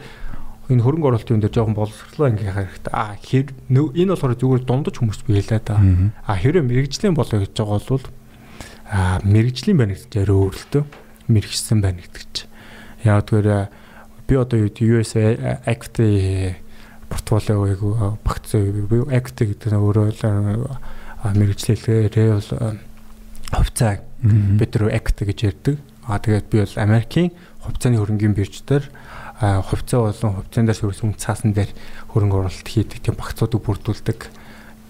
[0.69, 2.93] энэ хөрөнгө оруулалтын дээр жоохон боловсрлоо ингээ хэрэгтэй.
[2.93, 5.77] А хэр энэ болохоор зүгээр дундаж хүмүүс би хэлээ да.
[6.25, 8.05] А хэрэв мэрэгжлийн болоо гэж байгаа бол
[8.89, 10.83] а мэрэгжлийн байна гэж арай өөрлөлтөө
[11.29, 12.49] мэрэгчсэн байна гэдэг чинь.
[13.05, 13.49] Яг тэгэхээр
[14.25, 15.11] би одоо US
[15.69, 16.09] Equity
[17.09, 20.05] портфолио айгу багцсан би Equity гэдэг нь өөрөө
[21.33, 22.49] мэрэгчлэлээрээ бол
[23.53, 25.77] хувьцаа бид нар Equity гэж ярьдаг.
[26.05, 27.29] Аа тэгээд би бол Америкийн
[27.61, 28.85] хувьцааны хөрөнгийн бирж дээр
[29.39, 31.71] хувьцаа болон хувьцаан дээр суурьсан цаасан дээр
[32.11, 34.19] хөрөнгө оруулалт хийдэг тийм багцуудыг бүрдүүлдэг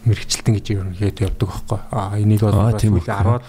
[0.05, 1.79] мэрэгчлэлтэн гэж ерөнхийдөө явдаг байхгүй.
[1.89, 3.45] Аа энийг бол 10-аад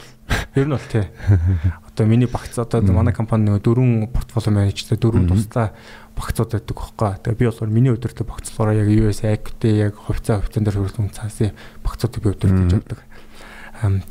[0.57, 1.05] ер нь бол тий.
[1.93, 5.77] Одоо миний багц одоо манай компани нэг дөрвөн портфолио менежтэй дөрвөн тусдаа
[6.17, 7.13] багцууд байдаг байхгүй.
[7.21, 11.53] Тэгээ би болохоор миний өдөртөө багцлахаараа яг US equity яг хувьцаа хувьцаан дээр хөрсөн цаасын
[11.85, 13.01] багцуудыг би өдөртөө явдаг.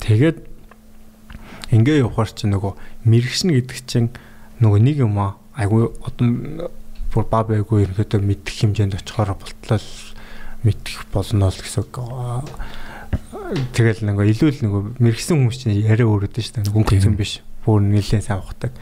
[0.05, 0.37] Тэгээд
[1.73, 2.73] ингээ явахаар чи нөгөө
[3.09, 4.09] мэрэгшин гэдэг чинь
[4.61, 6.71] нөгөө нэг юм аа айгүй одоо
[7.11, 9.79] бүр баа байггүй ерөнхийдөө мэдэх хэмжээнд очихоор болтлоо
[10.63, 11.87] мэдэх болно л гэсэн
[13.71, 16.73] тэгэл нэг илүү л нэг мэрэгсэн хүмүүс чинь яриа өөрөдөө шүү дээ.
[16.75, 17.39] Өнгөцсөн биш.
[17.63, 18.73] Бүр нэлээд сайн ухдаг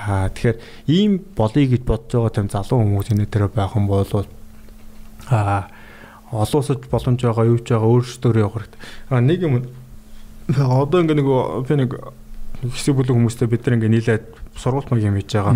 [0.00, 4.08] аа тэгэхээр ийм болъё гэж бодож байгаа тийм залуу хүмүүс энэ дээр байх юм бол
[5.28, 5.68] аа
[6.32, 8.80] олон улсад боломж байгаа юу ч байгаа өөрсдөө явах хэрэгтэй
[9.12, 9.54] аа нэг юм
[10.56, 11.28] одоо ингээ нэг
[11.68, 11.90] би нэг
[12.64, 14.24] хэсэг бүлэг хүмүүстэй бид нар ингээ нийлээд
[14.56, 15.54] сургууль маяг юм хийж байгаа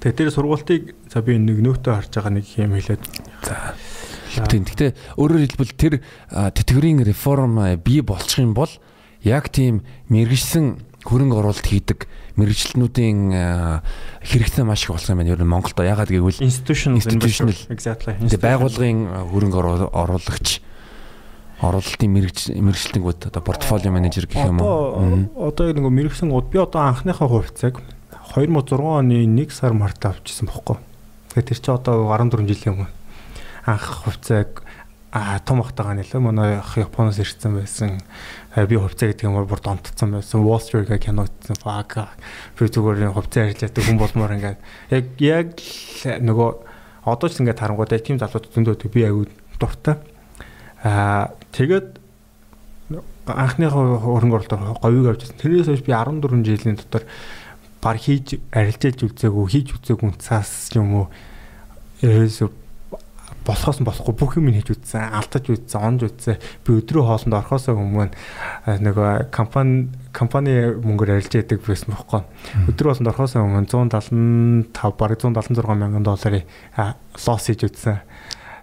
[0.00, 0.82] Тэгээ тэр сургуультыг
[1.12, 3.02] за би нэг нөтөө харж байгаа нэг юм хэлээд
[3.44, 3.56] за
[4.30, 4.62] Тийм.
[4.62, 5.94] Гэхдээ өөрөөр хэлбэл тэр
[6.30, 8.70] тэтгэврийн реформ бий болчих юм бол
[9.26, 12.06] яг тийм мэрэгжсэн хөрөнгө оруулалт хийдэг
[12.38, 13.18] мэрэгчлэнүүдийн
[14.22, 15.34] хэрэгцээ маш их болсон юм байна.
[15.34, 20.62] Ер нь Монголд ягаад гэвэл institutional exactly байгууллагын хөрөнгө оруулагч
[21.60, 25.26] оруулалтын мэрэгч мэрэгчлэнгүүд одоо портфолио менежер гэх юм уу.
[25.36, 27.82] Одоо нэг мэрэгсэн гууд би одоо анхныхаа хувьцааг
[28.30, 30.78] 2006 оны 1 сар март авчихсан бохоггүй.
[31.34, 32.90] Тэгэхээр тэр чинь одоо 14 жилийн өмнө
[33.66, 34.62] анх хувьцааг
[35.10, 37.98] а том ахтайгаа нэлээ манай ах Японоос ирсэн байсан.
[38.54, 40.46] Би хувьцаа гэдэг юм бүр донтцсон байсан.
[40.46, 41.58] Wall Street гэх кино үзсэн.
[41.66, 42.14] Бага.
[42.54, 44.58] Би зүгээр хувьцаа ажилладаг хүн болмоор ингээд
[44.94, 45.48] яг яг
[46.22, 46.50] нөгөө
[47.10, 49.26] одоо ч ингээд харангуйтай тийм залууд зөндөө би аягүй
[49.58, 49.98] дуртай.
[50.86, 51.98] Аа тэгээд
[53.26, 55.38] анхны хөрөнгө оруулалт говийг авчихсан.
[55.42, 57.02] Тэрнээс хойш би 14 жилийн дотор
[57.80, 61.06] баг хийж арилжаалж үзээгүй, хийж үзээгүй цаас юм уу.
[62.04, 62.48] Ерөөсө
[63.44, 66.36] болохоос нь болохгүй бүх юм хийж үзсэн, алдаж үзсэн, онж үзсэн.
[66.64, 68.12] Би өдрөө хоолнд орхосоо өмнө
[68.84, 72.22] нөгөө компани компани мөнгөөр арилж яадаг байсан бохоо.
[72.68, 76.44] Өдрөө хоолнд орхосоо өмнө 175 бараг 176 мянган долларын
[77.16, 78.04] лосс хийж үзсэн.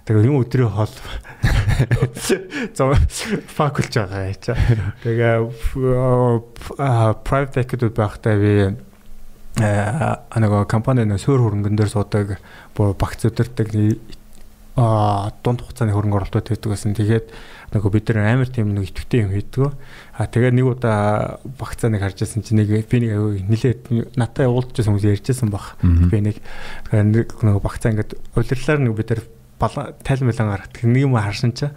[0.06, 0.94] Тэгээ юм өдрөө хоол
[2.78, 2.96] зов
[3.58, 4.56] факулж байгаа яа.
[5.04, 5.36] Тэгээ
[7.28, 8.54] private equity байхдаа би
[9.62, 12.38] а нэг компани нөө суур хөрөнгөн дээр суудаг
[12.78, 13.74] багц өдөртөг
[14.78, 16.94] а дунд хугацааны хөрөнгө оруулалт хийдэг гэсэн.
[16.94, 17.34] Тэгээд
[17.74, 19.74] нөгөө бид нар амар тийм нэг идэвхтэй юм хийдэг.
[20.14, 24.94] А тэгээд нэг удаа багцаа нэг харж байсан чинь нэг би нэг нилээд натаа уулзчихсан
[24.94, 25.82] хүмүүс ярьжсэн баг.
[25.82, 26.38] Би нэг
[26.94, 29.22] нэг нөгөө багцаа ингээд улирлаар нэг бид нар
[30.06, 30.86] тайлмалан гаргадаг.
[30.86, 31.74] Нэг юм харсан чинь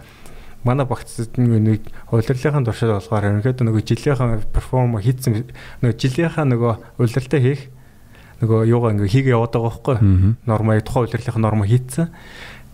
[0.63, 5.49] манай багцад нэг улирлынхаа туршид болохоор ерөнхийдөө нөгөө жилийнхаа перформ хийцэн
[5.81, 7.69] нөгөө жилийнхаа нөгөө улирлтаа хийх
[8.41, 9.97] нөгөө юугаа ингээ хийгээ яваад байгаа байхгүй.
[10.49, 12.09] Норма тухайн улирлынхаа норма хийцэн.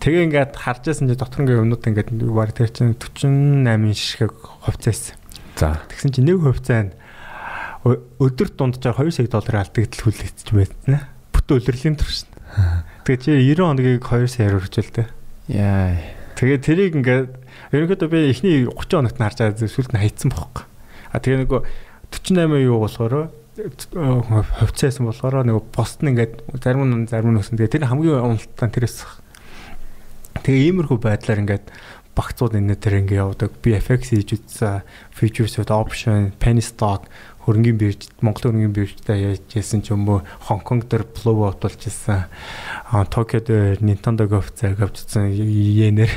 [0.00, 4.32] Тэгээ ингээд харж байсан чи дотор ингээ юмнууд ингээд баг тэр чинь 48 ширхэг
[4.64, 5.16] хувьцаасан.
[5.60, 5.82] За.
[5.92, 6.92] Тэгсэн чи нэг хувьцаа нь
[7.84, 11.04] өдөрт дунджаар 2 сая доллар алдагдтал хүлээчих байсан.
[11.34, 12.24] Бүтэн улирлын турш.
[13.04, 15.08] Тэгээ чи 90 хоногийг 2 саяар өргөжөл тээ.
[15.52, 15.98] Яа.
[16.38, 17.28] Тэгээ тэрийг ингээд
[17.72, 20.64] ерөнхийдөө би эхний 30 хоногт нь харж байгаа зүйлд нь хайцсан бохоо.
[21.12, 21.60] А тэгээ нөгөө
[22.12, 23.28] 48 юу болохоор
[23.58, 27.58] хувьцаасан болохоор нөгөө пост нь ингээд зарим нь зарим нь өсөн.
[27.58, 29.04] Тэгээ тэр хамгийн уналтан тэрээс
[30.46, 31.66] Тэгээ иймэрхүү байдлаар ингээд
[32.14, 33.50] багцууд энэ төр ингээд явдаг.
[33.62, 37.04] BFX хийж үзсэн, futures option, penny stock
[37.48, 42.28] хөрөнгөний бирж Монгол хөрөнгөний биржтэй яажсэн ч юм уу Хонконг дээр blow out болж ирсэн.
[42.92, 43.48] А Токиод
[43.80, 46.12] Nintendo цаг авчихсан йенээр.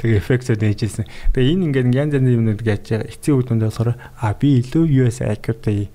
[0.00, 1.06] Тэгээ эффектүүд нээжсэн.
[1.36, 5.20] Тэгээ энэ ингээд янз янзын юмнууд гэж эцсийн үед үндэ болохоор а би илүү US
[5.20, 5.88] equity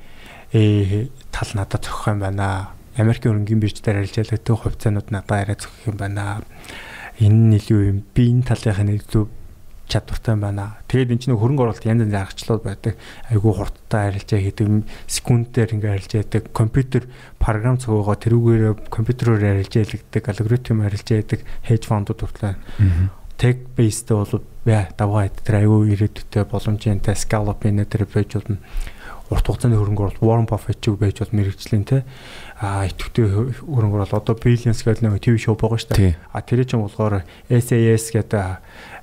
[0.54, 2.74] э тал надад зохих юм байна.
[2.98, 6.44] Америкийн хөрөнгөний бирж дээр арилжаалагдаг хувьцаанууд надад арай зохих юм байна
[7.20, 9.26] энэ нь илүү юм би энэ талынхаа нэг илүү
[9.90, 10.78] чадвартай байна.
[10.86, 12.94] Тэгээд эн чинь хөрөнгө оруулалт янз янзын аргачлал байдаг.
[13.34, 17.10] Айгуу хурдтай арилжаа хийдэг, секундээр ингээ арилжаа хийдэг, компьютер
[17.42, 22.56] програм цогоогоо тэрүүгээр компьютероор арилжаа хийдэг, алгоритм арилжаа хийдэг хедж фондууд хүртлээ.
[23.40, 28.60] Tech based бол бай давгаа хэд тэр айгуу ирээдүйтэй боломжтой scale-up энэ тэр байж болно
[29.30, 32.02] урт хугацааны хөрөнгө оруулалт Warren Buffett ч байж бол мэрэгжлийн те
[32.58, 36.18] а идэвхтэй хөрөнгө оруулалт одоо Billions гэдэг нэг ТV шоу байгаа шүү дээ.
[36.34, 38.58] А тэр чинь болохоор SAS гэдэг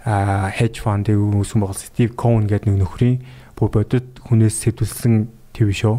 [0.07, 3.19] hedge fund-ийг үүсгэн байгаа Steve Cohen гэдэг нэг нөхрийн
[3.59, 5.99] бүр бодит хүнээс сэтүүлсэн ТV шоу.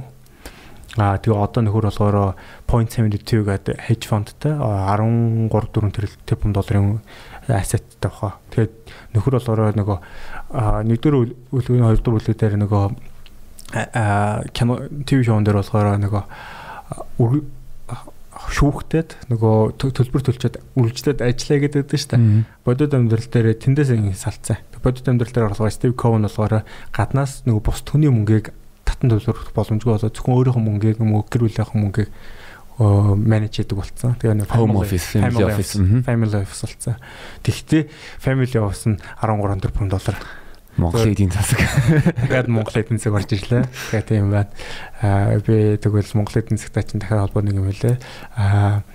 [0.98, 7.04] А тэгээ одоо нөхөр болохоор .72 гэдэг hedge fund-тай 13 4 тэрбум долларын
[7.52, 8.40] asset-тай баха.
[8.56, 8.74] Тэгээд
[9.14, 9.98] нөхөр болохоор нөгөө
[10.88, 11.16] нэгдүгээр
[11.52, 12.86] үлгэн хоёрдугаар үлгэн дээр нөгөө
[14.56, 14.74] кино
[15.04, 16.24] ТV шоун дээр болохоор нөгөө
[18.48, 22.24] шүүхтэд нөгөө төлбөр төлчөөд үргэлжлээд ажиллая гэдэг дээ шүү дээ.
[22.64, 24.64] Бодит амьдрал дээр тэндээс салцсан.
[24.80, 26.64] Бодит амьдрал дээр болохоор Стив Ковн болохоор
[26.96, 28.56] гаднаас нөгөө бус төний мөнгийг
[28.88, 32.10] татан төлбөрөх боломжгүй болоод зөвхөн өөрийнхөө мөнгийг мөнгө гэр бүлийнхээ мөнгийг
[32.78, 34.16] менеж хийдэг болсон.
[34.16, 35.74] Тэгээ нэг home office, family office,
[36.08, 36.96] family office болсон.
[37.44, 37.90] Тэгвэл
[38.22, 40.16] family office нь 13 тэрбум доллар
[40.78, 41.60] Монголын эдийн засаг.
[42.30, 43.66] Тэгээд Монголын эдийн засаг орж ирлээ.
[43.92, 44.54] Тэгээд тийм байна.
[45.02, 47.98] Аа би тэгвэл Монголын эдийн засагтай чинь дахиад холбоо нэг юм хэлээ.
[48.38, 48.86] Аа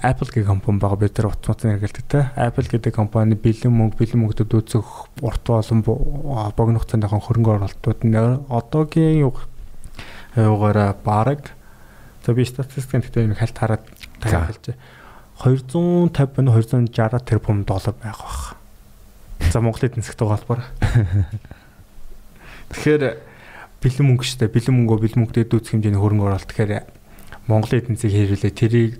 [0.00, 2.30] Apple гэх компани байгаа бид нар утматын хэрэгэлдэг те.
[2.38, 4.86] Apple гэдэг компани бэлэн мөнгө бэлэн мөнгөд үүсэх
[5.24, 8.18] урт болон богино хугацааныхан хөрөнгө оруулалтууд нь
[8.52, 9.24] одоогийн
[10.36, 11.56] юугаараа баг
[12.26, 13.84] за би статистикийн гэхдээ энэ хальт хараад
[14.20, 14.76] тайлбарлаж
[15.40, 18.56] 250 260 тэрбум доллар байх бах.
[19.50, 20.64] За Монголын засгтай холбоор.
[22.74, 23.34] Тэгэхээр
[23.84, 26.72] бэлэн мөнгө штэ бэлэн мөнгөө бэлэн мөнгөд дүүцэх хэмжээний хөрөнгө оруулалт тэгэхээр
[27.46, 28.92] Монголын эдийн засгийг хэрэглээ тэрийг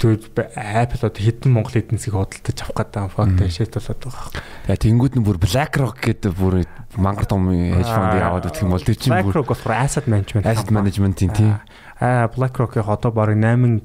[0.00, 4.28] Apple одоо хэдэн Монголын эдийн засгийг худалдаж авах гэдэг факт шийт болоод байгаа.
[4.68, 6.54] Тэгээ тэнгууд нь бүр BlackRock гэдэг бүр
[7.00, 10.44] мангар том hedge fund-ыг аваад үтх юм бол тэр чинь бүр BlackRock болохоор asset management
[10.44, 11.56] asset management-ийн тийм.
[12.00, 13.80] Аа BlackRock-ийн одоо бараг 8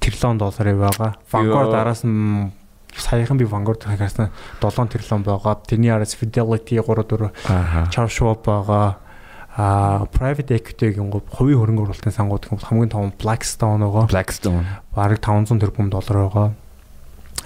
[0.00, 1.10] тэрлон долларын байгаа.
[1.28, 2.52] Vanguard араас нь
[2.96, 4.30] саяхан би Vanguard харсан
[4.60, 5.60] 7 тэрлэн байгаа.
[5.66, 8.96] Тэрний араас Fidelity 3 4 Charles Schwab байгаа.
[9.56, 14.06] А private equity-гийн хувийн хөрөнгө оруулалтын сангууд гэх хамгийн том Blackstone байгаа.
[14.06, 14.64] Blackstone
[14.94, 16.48] бараг 500 тэрбум доллар байгаа.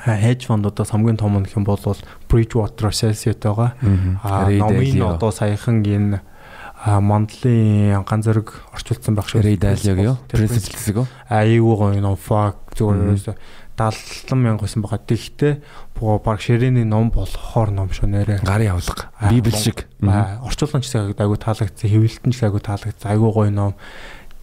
[0.05, 1.81] хедж фондуудаас хамгийн том нь юм бол
[2.29, 3.73] Bridgewater Associates байгаа.
[4.23, 6.21] Аа номын одоо саяхан энэ
[6.85, 9.41] мандлын ганц зэрэг орчуулсан байх шүү.
[9.41, 10.17] Ray Dalio юу?
[10.29, 11.07] Principles үү?
[11.33, 13.17] Аюу гоё ном fuck зүгээр
[13.77, 15.03] 70 мянга байсан байгаа.
[15.03, 15.55] Тэгэхдээ
[15.99, 18.47] баг ширэний ном болохоор ном шүү нэрэ.
[18.47, 19.11] Гарын авлага.
[19.31, 19.91] Библи шиг.
[19.99, 23.11] Орчуулсан ч гэсэн айгу таалагдсан, хэвлэлтэн ч айгу таалагдсан.
[23.11, 23.75] Айгу гоё ном.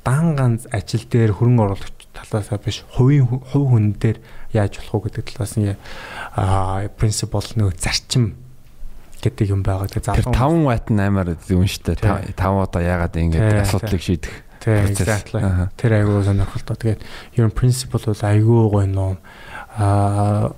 [0.03, 4.19] Дан ганц ажил дээр хөрөнгө оруулагч талаасаа биш, хувийн хувь хүн дээр
[4.51, 5.77] яаж болох уу гэдэг талаас нь
[6.35, 8.35] аа принципл нөгөө зарчим
[9.21, 9.87] гэдэг юм байгаа.
[9.87, 12.33] Тэгээ залуу 5 ват нь амар юм шүү дээ.
[12.33, 15.25] 5 одоо яагаад ингэж асуудлыг шийдэх процесс.
[15.77, 16.77] Тэр айгүй сонирхолтой.
[16.77, 17.01] Тэгээд
[17.37, 19.17] ер нь принципл бол айгүй гоё ном.
[19.77, 20.53] Аа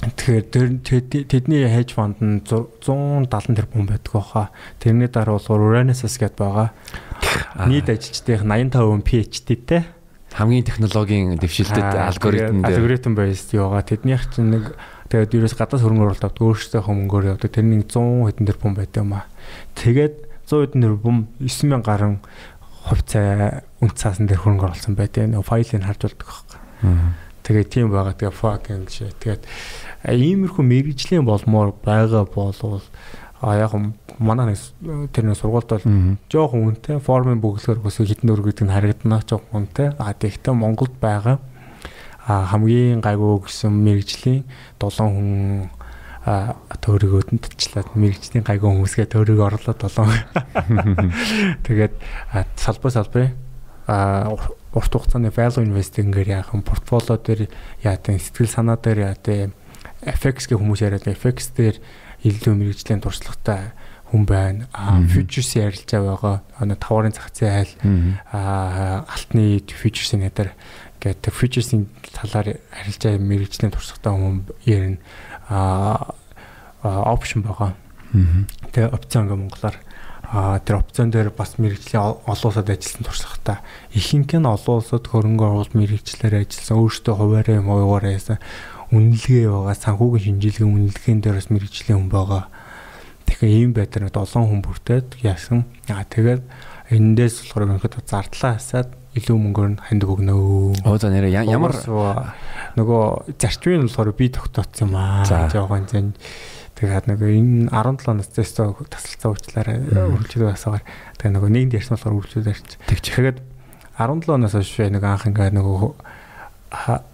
[0.00, 0.80] Тэгэхээр
[1.28, 4.48] тэдний хедж фонд нь 170 тэрбум байдаг баха.
[4.80, 6.72] Тэрний дараа бол Renaissance гэдээ байгаа.
[7.68, 9.84] Нийт ажилчдын 85% PhD-тэй
[10.32, 13.82] хамгийн технологийн дэвшилтэд алгоритм дээр алгоритм based яваа.
[13.82, 14.78] Тэднийх чинь нэг
[15.10, 17.50] тэгээд ерөөс гадаас хөрөнгө оруулалт авдаг өөрсдөө хөнгөөр явдаг.
[17.50, 19.26] Тэрний 100 хэдэн тэрбум байдаг юм аа.
[19.74, 20.14] Тэгээд
[20.46, 22.16] 100 хэдэн тэрбум 9000 гаруй
[22.86, 25.28] хувьцаа үн цаасан дээр хөрөнгө оруулсан байдаг.
[25.28, 26.58] Нэг файлыг харж болдог байхгүй.
[27.44, 28.14] Тэгээд тийм байгаа.
[28.16, 29.16] Тэгээд fucking shit.
[29.20, 29.42] Тэгээд
[30.08, 32.84] иймэрхүү мэрэгжлийн болмоор байгаа болвол
[33.40, 33.72] а яг
[34.20, 34.52] манай
[35.16, 35.86] тэрний сургуульд бол
[36.28, 39.96] жоохон үнэтэй формын бүглэгээр бас хитэн дөр гэдэг нь харагдана жоохон үнэтэй.
[39.96, 41.40] А тэгэхдээ Монголд байгаа
[42.28, 44.44] хамгийн гайгүй гэсэн мэрэгжлийн
[44.76, 45.72] 7 хүн
[46.84, 49.98] төөрөгөөд нь татчлаад мэрэгчдийн гайгүй хүмүүсгээ төөрөг орлоо 7.
[51.66, 51.94] Тэгээд
[52.56, 53.34] салбар салбарын
[54.70, 57.50] урт хугацааны value investing-ээр яахан портфолио дээр
[57.82, 59.52] яатан сэтгэл санаа дээр яатан
[60.06, 61.76] FX гэх хүмүүс яриад FX дээр
[62.22, 63.74] илүү мэрэгжлийн туршлагатай
[64.10, 64.66] хүн байна.
[64.74, 66.42] Аа futures ярилж байгаа.
[66.62, 67.74] Өнө таварын зах зээл айл
[68.30, 70.54] аа алтны futures-ийн надаар
[71.02, 74.36] гэдэг futures-ийн талаар харилж байгаа мэрэгжлийн туршлагатай хүн
[74.66, 74.98] ярина.
[75.48, 76.14] Аа
[76.82, 77.74] опшн байгаа.
[78.72, 79.76] Тэгээ опцион гэх монголоор
[80.30, 83.58] а тэр опцион дээр бас мэрэгжлийн олон улсад ажилласан туршлагатай
[83.90, 88.38] ихэнх нь олон улсад хөрөнгө оруулалт мэрэгчлэр ажилласан өөртөө хуваараа юм уугаараа яасан
[88.94, 92.44] үнэлгээ байгаа санхүүгийн шинжилгээ үнэлгээнд дээр бас мэрэгжлийн хүн байгаа.
[93.26, 95.66] Тэгэхээр ийм байдлаар 7 хүн бүртээд яасан.
[95.90, 96.42] Аа тэгээд
[96.94, 100.34] эндээс болохоор өнөхөд зардлаа хасаад илүү мөнгөөр нь хандаг өгнө.
[100.86, 101.74] Оо за нэрээ ямар
[102.78, 103.02] нөгөө
[103.34, 105.26] зарчмын болохоор би тогтооцсон юм аа.
[105.26, 106.14] Жохон зэн
[106.80, 110.84] тэгээд нөгөө энэ 17 оноос зэстэ тасалцаа уучлаарай үргэлжлүүлээ басаагаар
[111.20, 112.70] тэгээд нөгөө нэгд ярьсан болохоор үргэлжлүүлээ арч.
[112.88, 113.38] Тэгэхэд
[114.00, 115.92] 17 оноос хойш нэг анх ингээ нөгөө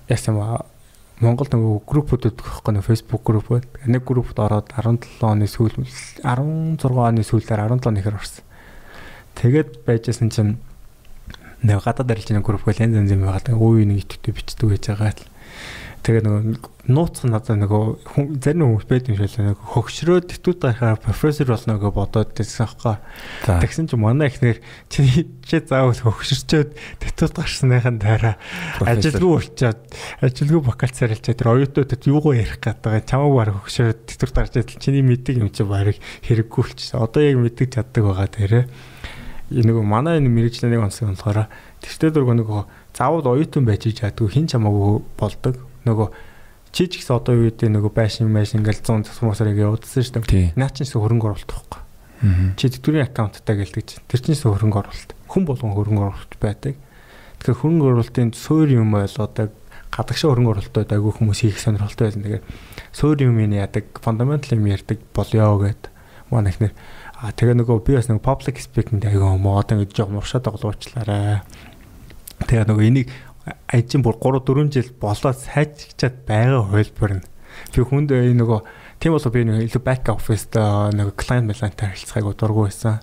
[0.06, 0.62] яасан юм
[1.16, 3.48] Монголд нөгөө группүүд өгөх байхгүй нэг Facebook групп.
[3.88, 8.44] Нэг группт ороод 17 оны сүүл 16 оны сүүлээр 17 нэхэр орсон.
[9.40, 10.60] Тэгээд байжсэн чинь
[11.64, 13.56] нэг гадаад арилжны групп гэл янз янз юм байгаа.
[13.56, 15.16] Үй нэг итгэвтэй бичдэг байж байгаа.
[16.06, 21.02] Тэгээ нөгөө нууцх надад нөгөө зарим хүмүүс байд юм шиг л нөгөө хөгшрөө тэтүүд гарахаар
[21.02, 22.94] профессор болно гэж бодоод байсан байхгүй.
[23.42, 26.70] Тэгсэн чинь манай ихнэр чи чи заавал хөгшөрчөөд
[27.02, 28.38] тэтүүд гарсныхан дараа
[28.86, 29.82] ажилгүй болчоод
[30.22, 35.02] ажилгүй вакансаар хэлчихэд тэр оюутнуудад юугаа ярих гэдэг чамаг баг хөгшрөө тэтүүд гарч идэл чиний
[35.02, 37.02] мэддэг юм чи баг хэрэггүй болчихсон.
[37.02, 38.70] Одоо яг мэддэг чаддаг байгаа тэрэ.
[39.50, 41.50] Нөгөө манай энэ мэрэгжлийн нэг онцлог болохоор
[41.82, 42.60] тэртээ дөрөв нөгөө
[42.94, 45.54] заавал оюутан байж чаддгүй хин чамаагүй болдог
[45.86, 46.08] нөгөө
[46.74, 50.58] чи ч гэсэн одоо үед нөгөө байшин байшин ингээл 100 засвармасаар ингээ удасан шүү дээ.
[50.58, 51.80] Наа чинь хөрөнгө оруулалт байхгүй.
[52.60, 54.04] Чи тэтгэврийн аккаунттай гэлдэг чинь.
[54.10, 55.10] Тэр чинь хөрөнгө оруулалт.
[55.30, 56.74] Хүн болгон хөрөнгө оруулалт байдаг.
[57.40, 59.50] Тэгэхээр хөрөнгө оруулалтын суур юм болоодаг
[59.92, 62.24] гадагшаа хөрөнгө оруулалтад айгүй хүмүүс хийх сонирхолтой байсан.
[62.26, 62.44] Тэгээд
[62.92, 65.82] суур юм яадаг, фундаментал юм ярьдаг болёо гэд
[66.28, 66.72] манай ихнэр
[67.16, 71.40] а тэгээ нөгөө би бас нөгөө public speaking айгүй юм одоо ингэ жоо муршаад оглуулчлаарай.
[72.44, 73.08] Тэгээ нөгөө энийг
[73.70, 77.24] ажин бүр 3 4 жил болоод сайжчихад байгаа хөлбөр нь.
[77.72, 78.60] Би хүнд нөгөө
[79.00, 80.58] тийм болоо би нэг илүү back office-д
[80.96, 83.00] нэг client manager харилцахыг дургу байсан.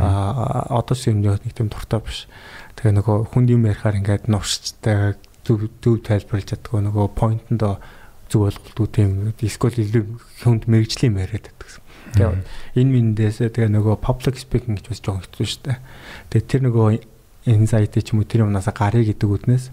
[0.00, 2.28] Аа одоо шиг юм нэг тийм дуртай биш.
[2.76, 7.62] Тэгээ нөгөө хүнд юм ярихаар ингээд нуршчтай зөв зөв тайлбарлаж чаддгүй нөгөө point-нд
[8.30, 9.10] зөв ойлголтгүй тийм
[9.42, 10.04] эсвэл илүү
[10.44, 11.82] хүнд мэрэгжлийн яриад байдаг.
[12.14, 12.42] Тэгээ
[12.78, 15.78] энэ миндээс тэгээ нөгөө public speaking гэж бас жоох хэцүү шүү дээ.
[16.30, 16.86] Тэгээ тэр нөгөө
[17.46, 19.64] anxiety ч юм уу тэр юмнаас гарыг гэдэг үднээс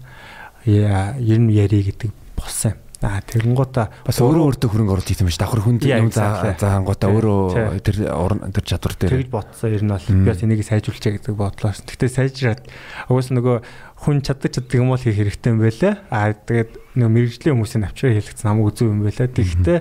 [0.68, 2.78] ер нь яри гэдэг болсон юм.
[2.98, 7.96] Аа тэгэнгуутаа бас өөрөө өөртөө хөрөнгө оруулалт хийсэн байж давхар хүнд юм заангуудаа өөрөө тэр
[8.10, 11.70] тэр чадвар дээр тэгж ботсон ер нь бол би бас энийг сайжруулчаа гэдэг бодлоо.
[11.78, 12.66] Гэхдээ сайжраад
[13.06, 13.56] угаас нөгөө
[14.02, 15.94] хүн чаддаг чаддаг юм бол хийх хэрэгтэй юм байлаа.
[16.10, 19.30] Аа тэгээд нөгөө мэрэгжлийн хүмүүсийн авчраа хийлгэсэн хамаагүй зөв юм байлаа.
[19.30, 19.78] Тэгэхдээ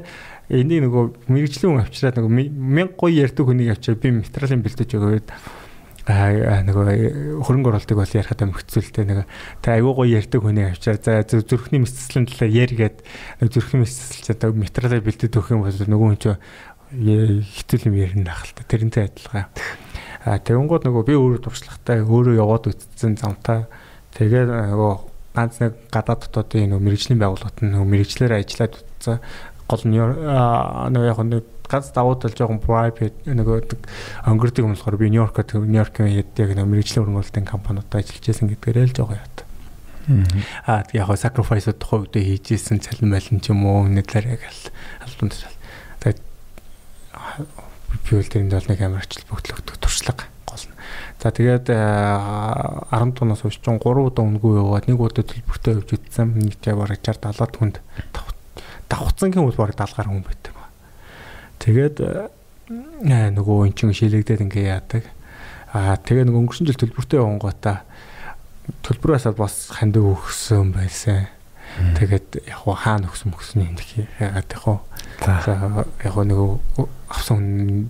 [0.54, 5.28] энийг нөгөө мэрэгжлийн хүн авчраад нөгөө мянган гоё ярьдаг хүнийг авчраа би материалын бэлдэж өгөөд
[6.08, 9.28] аа нөгөө хөрөнгө оруулалтыг бол ярихад амөрцүүлтэй нэг
[9.60, 12.98] та айгуу гоё ярьдаг хүний авчаар за зүрхний мэсцлийн талаар ярьгээд
[13.52, 16.40] зүрхний мэсцэл одоо материалаар бэлдээд өгөх юм бол нөгөө хүн чинь
[16.96, 19.52] хэцүү юм ярина ах л та тэрнтэй адилхан.
[20.24, 23.68] А тэгэнгүүт нөгөө би өөрөө туршлагатай өөрөө яваад үтцсэн замтаа.
[24.16, 24.92] Тэгээд нөгөө
[25.36, 29.20] ганц нэг гадаад дотоодын нөгөө мэрэгжлийн байгууллагад нөгөө мэрэгчлэр ажиллаад үтцсэн
[29.68, 33.76] гол нь нөгөө яг нэг ганц давуу тал жоохон private нөгөө
[34.32, 38.96] өнгөрдөг юм болохоор би Нью-Йоркод Нью-Йоркийн яг нэг мэрэгжлийн хөрөнгөлтийн компаниудад ажиллаж байсан гэдгээр л
[38.96, 39.38] жоохон ят.
[40.64, 44.72] Аа яг sacrifice тухай үедээ хийжсэн цалин байлын ч юм уу нэтлэр яг л
[45.04, 45.60] албан тушаал.
[46.00, 46.20] Тэгээд
[48.08, 50.76] би үл тэрэнд бол нэг амар ажил бүгдлөгдөх туршлага гол нь.
[51.20, 56.40] За тэгээд 10 тонноос хойш 3 удаа өнгөө яваад нэг удаа төлбөртөө явж үтсэн.
[56.40, 57.78] Нэг яг бараг 60 70 хүнд
[58.88, 60.57] давхцангийн үл бараг 70 гаруй хүн байт.
[61.60, 65.04] Тэгээд аа нөгөө эн чин шилэгдээд ингээ яадаг.
[65.72, 67.78] Аа тэгээ нөгөө өнгөрсөн жил төлбөртэй явангуудаа
[68.84, 71.32] төлбөрөөсөө бас ханд өгсөн байсан.
[71.96, 74.80] Тэгээд яг хаа хаана өгсөн мөксөн юм гэх яагаад яг хоо.
[75.24, 77.90] За яг нөгөө авсан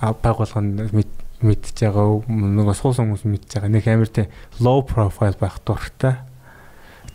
[0.00, 1.06] байгуулгын
[1.40, 4.26] мэдж байгаа нөгөө суусан хүмүүс мэдж байгаа нэг амар тий
[4.58, 6.20] low profile байх дуртай.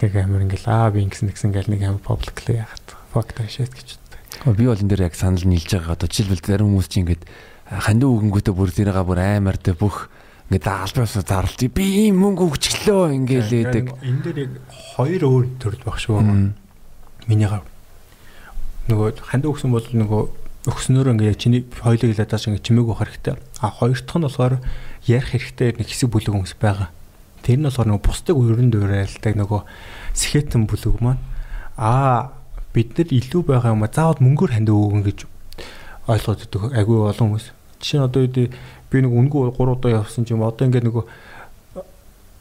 [0.01, 3.71] Нэг амар ингээл аа би ингэсэн гэсэн ингээл нэг амар publicly яхад fuck that shit
[3.71, 4.04] гэж
[4.43, 5.95] Би бол энэ дээр яг санал нийлж байгаа.
[5.95, 7.23] Одоо жишээлбэл зарим хүмүүс чинь ингээд
[7.65, 10.11] хандив өгөнгөтэй бүр тэрага бүр аймаар тэ бүх
[10.51, 13.85] ингээд албаас зарлж би ийм мөнгө өгчлөө ингээд лээдэг.
[14.05, 14.51] Энэ дээр яг
[14.93, 16.21] хоёр өөр төрөл баг шүү.
[17.25, 17.65] Миний гав.
[18.85, 20.21] Нөгөө хандив өгсөн бол нөгөө
[20.69, 23.33] өгснөөр ингээд чиний хоёлыг ладааш ингээд чимээг өгөх хэрэгтэй.
[23.65, 24.53] А хоёр дахь нь болохоор
[25.09, 26.93] ярих хэрэгтэй нэг хэсэг бүлэг хүмүүс байгаа.
[27.41, 29.61] Тэр нь болохоор нөгөө бусдыг өрөнд дуурайлдаг нөгөө
[30.13, 31.21] сэхэтэн бүлэг маань.
[31.81, 32.34] Аа
[32.75, 35.19] бид нар илүү байгаа юм а заавал мөнгөөр ханд өгөн гэж
[36.11, 37.47] ойлгоод өгдөг агүй олон хүмүүс.
[37.79, 41.03] Жишээ нь одоо би нэг үнгүү 3 удаа явсан ч юм одоо ингээд нөгөө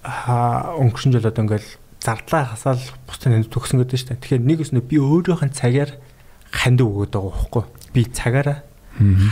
[0.05, 1.67] аа өнгөрсөн жил одоо ингээд
[2.03, 4.21] зардлаа хасаал бусдын ханд төгсөн гэдэг шүү дээ.
[4.21, 5.91] Тэгэхээр нэг өснө би өөрийнх нь цагаар
[6.53, 7.65] ханд өгöd байгаа байхгүй.
[7.95, 8.59] Би цагаараа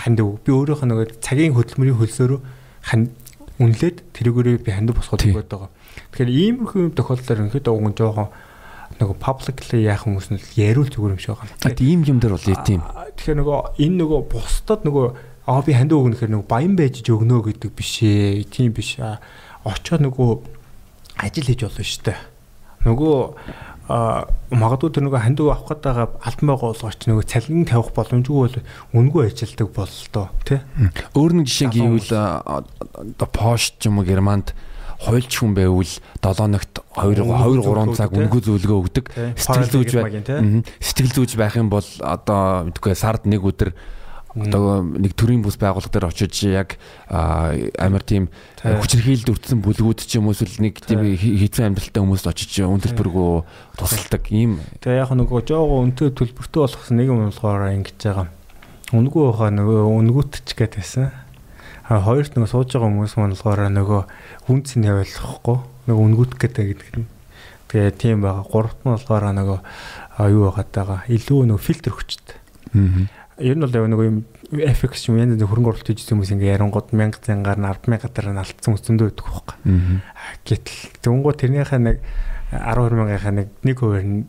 [0.06, 0.40] ханд өг.
[0.46, 2.40] Би өөрийнх нь нөгөө цагийн хөдөлмөрийн хөлсөөрөө
[2.88, 3.12] ханд
[3.60, 5.70] үнэлээд тэрүүгээрээ би ханд босгоод өгöd байгаа.
[6.16, 8.28] Тэгэхээр иймэрхүү юм тохиолдолд ингээд ууган жоохон
[9.00, 11.56] нөгөө publicly яах хүмүүс нь яриул зүгээр юм шиг байна.
[11.64, 12.82] А тийм юм дээр бол тийм.
[13.16, 15.06] Тэгэхээр нөгөө энэ нөгөө бусдад нөгөө
[15.46, 18.46] аа би хандив өгнө гэхээр нөгөө баян байж өгнө гэдэг биш ээ.
[18.50, 18.96] Тийм биш.
[19.64, 20.30] Очоод нөгөө
[21.22, 22.18] ажил хийж болно шүү дээ.
[22.82, 23.16] Нөгөө
[23.92, 24.24] а
[24.54, 28.56] магадгүй тэр нөгөө хандив авах байгаа албан байгууллагч нөгөө цалин тавих боломжгүй бол
[28.94, 30.60] үнгүй ажилдаг бололтой тий.
[31.18, 32.62] Өөр нэг жишээ гэвэл оо
[33.34, 34.54] Пош ч юм уу Германд
[35.02, 35.92] хуйлч хүн байвал
[36.22, 39.06] 7 ногт 2 2 3 цаг өнгө зөвлөгөө өгдөг.
[39.34, 40.14] Сэтгэл зүйж байх.
[40.78, 43.74] Сэтгэл зүйж байх юм бол одоо мэдгүй сард нэг өдөр
[44.32, 46.80] одоо нэг төрийн бүс байгууллага дээр очиж яг
[47.12, 48.30] амар тийм
[48.64, 53.76] хүчирхийлд өртсөн бүлгүүд ч юм уу эсвэл нэг тийм хэцүү амьдралтай хүмүүст очиж үн төлбөргөө
[53.76, 54.24] тусалдаг.
[54.32, 58.28] Ийм тэгээ яг нөгөө жоого өнтөө төлбөртөө болгосон нэг юм болохоор ингэж байгаа.
[58.96, 61.31] Үнгүү хаа нөгөө үнгүүтч гэдээсэн
[62.00, 64.02] хоёрт нөгөө сууж байгаа хүмүүс маань болохоор нөгөө
[64.48, 65.58] хүн цэн явуулахгүй
[65.90, 67.08] нөгөө үнгүүт гэдэг гэдэг нь.
[67.68, 68.46] Тэгээ тийм байгаа.
[68.46, 69.58] Гуравт нь болохоор нөгөө
[70.32, 71.00] юу байгаад байгаа.
[71.10, 72.38] Илүү нөгөө фильтр хүчтэй.
[72.72, 73.10] Аа.
[73.42, 74.18] Ер нь бол нөгөө юм
[74.52, 78.26] FX юм янз бүрийн хөрөнгө оруулалт хийж хүмүүс ингээ ярангууд 1000 зангаар нь 100000 гадар
[78.30, 79.56] нь алдсан өсөндөө байдаг байхгүй.
[79.72, 79.98] Аа.
[80.44, 81.98] Гэтэл зөвнгөө тэрнийхээ нэг
[82.52, 84.28] 12000-ийнхаа нэг 1% нь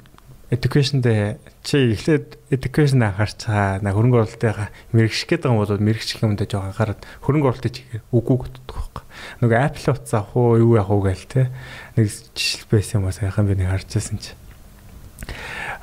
[0.54, 6.22] education дээр чи эхлээд education анхаарч байгаа на хөрөнгө оруулалтынхаа мэрэгших гэдэг юм бол мэрэгчих
[6.22, 7.76] юмдаа жоо анхаарат хөрөнгө оруулалтыг
[8.14, 9.04] үгүй гэдэг байхгүй.
[9.42, 11.50] Нөгөө Apple утас авах уу юу явах уу гээл те.
[11.98, 12.06] Нэг
[12.38, 14.38] жишэл байсан юм аа сайхан би нэг харжсэн чи.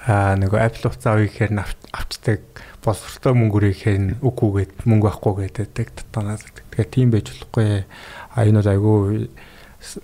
[0.06, 1.52] Аа нөгөө Apple утас авъя гэхээр
[1.90, 2.40] авчдаг
[2.84, 6.46] боловсролтой мөнгө ирэхээр үгүй гэд мөнгө авахгүй гэдэг татанаас.
[6.46, 7.84] Тэгэхээр тийм байж болохгүй.
[8.32, 9.00] А энэ бол айгүй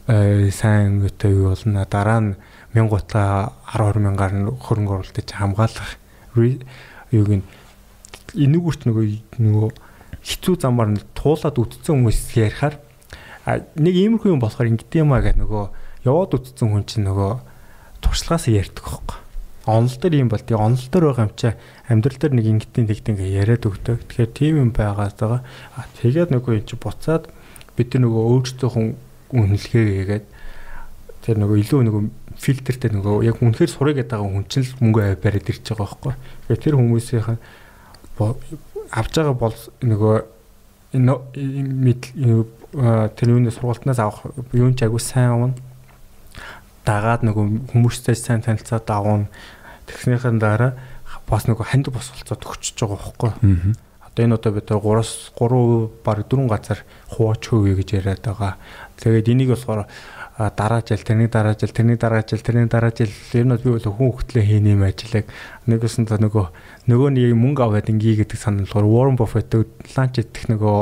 [0.08, 1.86] э, сайн үетэй юу болно.
[1.88, 2.30] Дараа нь
[2.76, 5.96] мянгуута 10 мянгаар хөрөнгө оруулалтыг хамгаалах
[6.36, 7.44] юуг нь
[8.36, 9.06] энүүгүрт нөгөө
[9.40, 9.68] нөгөө
[10.26, 12.76] хэцүү замаар нь туулаад үтцсэн хүмүүс ярихаар
[13.78, 15.64] нэг иймэрхүү юм болохоор ингэдэм юм а гэх нөгөө
[16.02, 17.32] яваад үтцсэн хүн чинь нөгөө
[18.02, 19.18] туршлагаас ярьдаг хөөхгүй.
[19.66, 21.50] Онол дээр юм бол тий онол дээр байгаа юм чи
[21.86, 24.02] амьдрал дээр нэг ингэдийн тэгт ингээ яриад өгдөг.
[24.06, 25.42] Тэгэхээр тийм юм байгаад байгаа.
[26.02, 27.30] Тэгээд нөгөө юм чи буцаад
[27.78, 28.86] бид нөгөө өөрсдөө хүн
[29.30, 30.26] үнэлгээ хийгээд
[31.26, 32.02] тэр нөгөө илүү нөгөө
[32.36, 36.12] фильтртэй нөгөө яг үнэхээр сурыг гэдэг хүн чинь л мөнгө бариад ирж байгаа байхгүй.
[36.46, 37.28] Тэгэхээр тэр хүмүүсийнх
[38.16, 40.16] авж байгаа бол нөгөө
[43.16, 45.54] тэр юуны сургалтнаас авах юу ч агүй сайн авна.
[46.84, 49.28] Дагаад нөгөө хүмүүстэй сайн танилцаад авна.
[49.88, 50.76] Тэгснийхэн дараа
[51.26, 53.32] бас нөгөө ханд босголцоод өгчөж байгаа байхгүй.
[54.06, 56.78] Одоо энэ одоо бид 3-аас 3 баг 4 газар
[57.10, 58.56] хувааж хөвье гэж яриад байгаа.
[58.96, 59.84] Тэгээд энийг болохоор
[60.36, 63.08] дараа жил тэрний дараа жил тэрний дараа жил тэрний дараа жил.
[63.32, 65.24] Ер нь би бол хүн хөлтлөө хийн юм ажиллаг
[65.64, 66.46] нэгсэн за нөгөө
[66.92, 68.36] нөгөө нэг мөнгө аваад ингээ гэдэг
[68.68, 69.48] болохоор Warren Buffett
[69.96, 70.76] ланч идэх нөгөө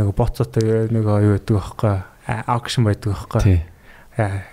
[0.00, 1.96] нөгөө боцоотой нөгөө юу гэдэг байхгүй?
[2.48, 3.60] Аукшн байдаг байхгүй?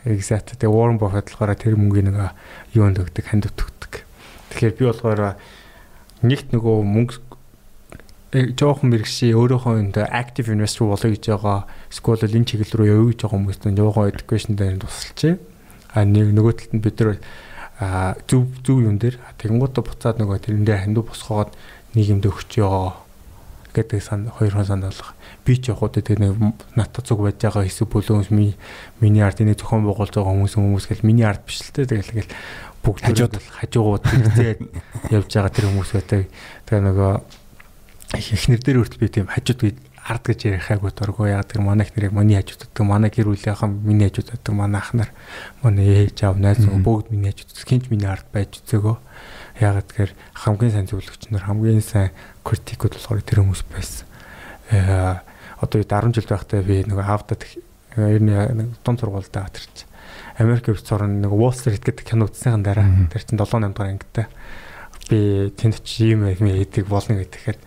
[0.04, 0.60] Exact.
[0.60, 2.32] Тэгээ Warren Buffett болохоор тэр мөнгөний нөгөө
[2.76, 4.04] юунд өгдөг хандивт өгдөг.
[4.52, 5.40] Тэгэхээр би болохоор
[6.28, 7.29] нэгт нөгөө мөнгө
[8.30, 13.20] жоохон мэрэгшээ өөрийнхөө энд active investor болоё гэж байгаа эсвэл энэ чиглэл рүү явъя гэж
[13.26, 15.42] байгаа хүмүүст нь жоохон education дээр тусалж
[15.90, 17.18] а нэг нөгөө талд нь бид нар
[18.30, 21.58] зөв зөв юм дээр тэгэнгუутаа буцаад нөгөө тэрэндээ хандив босгоод
[21.98, 23.10] нийгэмд өгчөө
[23.74, 25.14] гэдэг сан хоёр хон санал болох.
[25.46, 26.38] Би ч яг удаа тэр нэг
[26.76, 31.08] натад зүг байж байгаа хэсэг бүлөөс миний ард энэ зохион байгуулж байгаа хүмүүс хүмүүс гэл
[31.08, 32.34] миний ард биш л те тэгэл тэгэл
[32.84, 34.60] бүгд хажууд хажуугууд тэгзээд
[35.14, 36.22] явж байгаа тэр хүмүүс байдаг.
[36.66, 37.14] Тэгээ нөгөө
[38.14, 39.70] эхнэр дээр хүртэл би тийм хажууд би
[40.02, 43.74] ард гэж ярихаагүй дурггүй яг тэр манай эхнэр яг миний хажууд өгдөг манай гэр бүлийнхэн
[43.86, 45.10] миний хажууд өгдөг манай ах нар
[45.62, 48.98] манай ээж аав найз бүгд миний хажууд хинч миний ард байж үзээгөө.
[49.62, 52.10] Ягаад тэгэхээр хамгийн сайн зөвлөгч нар хамгийн сайн
[52.42, 54.08] критикуд болохоор тэр хүмүүс байсан.
[54.74, 55.22] Э
[55.62, 57.46] одоо 10 жил байхдаа би нэг аавдад
[57.94, 59.86] ер нь дунд сургуультай атарч
[60.40, 63.92] Америк хөвч цорн нэг Wall Street гэдэг кино үзсэнхэн дараа тэр чинь 7 8 дахь
[63.92, 64.26] ангитай.
[65.12, 67.60] Би тэнд чи юм юм хийдэг болно гэхээр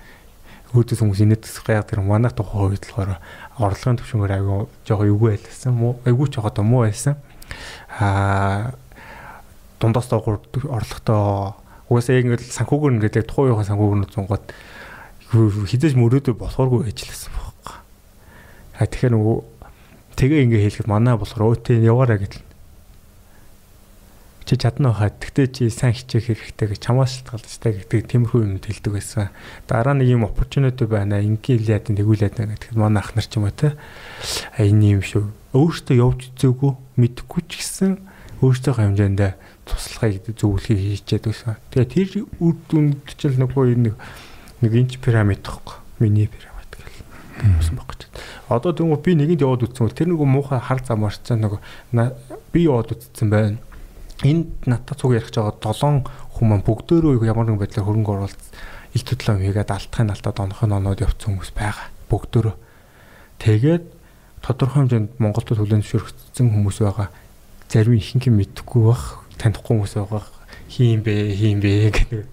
[0.73, 3.21] өөдөөс хүмүүс инээдсэх яг тэр манай тухай хувьд болохоор
[3.61, 5.73] орлогын төвшөнгөөр аягүй жоохон эвгүй байлсан
[6.09, 7.21] эвгүй ч жоохон муу байсан
[8.01, 8.73] аа
[9.81, 11.61] дундаас доо орлоготой
[11.93, 14.45] угаасаа яг ингээд санхүүгээр ингээд тухайн үеийн санхүүгнүүд зунгаад
[15.33, 17.77] хизээж мөрөөдөө болохооргүй ажилласан байхгүй.
[18.79, 19.37] А тэгэхээр нөгөө
[20.17, 22.52] тэгээ ингээ хэлэхэд манай болохоор өөтөө яваараа гэдэл
[24.45, 28.93] чи чадна байхад тэгтээ чи сайн хичээх хэрэгтэй гэж чамаас шалтгаалжтай гэдэг тиймэрхүү юм хэлдэг
[28.93, 29.31] байсан.
[29.71, 31.23] Дараа нэг юм opportunity байна.
[31.23, 33.79] Ингийн яадан тэгүүлээд байна гэхэд манай ах нар ч юм уу те.
[34.59, 35.25] А энэ юм шүү.
[35.55, 37.93] Өөртөө явж үзээгүй мэдхгүй ч гэсэн
[38.43, 39.33] өөртөө хэмжээндээ
[39.63, 41.55] туслахыг зөвлөхийг хийчихэд байсан.
[41.71, 42.09] Тэгээ тэр
[42.43, 43.95] үр дүнд ч л нөгөө нэг
[44.59, 45.79] нэг инч пирамид тахгүй.
[46.03, 47.07] Миний пирамид гэл.
[47.47, 48.11] Юмсан баг гэж.
[48.51, 49.95] Одоо тэгвэл би нэгэнд яваад үзсэн.
[49.95, 51.61] Тэр нөгөө муухай хар замаарч нөгөө
[52.51, 53.59] би яваад үзсэн байна
[54.23, 56.07] энд надад цуг ярих жагаа 7
[56.39, 58.45] хүмүүс бүгдөө ямар нэгэн байдлаар хөрөнгө оруулалт
[58.95, 61.89] их төдлөө хийгээд алтахын алтад онохын оноод явцсан хүмүүс байгаа.
[62.13, 62.53] Бүгдөө.
[63.41, 63.85] Тэгээд
[64.45, 67.09] тодорхой хэмжээнд Монголд төлөөлөн зөвшөөрөгдсөн хүмүүс байгаа.
[67.73, 70.25] Зарим ихэнх юм мэдэхгүй бах, танихгүй хүмүүс байгаа.
[70.69, 72.27] Хийм бэ, хийм бэ гэдэг.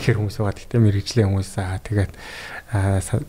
[0.00, 0.56] Гэхэр хүмүүс байгаа.
[0.56, 2.12] Гэтэ мэрэгжлийн хүмүүс аа тэгээд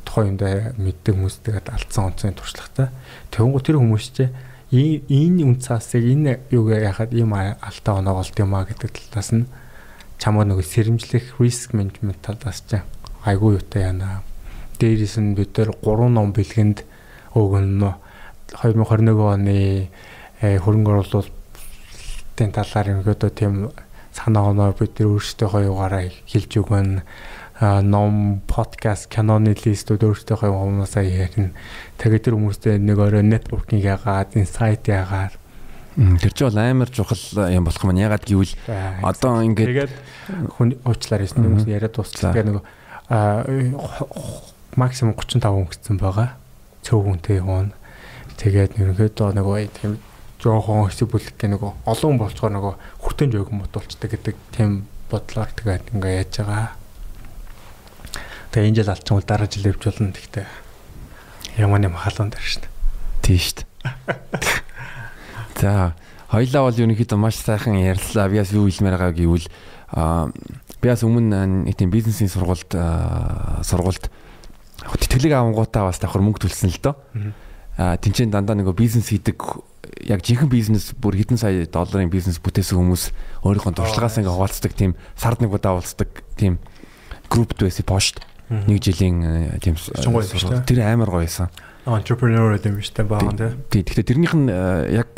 [0.07, 2.87] тухайн юмдаа мэддэг хүмүүс тэгээд алдсан онцгийн туршлагатай.
[3.27, 4.31] Тэгвэл тэр хүмүүс чинь
[4.73, 9.45] энэ үн цаасыг энэ юуг яхад ийм алтаа оноо болд юм а гэдэг талаас нь
[10.17, 12.81] чамаа нөгөө сэрэмжлэх риск менежмент талаас ч
[13.21, 14.25] айгүй юутай яана.
[14.81, 16.81] Дээрээс нь бид нар 3 ном бэлгэнд
[17.37, 17.93] өгнө
[18.65, 19.89] 2021 оны
[20.41, 23.69] э, хөрөнгө оруулалтын талаар ерөөдөө тийм
[24.09, 27.05] санаа оноо бид нар өөрсдөө хоёугаараа хэлж өгнө
[27.61, 31.53] ном, подкаст, киноны листүүд өөртөө хүмүүсээ ярина.
[32.01, 35.37] Тэгээд тэр хүмүүстэй нэг орой нетворкинг яагаад, инсайт яагаад
[35.93, 38.57] Тэр чинь бол амар чухал юм болох маань ягаад гэвэл
[39.05, 39.93] одоо ингээд
[40.57, 42.33] хүн уучлаар хэлсэн хүмүүс яриад дуусчихлаа.
[42.33, 42.65] Тэгээ нэг
[44.73, 46.33] максимум 35 хүн гэсэн байгаа.
[46.81, 47.77] Цөв хүнтэй хүн.
[48.41, 50.01] Тэгээд ерөнхийдөө нөгөө тийм
[50.41, 55.93] жоохон хэсэг бүлэг гэх нөгөө олон болцгоор нөгөө хүртэн жоог мотуулцдаг гэдэг тийм бодлоор тэгээд
[55.93, 56.73] ингээ яаж байгаа.
[58.49, 60.62] Тэгээ энэ жил алчин бол дараа жил явж болно гэхдээ
[61.57, 62.67] ямар нэм халуун дээр шнэ.
[63.21, 63.67] Тийм шүү дээ.
[65.59, 65.93] За
[66.33, 68.29] хоёлаа бол ерөнхийдөө маш сайхан ярьлаа.
[68.29, 69.47] Би бас юу хэлмээр байгаа гэвэл
[70.81, 72.73] би бас өмнө нэг тийм бизнесийн сургуульд
[73.63, 74.09] сургуульд
[74.81, 76.95] тэтгэлэг авангуудаа бас давхар мөнгө төлсөн л доо.
[77.77, 79.37] А тэнцэн дандаа нөгөө бизнес хийдэг
[80.09, 83.03] яг жинхэнэ бизнес бүр хэдэн сая долларын бизнес бүтээсэн хүмүүс
[83.45, 86.59] өөрийнхөө туршлагаас ингээ хуваалцдаг тийм сард нэг удаа уулздаг тийм
[87.29, 88.21] группд байсан пошт
[88.67, 91.49] нэг жилийн э, тийм тэр амар гоёсэн.
[91.85, 93.83] Entrepreneur гэдэг юм шүү дээ баахан тий.
[93.83, 95.09] Тэгэхдээ тэрнийх нь э, яг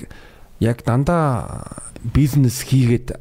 [0.60, 1.68] яг дандаа
[2.02, 3.18] бизнес хийгээд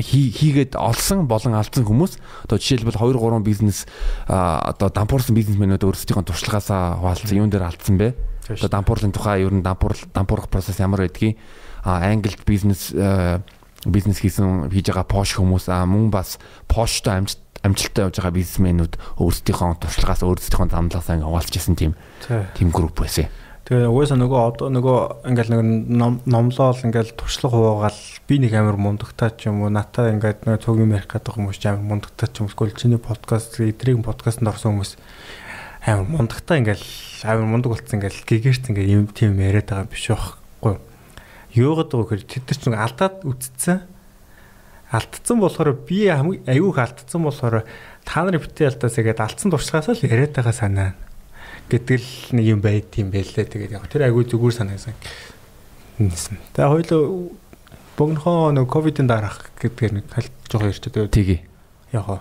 [0.00, 2.16] хийгээд олсон болон алдсан хүмүүс
[2.48, 3.84] одоо жишээлбэл 2 3 бизнес
[4.26, 8.16] одоо дампуурсан бизнесмэнүүд өөрсдийнхөө туршлагаасаа хуваалцсан юун дээр алдсан бэ?
[8.48, 11.36] Одоо дампуурлын тухай ер нь дампуур дампуурах процесс ямар байдгийг
[11.84, 13.40] англид бизнес э,
[13.84, 16.38] бизнес хийсэн хийж байгаа пош хүмүүс а мөн бас
[16.70, 21.92] поштой амжилт амжилттай явж байгаа бизнесмэнүүд өөрсдийнхөө туршлагаас өөрсдийнхөө замлаасаа ингээ хуваалцж исэн тийм
[22.26, 23.30] тийм групп байсан.
[23.62, 24.98] Тэгээ угаасаа нөгөө одоо нөгөө
[25.30, 25.62] ингээл нэг
[26.26, 30.82] номлоол ингээл туршлага хуваагаал би нэг амар мундагтаа ч юм уу натаа ингээд нөгөө цог
[30.82, 34.98] юм ярих гэдэг хүмүүс амар мундагтаа ч юм уу чиний подкаст эдрийг подкастт орсон хүмүүс
[35.86, 36.86] амар мундагтаа ингээл
[37.22, 40.74] амар мундаг болцсон ингээл гэгэрч ингээл юм тийм яриад байгаа биш байхгүй
[41.58, 43.78] юугаад байгаа гэхээр тэд нар ч нэг алдаад үтцсэн
[44.92, 47.64] алдсан болохоор би аюух алдсан болохоор
[48.04, 50.92] та нарын битээ алдаас игээд алдсан туршлагаас л яриад байгаа санаа
[51.72, 53.48] гэтэл нэг юм байд юм байлээ.
[53.48, 54.96] Тэгээд яг тэр айгүй зүгээр санаасан.
[56.52, 57.32] Тэгээ хоёул
[57.96, 61.08] богнохоо нэг ковидын дараах гэдгээр нэг талт жоохон ярьж байгаа.
[61.08, 61.40] Тгий.
[61.92, 62.20] Яг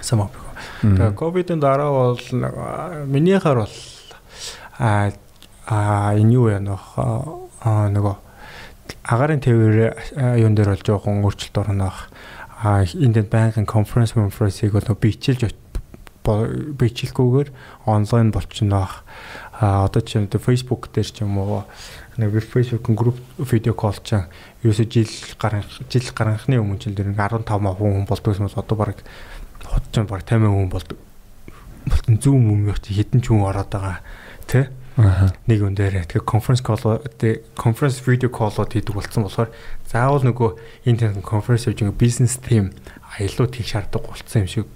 [0.00, 0.32] самаа.
[0.80, 2.24] Тэгээ ковидын дараа бол
[3.08, 3.76] минийхаар бол
[4.78, 5.12] а
[5.68, 8.16] а энэ юу яа нөх нөгөө
[9.04, 9.76] агарын тээвэр
[10.40, 12.08] юун дээр бол жоохон өөрчлөлт орно ах
[12.64, 15.52] а энд байнгын конференс конференсийг бол бичилж
[16.24, 17.52] бичлэггүйгээр
[17.84, 19.04] онлайн болчихно бах.
[19.52, 21.64] А одоо чинь Facebook дээр ч юм уу
[22.16, 24.24] нэг Facebook групп видео колл чинь
[24.64, 29.04] ерөөсө жил гарах жил гарахны өмнө чинь дэр 15 хүн болдгоос одоо баг
[29.68, 30.98] хот чинь баг 50 хүн болдог.
[31.84, 34.00] Болтон зүүн юм яг хитэн ч хүн ороод байгаа
[34.48, 37.02] тий нэг үн дээр тэгээ конференс колл
[37.58, 39.50] конференс видео коллод хийдэг болсон болохоор
[39.90, 40.50] заавал нөгөө
[40.86, 42.70] энэ конференс хийж байгаа бизнес тим
[43.18, 44.66] аялууд хийх шаардлагагүй болсон юм шиг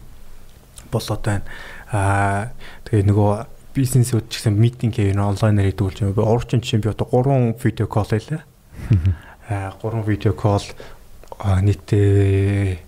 [0.91, 1.47] болоод байна.
[1.95, 2.51] Аа
[2.91, 3.31] тэгээ нөгөө
[3.79, 6.35] бизнесүүд ч гэсэн митинг хийв онлайнаар хийдэг болж байна.
[6.35, 8.43] Урчин жишээ би одоо 3 видео колл хийлээ.
[9.55, 10.67] Аа 3 видео колл
[11.39, 12.83] нийтээ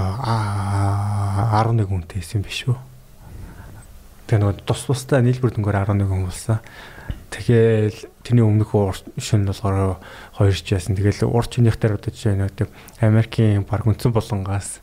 [0.00, 2.95] аа 11 хүнтэй байсан биш үү?
[4.26, 6.58] Тэгээ нөгөө тус тустай нийлбэр дүнгээр 11 хүмүүсээ.
[7.30, 8.74] Тэгээл тэрний өмнөх
[9.22, 10.02] шин болохоор
[10.38, 10.98] 2 жисэн.
[10.98, 12.70] Тэгээл урд чинийх дээр одоо жишээ нөгөө тийм
[13.02, 14.82] Америкийн баг үндсэн болонгаас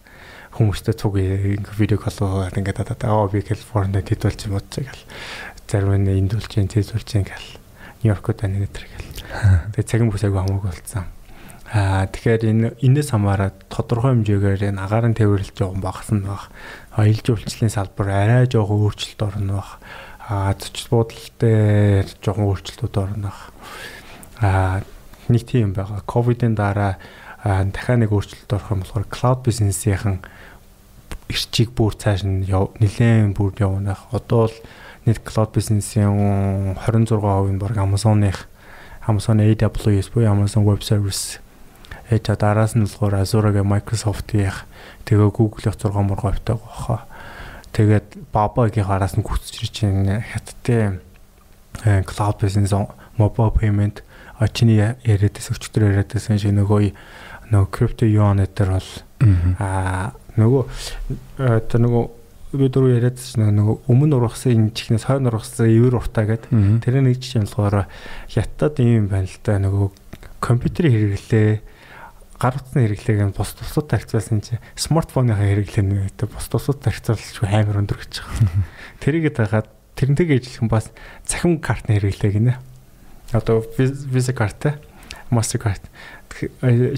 [0.54, 5.02] хүмүүстэй цуг э- видео коллоо ингээд одоо аа би Калифорнид хэдүүлж юм уу тэгэл
[5.68, 7.50] зарим нь эндүүлж юм тэдүүлж юм гэл
[8.06, 9.10] Нью-Йоркод байна нэтэр гэл.
[9.74, 11.10] Тэгээ цагийн бүс айгүй хамаагүй болцсон.
[11.74, 16.54] Аа тэгэхээр энэ энэс хамаараад тодорхой хэмжээгээр энэ агарын тээвэрлэлж байгаа багсан баг
[16.96, 19.70] аялал жуулчлалын салбар арай жоохон өөрчлөлт орно баг
[20.30, 23.40] аа зочд буудалтай жоохон өөрчлөлтүүд орно баг
[24.44, 24.82] аа
[25.28, 26.04] нэг тийм байгаа.
[26.06, 26.98] Ковидын дараа
[27.44, 30.22] дахиад нэг өөрчлөлт орох юм болохоор cloud бизнесийнхэн
[31.30, 34.06] эрчийг бүр цааш нь нэлээд бүр явнах.
[34.12, 34.58] Одоо бол
[35.06, 38.48] нийт cloud бизнесийн 26% нь баг Amazon-ых
[39.08, 41.40] Amazon AWS буюу Amazon Web Service.
[42.10, 44.54] Ээж араас нь болохоор Azure-гийн Microsoft-ийн
[45.06, 47.06] тэгээ Google-ийн 6 мургавтай баха.
[47.74, 50.22] Тэгээд Baba-гийн араас нь гүцэж ирж байна.
[50.22, 51.00] Хятадтай
[52.06, 52.74] cloud business
[53.18, 54.04] mobile payment
[54.40, 56.92] очны яриадээс өчтөр яриадээс шиг нөгөө
[57.54, 58.92] нөгөө crypto yuan дээр бол
[59.62, 60.64] аа нөгөө
[61.40, 62.04] э, тэр нөгөө
[62.58, 66.50] би дөрөв яриад чинь нөгөө өмнө ургасан энэ чихнээс хойно ургасан эвэр уртаа гэдэг.
[66.86, 67.90] Тэр нэг жишээ болохоор
[68.30, 69.88] хятад юм байна л да нөгөө
[70.42, 71.50] компьютерийн хэрэглээ
[72.40, 77.82] гар утасны хэрэглээг нь бус тусууд тархицуулсан чинь смартфоныхаа хэрэглээ нэ бус тусууд тархицуулж амар
[77.84, 78.64] өндөр гэж байгаа.
[79.02, 80.90] Тэрийг дагаад тэрнтэйг ижлэх бас
[81.26, 82.58] цахим картны хэрэглээг нэ.
[83.34, 84.78] Одоо виза карт,
[85.34, 85.82] MasterCard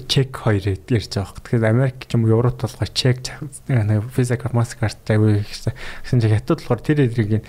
[0.08, 1.40] чек хоёр ярьж байгаа.
[1.44, 3.20] Тэгэхээр Америк ч юм уу Европ толгой чек
[3.68, 5.72] Visa card Mastercard авъя гэсэн.
[6.08, 7.44] Чинь хятад болохоор тэр эдрийг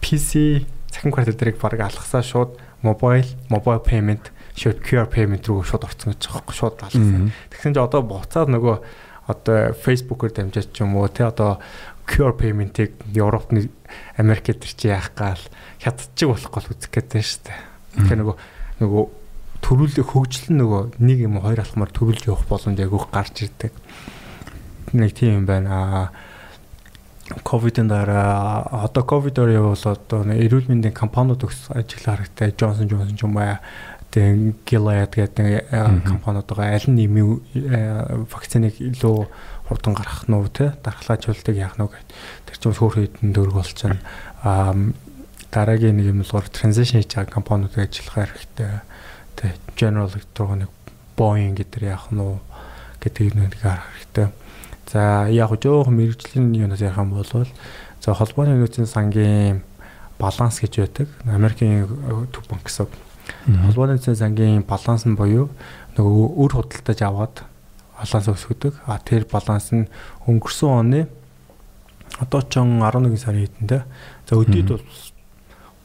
[0.00, 5.84] PC цахим карт эдрийг баг алгасаа шууд mobile mobile payment шууд QR payment руу шууд
[5.86, 6.52] орцсон гэж байгаа.
[6.52, 7.32] Шууд алгасан.
[7.50, 8.76] Тэгсэн чинь одоо буцаад нөгөө
[9.26, 11.62] одоо Facebook-оор дамжаад ч юм уу те одоо
[12.06, 13.54] QR payment-ийг Европт
[14.18, 15.40] Америкт төр чи яах гал
[15.78, 17.60] хятадчиг болохгүй л үзэх гэдэг шүү дээ.
[17.96, 18.36] Тэгэхээр нөгөө
[18.82, 19.04] нөгөө
[19.62, 23.72] төрүүлэх хөгжил нь нөгөө нэг юм хоёр алхмаар төрүүлж явах боломж айгүйх гарч ирдэг.
[24.92, 26.10] Нэг тийм юм байна.
[27.42, 32.52] ковидын дараа одоо ковидоор явбал одоо эрүүл мэндийн компаниуд ажиглах хэрэгтэй.
[32.58, 33.56] Johnson Johnson ч юм уу
[34.12, 35.72] тэгээ Gilead гэдэг
[36.04, 36.76] компаниуд байгаа.
[36.76, 39.18] Аль нь нэмийн вакциныг илүү
[39.66, 42.08] хурдан гаргах нь уу те дархлаажуулдаг яах нь гэд.
[42.46, 43.98] Тэр чинь хөөх хэдэн дөрөв болчихно.
[44.44, 44.76] Аа
[45.48, 48.84] дараагийн нэг юм болохоор transition хийж байгаа компаниуд ажиллах хэрэгтэй
[49.36, 50.70] Тэ General Electronic
[51.16, 52.40] Boeing гэдэр яах нь уу
[53.00, 54.28] гэдэг нэг харах хэрэгтэй.
[54.92, 59.62] За яг жоохон мэрэгжлийн юунаас ярих юм бол за холбооны нөөцийн сангийн
[60.20, 61.08] баланс гэж байдаг.
[61.24, 61.88] Америкийн
[62.32, 62.86] төв банк гэсэн.
[63.46, 65.50] Холбооны нөөцийн сангийн баланс нь буюу
[65.98, 67.42] нөгөө өр худалдаж аваад
[67.98, 68.78] баланс өсгөдөг.
[68.86, 69.90] А тэр баланс нь
[70.30, 71.00] өнгөрсөн оны
[72.22, 73.82] одоо ч 11 сарын хэдэнтэй.
[74.30, 74.86] За өдөрт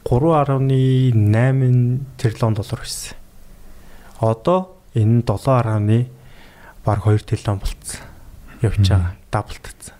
[0.06, 1.12] бол 3.8
[2.16, 3.18] тэрлон доллар байсан.
[4.22, 6.06] Одоо энэ 7.1
[6.84, 8.00] баг 2 триллион болцсон.
[8.62, 9.12] Явж байгаа.
[9.30, 9.94] Даблтцсан.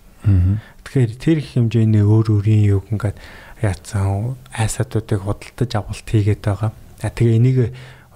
[0.82, 3.18] Тэгэхээр тэр их хэмжээний өөр өөрийн юг ингээд
[3.62, 6.72] яатсан айсаатуудыг худалдаж авалт хийгээд байгаа.
[7.02, 7.58] А тэгээ энийг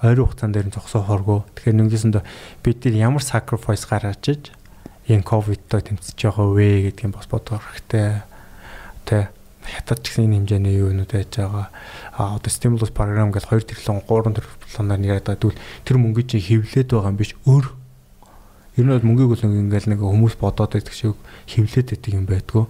[0.02, 1.46] ойрын хугацаанд дээр зогсоохоргүй.
[1.54, 2.22] Тэгэхээр нүгсэндээ
[2.66, 4.42] бид нар ямар sacrifice гаргаж иж
[5.06, 8.26] энэ ковидтой тэмцэж байгаа вэ гэдгийг бас бодох хэрэгтэй.
[9.06, 9.30] Тэ
[9.62, 11.70] хятад ч гэсэн энэ хэмжээний юу нүд байж байгаа.
[12.18, 16.42] А одоо stimulus program гэж 2 тэрлэн 3 тэрлэнээр яриад байгаа тэгвэл тэр мөнгө чинь
[16.42, 17.66] хевлээд байгаа юм биш өөр
[18.72, 21.12] Ер нь бол мөнгийг бол ингээл нэг хүмүүс бодоод байдаг шиг
[21.44, 22.64] хевлээд байдаг юм байдгүй.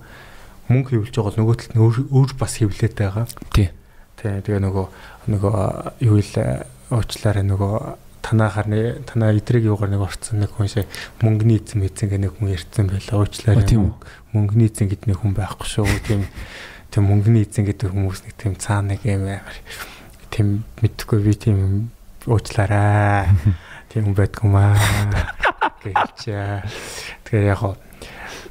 [0.67, 3.31] Мөнгө хевлж байгаа нөгөө талд нь өөр бас хевлээд байгаа.
[3.55, 3.71] Тий.
[4.23, 4.39] Тий.
[4.47, 4.87] Тэгээ нөгөө
[5.35, 5.59] нөгөө
[6.07, 6.35] юу ил
[6.95, 7.75] уучлаарай нөгөө
[8.23, 10.87] танаа харны танаа идрэг юугаар нэг орцсон нэг хүн шиг
[11.21, 13.19] мөнгөний эзэн эзэн гэх нэг хүн ярьсан байлаа.
[13.19, 13.67] Уучлаарай.
[14.31, 15.91] Мөнгөний эзэн гэдэг нэг хүн байхгүй шүү.
[16.07, 16.23] Тийм
[16.95, 19.59] тийм мөнгөний эзэн гэдэг хүмүүс нэг тийм цаана нэг юм амар
[20.31, 21.91] тийм мэдхгүй би тийм
[22.31, 23.35] уучлаарай.
[23.91, 24.79] Тийм хүн байдгүй маа
[25.83, 26.31] гэж.
[27.27, 27.63] Тэгэхээр яг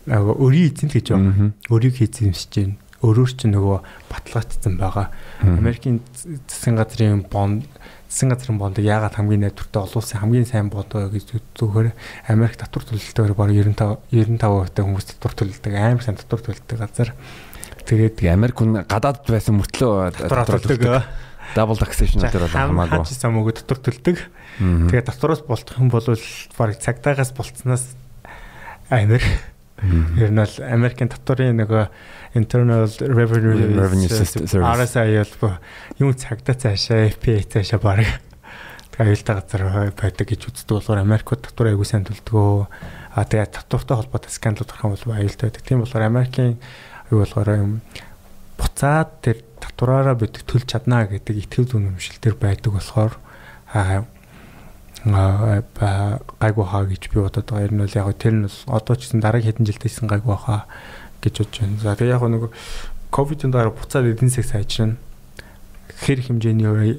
[0.09, 1.53] нөгөө өрийн эзэнт гэж байна.
[1.69, 2.75] Өрийг эзэмсэж байна.
[3.01, 3.77] Өөрөөр чинь нөгөө
[4.11, 5.09] баталгаажсан байгаа.
[5.41, 6.01] Америкийн
[6.45, 7.65] засгийн газрын бонд
[8.11, 11.89] засгийн газрын бондыг яагаад хамгийн найдвартай олон улсын хамгийн сайн бонд гэж зүгээр
[12.29, 17.09] Америк татвар төлөлтөөр баг 95 95% та хүмүүс татвар төлөлдөг амар сайн татвар төлөлдөг газар.
[17.89, 20.85] Тэгээд Америк хүн гадаад байсан мөртлөө татвар төлдөг.
[21.55, 23.01] Double taxation дээр бол хамаагүй.
[23.01, 24.17] Хаач самууг татвар төлдөг.
[24.59, 27.95] Тэгээд татвараас болчих юм бол баг цагдаагаас болцсноос
[28.91, 29.23] амир.
[30.15, 31.89] Ер нь бол Америкийн татварын нөгөө
[32.33, 35.57] Internal Revenue Service RSI бол
[35.99, 38.05] юм цагдаа цаашаа FPA цаашаа баг
[39.01, 42.69] аюултай газар байдаг гэж үздэг болохоор Америкт татвар аягүй сайн төлдөг.
[43.11, 45.63] А тэгээд татвартай холбоотой скандал юм бол аюултай байдаг.
[45.65, 46.61] Тийм болохоор Америкийн
[47.09, 47.71] юу болохоор юм
[48.61, 53.17] буцаад тэр татвараараа бид төлж чаднаа гэдэг итгэл үнэмшил төр байдаг болохоор
[53.73, 54.05] аа
[55.01, 57.65] гайгүй хаа гэж би бодоод байгаа.
[57.65, 60.69] Ер нь бол яг тэр нь одоо ч гэсэн дараагийн хэдэн жилдээсэн гайгүй хаа
[61.21, 61.79] гэж бодож байна.
[61.79, 62.43] За тэгээ яг нэг
[63.13, 64.97] ковидын дараа буцаад эдийн засаг сайжрна.
[66.01, 66.97] Хэр хэмжээний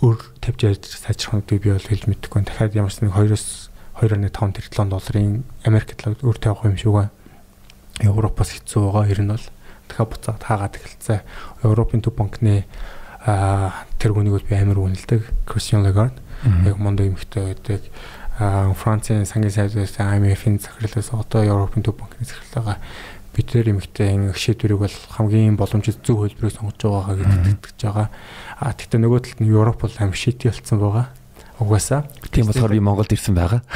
[0.00, 2.42] өр тавьж яаж сайжрах нь би бол хэлж мэдэхгүй.
[2.46, 3.68] Дахиад ямар ч нэг 2-оос
[4.00, 7.10] 2.5 тэрбум долларын Америк талд өр тавих юм шиг байна.
[8.00, 9.10] Европоос хэцүү байгаа.
[9.10, 9.46] Ер нь бол
[9.90, 11.20] дахиад буцаад хаагаад эхэлсэн.
[11.66, 12.64] Европын төв банкны
[14.00, 15.44] тэр хүнийг би амар үнэлдэг.
[15.44, 16.16] Christian Lagarde
[16.64, 17.82] яг мондо эмхтэй байдаг.
[18.40, 22.80] Францын сангийн сайдаас IMF-ийн захирлаас одоо Европын төв банкны захирлаагаа
[23.34, 28.08] бид нэр эмхтэй энэ шийдвэрийг бол хамгийн боломжит зөв хөлбөрөөр сонгож байгаагаа гэж итгэж байгаа.
[28.58, 31.06] А тэгтээ нөгөө талд нь Европ бол аим шийти болсон байгаа.
[31.60, 32.08] Угаасаа.
[32.32, 33.62] Тийм болохоор би Монголд ирсэн байгаа.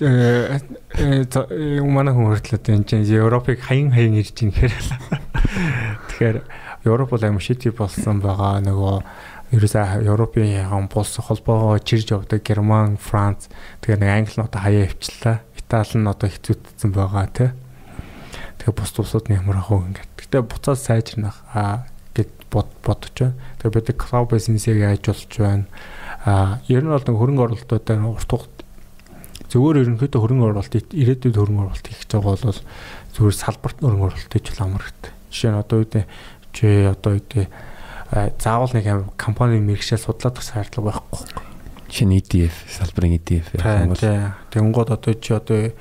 [0.00, 0.60] Э,
[0.94, 4.70] э, э манай хүн хөртлөө энэ чинь Европыг хаян хаян ирж ийн гэхээр
[6.14, 6.36] тэгэхээр
[6.86, 8.62] Европ бол аим шийти болсон байгаа.
[8.62, 9.02] Нөгөө
[9.58, 13.50] ерөөсөө Европын яган бус холбоогоо чирж явдаг Герман, Франц
[13.82, 15.42] тэгээ нэг Англи нь одоо хаяа явчлаа.
[15.58, 17.50] Итали нь одоо хэцүүдсэн байгаа тий.
[18.58, 20.12] Тэгээ бус тусууд нь ямар ах вэ ингээд.
[20.18, 23.38] Гэтэ буцаад сайжрнах аа гэд бод бодож байна.
[23.62, 25.66] Тэгээ бид клуб бизнесийг яаж болж байна.
[26.26, 28.58] Аа ер нь бол хөрөнгө оруулалтуудаа урт
[29.48, 32.60] зөвөр ерөнхийдөө хөрөнгө оруулалт ирээдүйд хөрөнгө оруулалт хийж байгаа бол
[33.16, 35.12] зөвөр салбарт хөрөнгө оруулалт хийж амар хэрэгтэй.
[35.32, 36.04] Жишээ нь одоо үедээ
[36.52, 37.46] чи одоо үедээ
[38.42, 38.86] заавал нэг
[39.16, 41.20] компани мэрэгшээ судлаад тах шаардлага байхгүй.
[41.88, 43.46] Шинэ ETF салбарын ETF
[44.52, 45.72] тэнгууд одоо чи одоо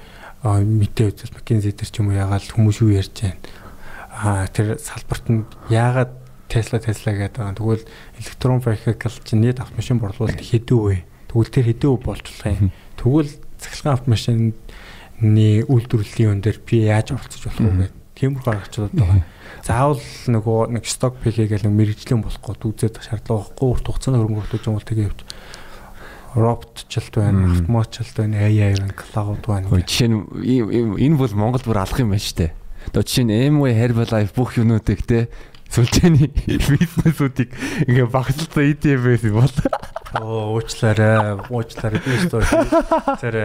[0.64, 3.44] мэдээ үзэл McKinsey дээр ч юм уу яагаад хүмүүс юу ярьж байна.
[4.16, 6.12] Аа тэр салбарт нь яагаад
[6.48, 7.60] Tesla Tesla гэдэг байгаа.
[7.60, 7.86] Тэгвэл
[8.24, 8.96] электрон vehicle
[9.28, 11.04] чинь нийт автомашин борлуулалт хэдэн вэ?
[11.28, 11.68] Тэгвэл тэр
[12.00, 12.72] болж болох юм.
[12.96, 14.54] Тэгвэл цахилгаан автомашины
[15.68, 19.26] үйлдвэрлэлийн өн дээр би яаж оролцож болох вэ гэдэг тиймэрхүү аргачлалууд байгаа
[19.66, 20.02] заавал
[20.32, 20.84] нөгөө нэг
[21.22, 25.08] пик хийгээл нэг мэрэгжлийн болохгүй дүүзээд шаардлага байхгүй урт хугацааны хөрөнгө оруулалт юм бол тэгээ
[25.12, 25.20] явж
[26.36, 29.68] роботчлт байна, автоматчлт байна, AI байна, cloud байна.
[29.70, 30.26] Жишээ нь
[31.00, 32.52] энэ бол Монгол бүр алах юм байна штэ.
[32.88, 35.30] Одоо жишээ нь MW Herbalife бүх юмнуудыг те
[35.72, 37.52] сүлжээний бизнесүүдийг
[37.88, 39.56] ингээ багцлаа ETF-ээс бол.
[40.18, 41.38] Оо уучлаарай.
[41.52, 42.02] Уучлаарай.
[42.02, 43.36] Би дээ тэр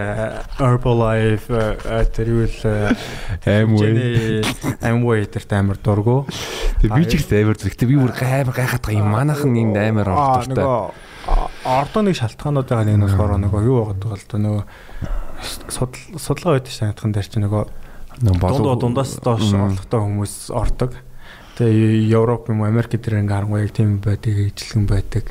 [0.58, 1.76] Herbalife
[2.14, 2.60] тэр юу л
[3.46, 4.42] Amway.
[4.80, 6.26] Amway тэр амар дургу.
[6.82, 9.10] Би ч их амар зүгтээ би бүр гайвар гайхаад байгаа юм.
[9.10, 10.94] Манайхан энд амар ордортой
[11.62, 14.64] ордоо нэг шалтгаанууд байгаа нэг нь болохоор нөгөө юу байгаа л да нөгөө
[16.18, 17.64] судалгаа байдаг санагдхан дээр чи нөгөө
[18.26, 20.98] дунд дундаас доош орлоготой хүмүүс ордог
[21.58, 25.24] Тэгээ Европ юм Америк дээр ингээ харангуй яг тийм байдаг ижлэгэн байдаг.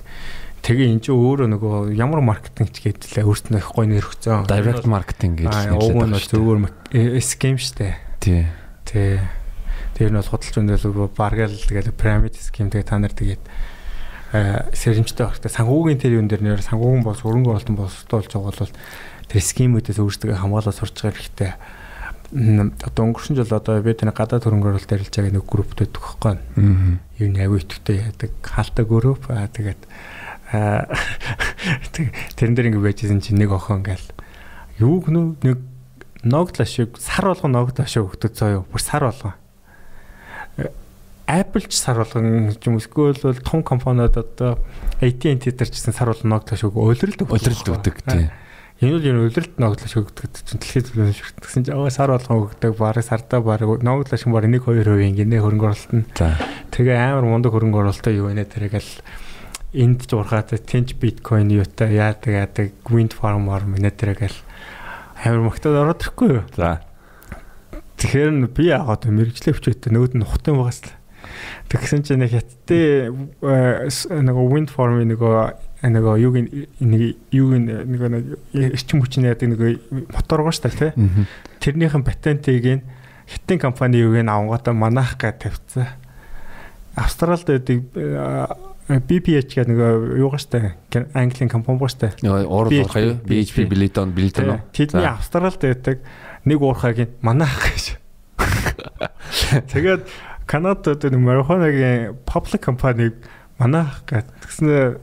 [0.62, 4.46] Тэгээ эн чинь өөрөө нөгөө ямар маркетинг ч гэдэлээ өөртөө их гоё нэр өгцөө.
[4.46, 5.98] Direct marketing гэж нэрлэдэг.
[5.98, 6.66] Нь бол зөвхөн
[7.26, 7.98] scam штэ.
[8.22, 8.46] Тий.
[8.86, 9.18] Тий.
[9.98, 13.44] Тэр нь бол худалч өндөл баргаал тэгээд pyramid scheme тэгээд та нар тэгээд
[14.32, 18.72] сэрэмжтэй багтай санхүүгийн тэр юм дээр нэр санхүүгийн бос хөрөнгө оруулалтын боловсруулж байгаа бол
[19.28, 21.52] тэр скимүүдээс өөрсдөө хамгаалаад сурч байгаа хэрэгтэй
[22.32, 26.40] одоо өнгөрсөн жил одоо би таны гадаад хөрөнгө оруулалт ярилж байгаа нэг групп төдөх байхгүй.
[27.20, 29.82] Юу нэг аягүй итгэвтэй яадаг хаалтаа групп аа тэгээд
[32.40, 34.08] тэрэн дээр ингэ байжсэн чинь нэг охин ингээл
[34.80, 35.60] юу гэнэ нэг
[36.24, 39.36] ногдлаа шиг сар болгон ногдлаа шиг өгдөг юу бүр сар болгон
[41.32, 44.60] Apple ч сар болгон юм эсвэл бол том компаниуд одоо
[45.00, 47.32] AT&T дээр ч гэсэн сар болгон ногдлаа шиг өөлрөлт өгдөг.
[47.32, 48.28] Өөлрөлт өгдөг тий.
[48.82, 52.74] Энэ бол энэ өөлрөлт ногдлоо шиг өгдөг чинь дэлхийд шигтгсэн чинь аа сар болгон өгдөг
[52.82, 53.78] бараг сардаа бараг
[54.18, 56.10] шиг бараг 1 2% гинэ хөрөнгө оруулалт нь.
[56.74, 59.06] Тэгээ амар мундаг хөрөнгө оруулалтаа юу вэ тэрэгэл
[59.78, 64.34] энд журхаад тэнч биткойн юутай яадаг яадаг wind farm farm нэ тэрэгэл
[65.30, 66.46] амар магтаад ороод ирэхгүй юу.
[66.58, 66.82] За.
[68.02, 70.98] Тэгэхээр би яагаад мэрэгчлээ өчөөтэй нөгөөд нь хутын байгаас л.
[71.70, 73.30] Тэгсэн чинь нэг хятадын
[74.26, 76.36] нөгөө wind farm нөгөө нөгөө юуг
[76.78, 77.02] нэг
[77.34, 79.62] юуг нэг эрчим хүчний яадаг нэг
[80.14, 81.26] мотор байгаа шүү дээ тий.
[81.62, 82.86] Тэрнийхэн патентыг нь
[83.26, 85.90] хятадын компани юуг нь авангуудаа манайх гэж тавьчихсан.
[86.94, 87.82] Австралид байдаг
[88.88, 89.80] BPH гэдэг нэг
[90.22, 90.78] юу гаштай
[91.14, 92.14] Английн компани штэ.
[92.22, 93.16] Уурал уурхаа юу?
[93.24, 94.62] BHP Billiton Billiton?
[94.76, 96.04] Тэдний Австралид байдаг
[96.46, 97.98] нэг уурхайг манайх гэж.
[99.74, 100.06] Тэгээд
[100.46, 103.16] Канадад нэг марихуанагийн public компаниг
[103.58, 105.00] манайх гэсэн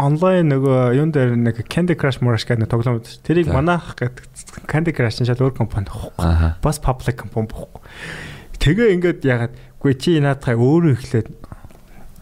[0.00, 3.20] онлайн нөгөө юун дээр нэг Candy Crush Morash гэдэг тоглоом байдаг.
[3.20, 4.24] Тэрийг манайх гэдэг
[4.64, 6.56] Candy Crush-ын шал өөр компани байхгүй.
[6.64, 7.80] Бас public компани байхгүй.
[8.60, 11.28] Тэгээ ингээд ягаад гүй чи наадхай өөрөө ихлээд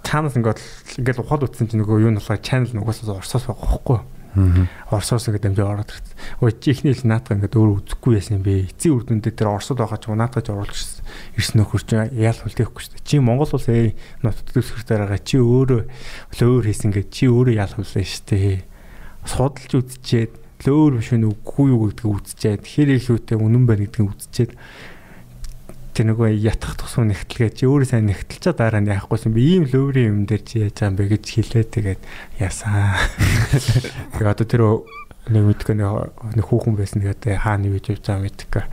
[0.02, 0.60] чанал ингээд
[0.98, 3.98] ингээд ухаад утсан чинь нөгөө юу нь болохоор channel нугасаа орсоос байхгүй.
[4.92, 6.16] Орсоос ингээд дамжаа ороод ирсэн.
[6.44, 8.68] Өө чи ихний хэл наатга ингээд өөрөө үзэхгүй яасан юм бэ?
[8.68, 10.78] Эцсийн үр дүндээ тэр орсод байгаа ч наатгаж оруулж
[11.38, 13.06] ирсэн нөхөр чи яал хүлээхгүй шүү дээ.
[13.08, 15.80] Чи Монгол улс ээ нот төсвөртэй байгаа чи өөрөө
[16.44, 18.56] өөр хийсэн гэж чи өөрөө яал хүлээн шүү дээ.
[19.28, 20.34] Судалж үзчихэд
[20.66, 24.52] өөр биш үү үгүй юу гэдгийг үзчихэд хэр их үүтэй үнэн байна гэдгийг үзчихэд
[25.98, 30.14] тэр нөгөө ятгах тусуу нэгтлгээ чи өөрөө сайн нэгтэлчаа дараа нь яахгүйсэн би ийм лөврийн
[30.14, 32.00] юм дээр чи яаж байгаа юм бэ гэж хэлээ тэгээд
[32.38, 32.94] яасан.
[34.14, 34.62] Тэгээ одоо тэр
[35.34, 38.64] нэг мэдгүй нэг хүүхэн байсан тэгээд хаана юу хийж байгаа мэдгүй.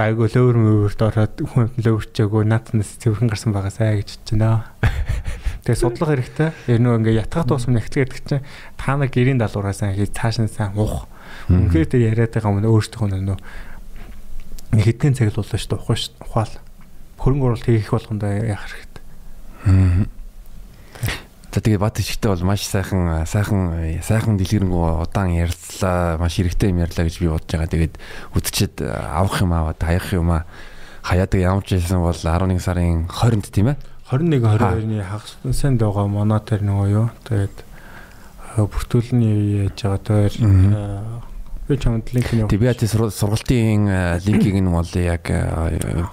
[0.00, 4.72] Гайгүй лөвөр мөвөрт ороод хүн лөвөрчээгөө нааднаас цэвэрхэн гарсан байгаасаа гэж байна.
[5.68, 6.56] Тэгээ судлах хэрэгтэй.
[6.72, 8.44] Яг нөгөө ингээ ятгах тусам нэгтлээ гэдэг чинь
[8.80, 11.04] та нар гэрийн далуураасаа хийж цааш нь сайн уух.
[11.52, 13.38] Үнэхээр тэр яриад байгаа юм өөртөө нөгөө
[14.72, 15.82] хэдхэн цаг л боллоо шүү дээ.
[15.82, 16.54] Ухааш ухаал.
[17.20, 19.04] Хөрөнгө оруулалт хийх болгондоо яах хэрэгтэй.
[21.56, 26.20] За тэгээ бат ишгтэй бол маш сайхан сайхан сайхан дэлгэрэнгүй удаан ярилцлаа.
[26.20, 27.72] Маш хэрэгтэй юм ярьлаа гэж би бодож байгаа.
[27.72, 27.94] Тэгээд
[28.36, 30.44] үдчихэд авах юм аваад хаях юм аа
[31.06, 33.76] хаяадаг ямар ч байсан бол 11 сарын 20-нд тийм ээ?
[34.10, 37.08] 21 22-ны хагас санд байгаа манай тэр нөгөө юу?
[37.24, 37.56] Тэгээд
[38.58, 40.32] бүртгүүлний яаж байгаа тэр
[41.66, 42.58] Би чамд линк нь явуулсан.
[42.58, 45.26] Би ятис сургалтын линкийг нь бол яг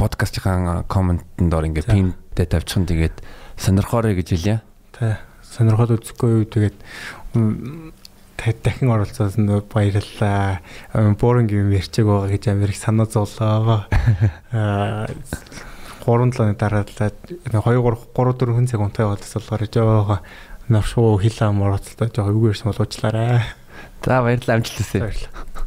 [0.02, 2.90] подкастын комментэнд ор ингээ пиндээ тавьчихсан.
[2.90, 3.22] Тэгээд
[3.58, 4.66] сонирхоорой гэж хэлье.
[4.98, 5.22] Тэ.
[5.46, 6.78] Сонирхоод үзэхгүй юу тэгээд
[8.66, 10.60] дахин оролцсон баярлалаа.
[11.22, 13.86] Бооринг юм ярьчааг байгаа гэж Америк санаа зовлоо.
[14.52, 15.08] Аа
[16.04, 20.20] 3 7-ны дараа л 2 3 3 4 хүн цаг унтаа явуулсан болохоор жоо
[20.68, 23.44] навшуу хил ам оролцолтой жоо юу ярьсан болоочлаарай.
[24.06, 25.00] За баярлалаа амжилт хүсье.
[25.00, 25.64] Баярлалаа.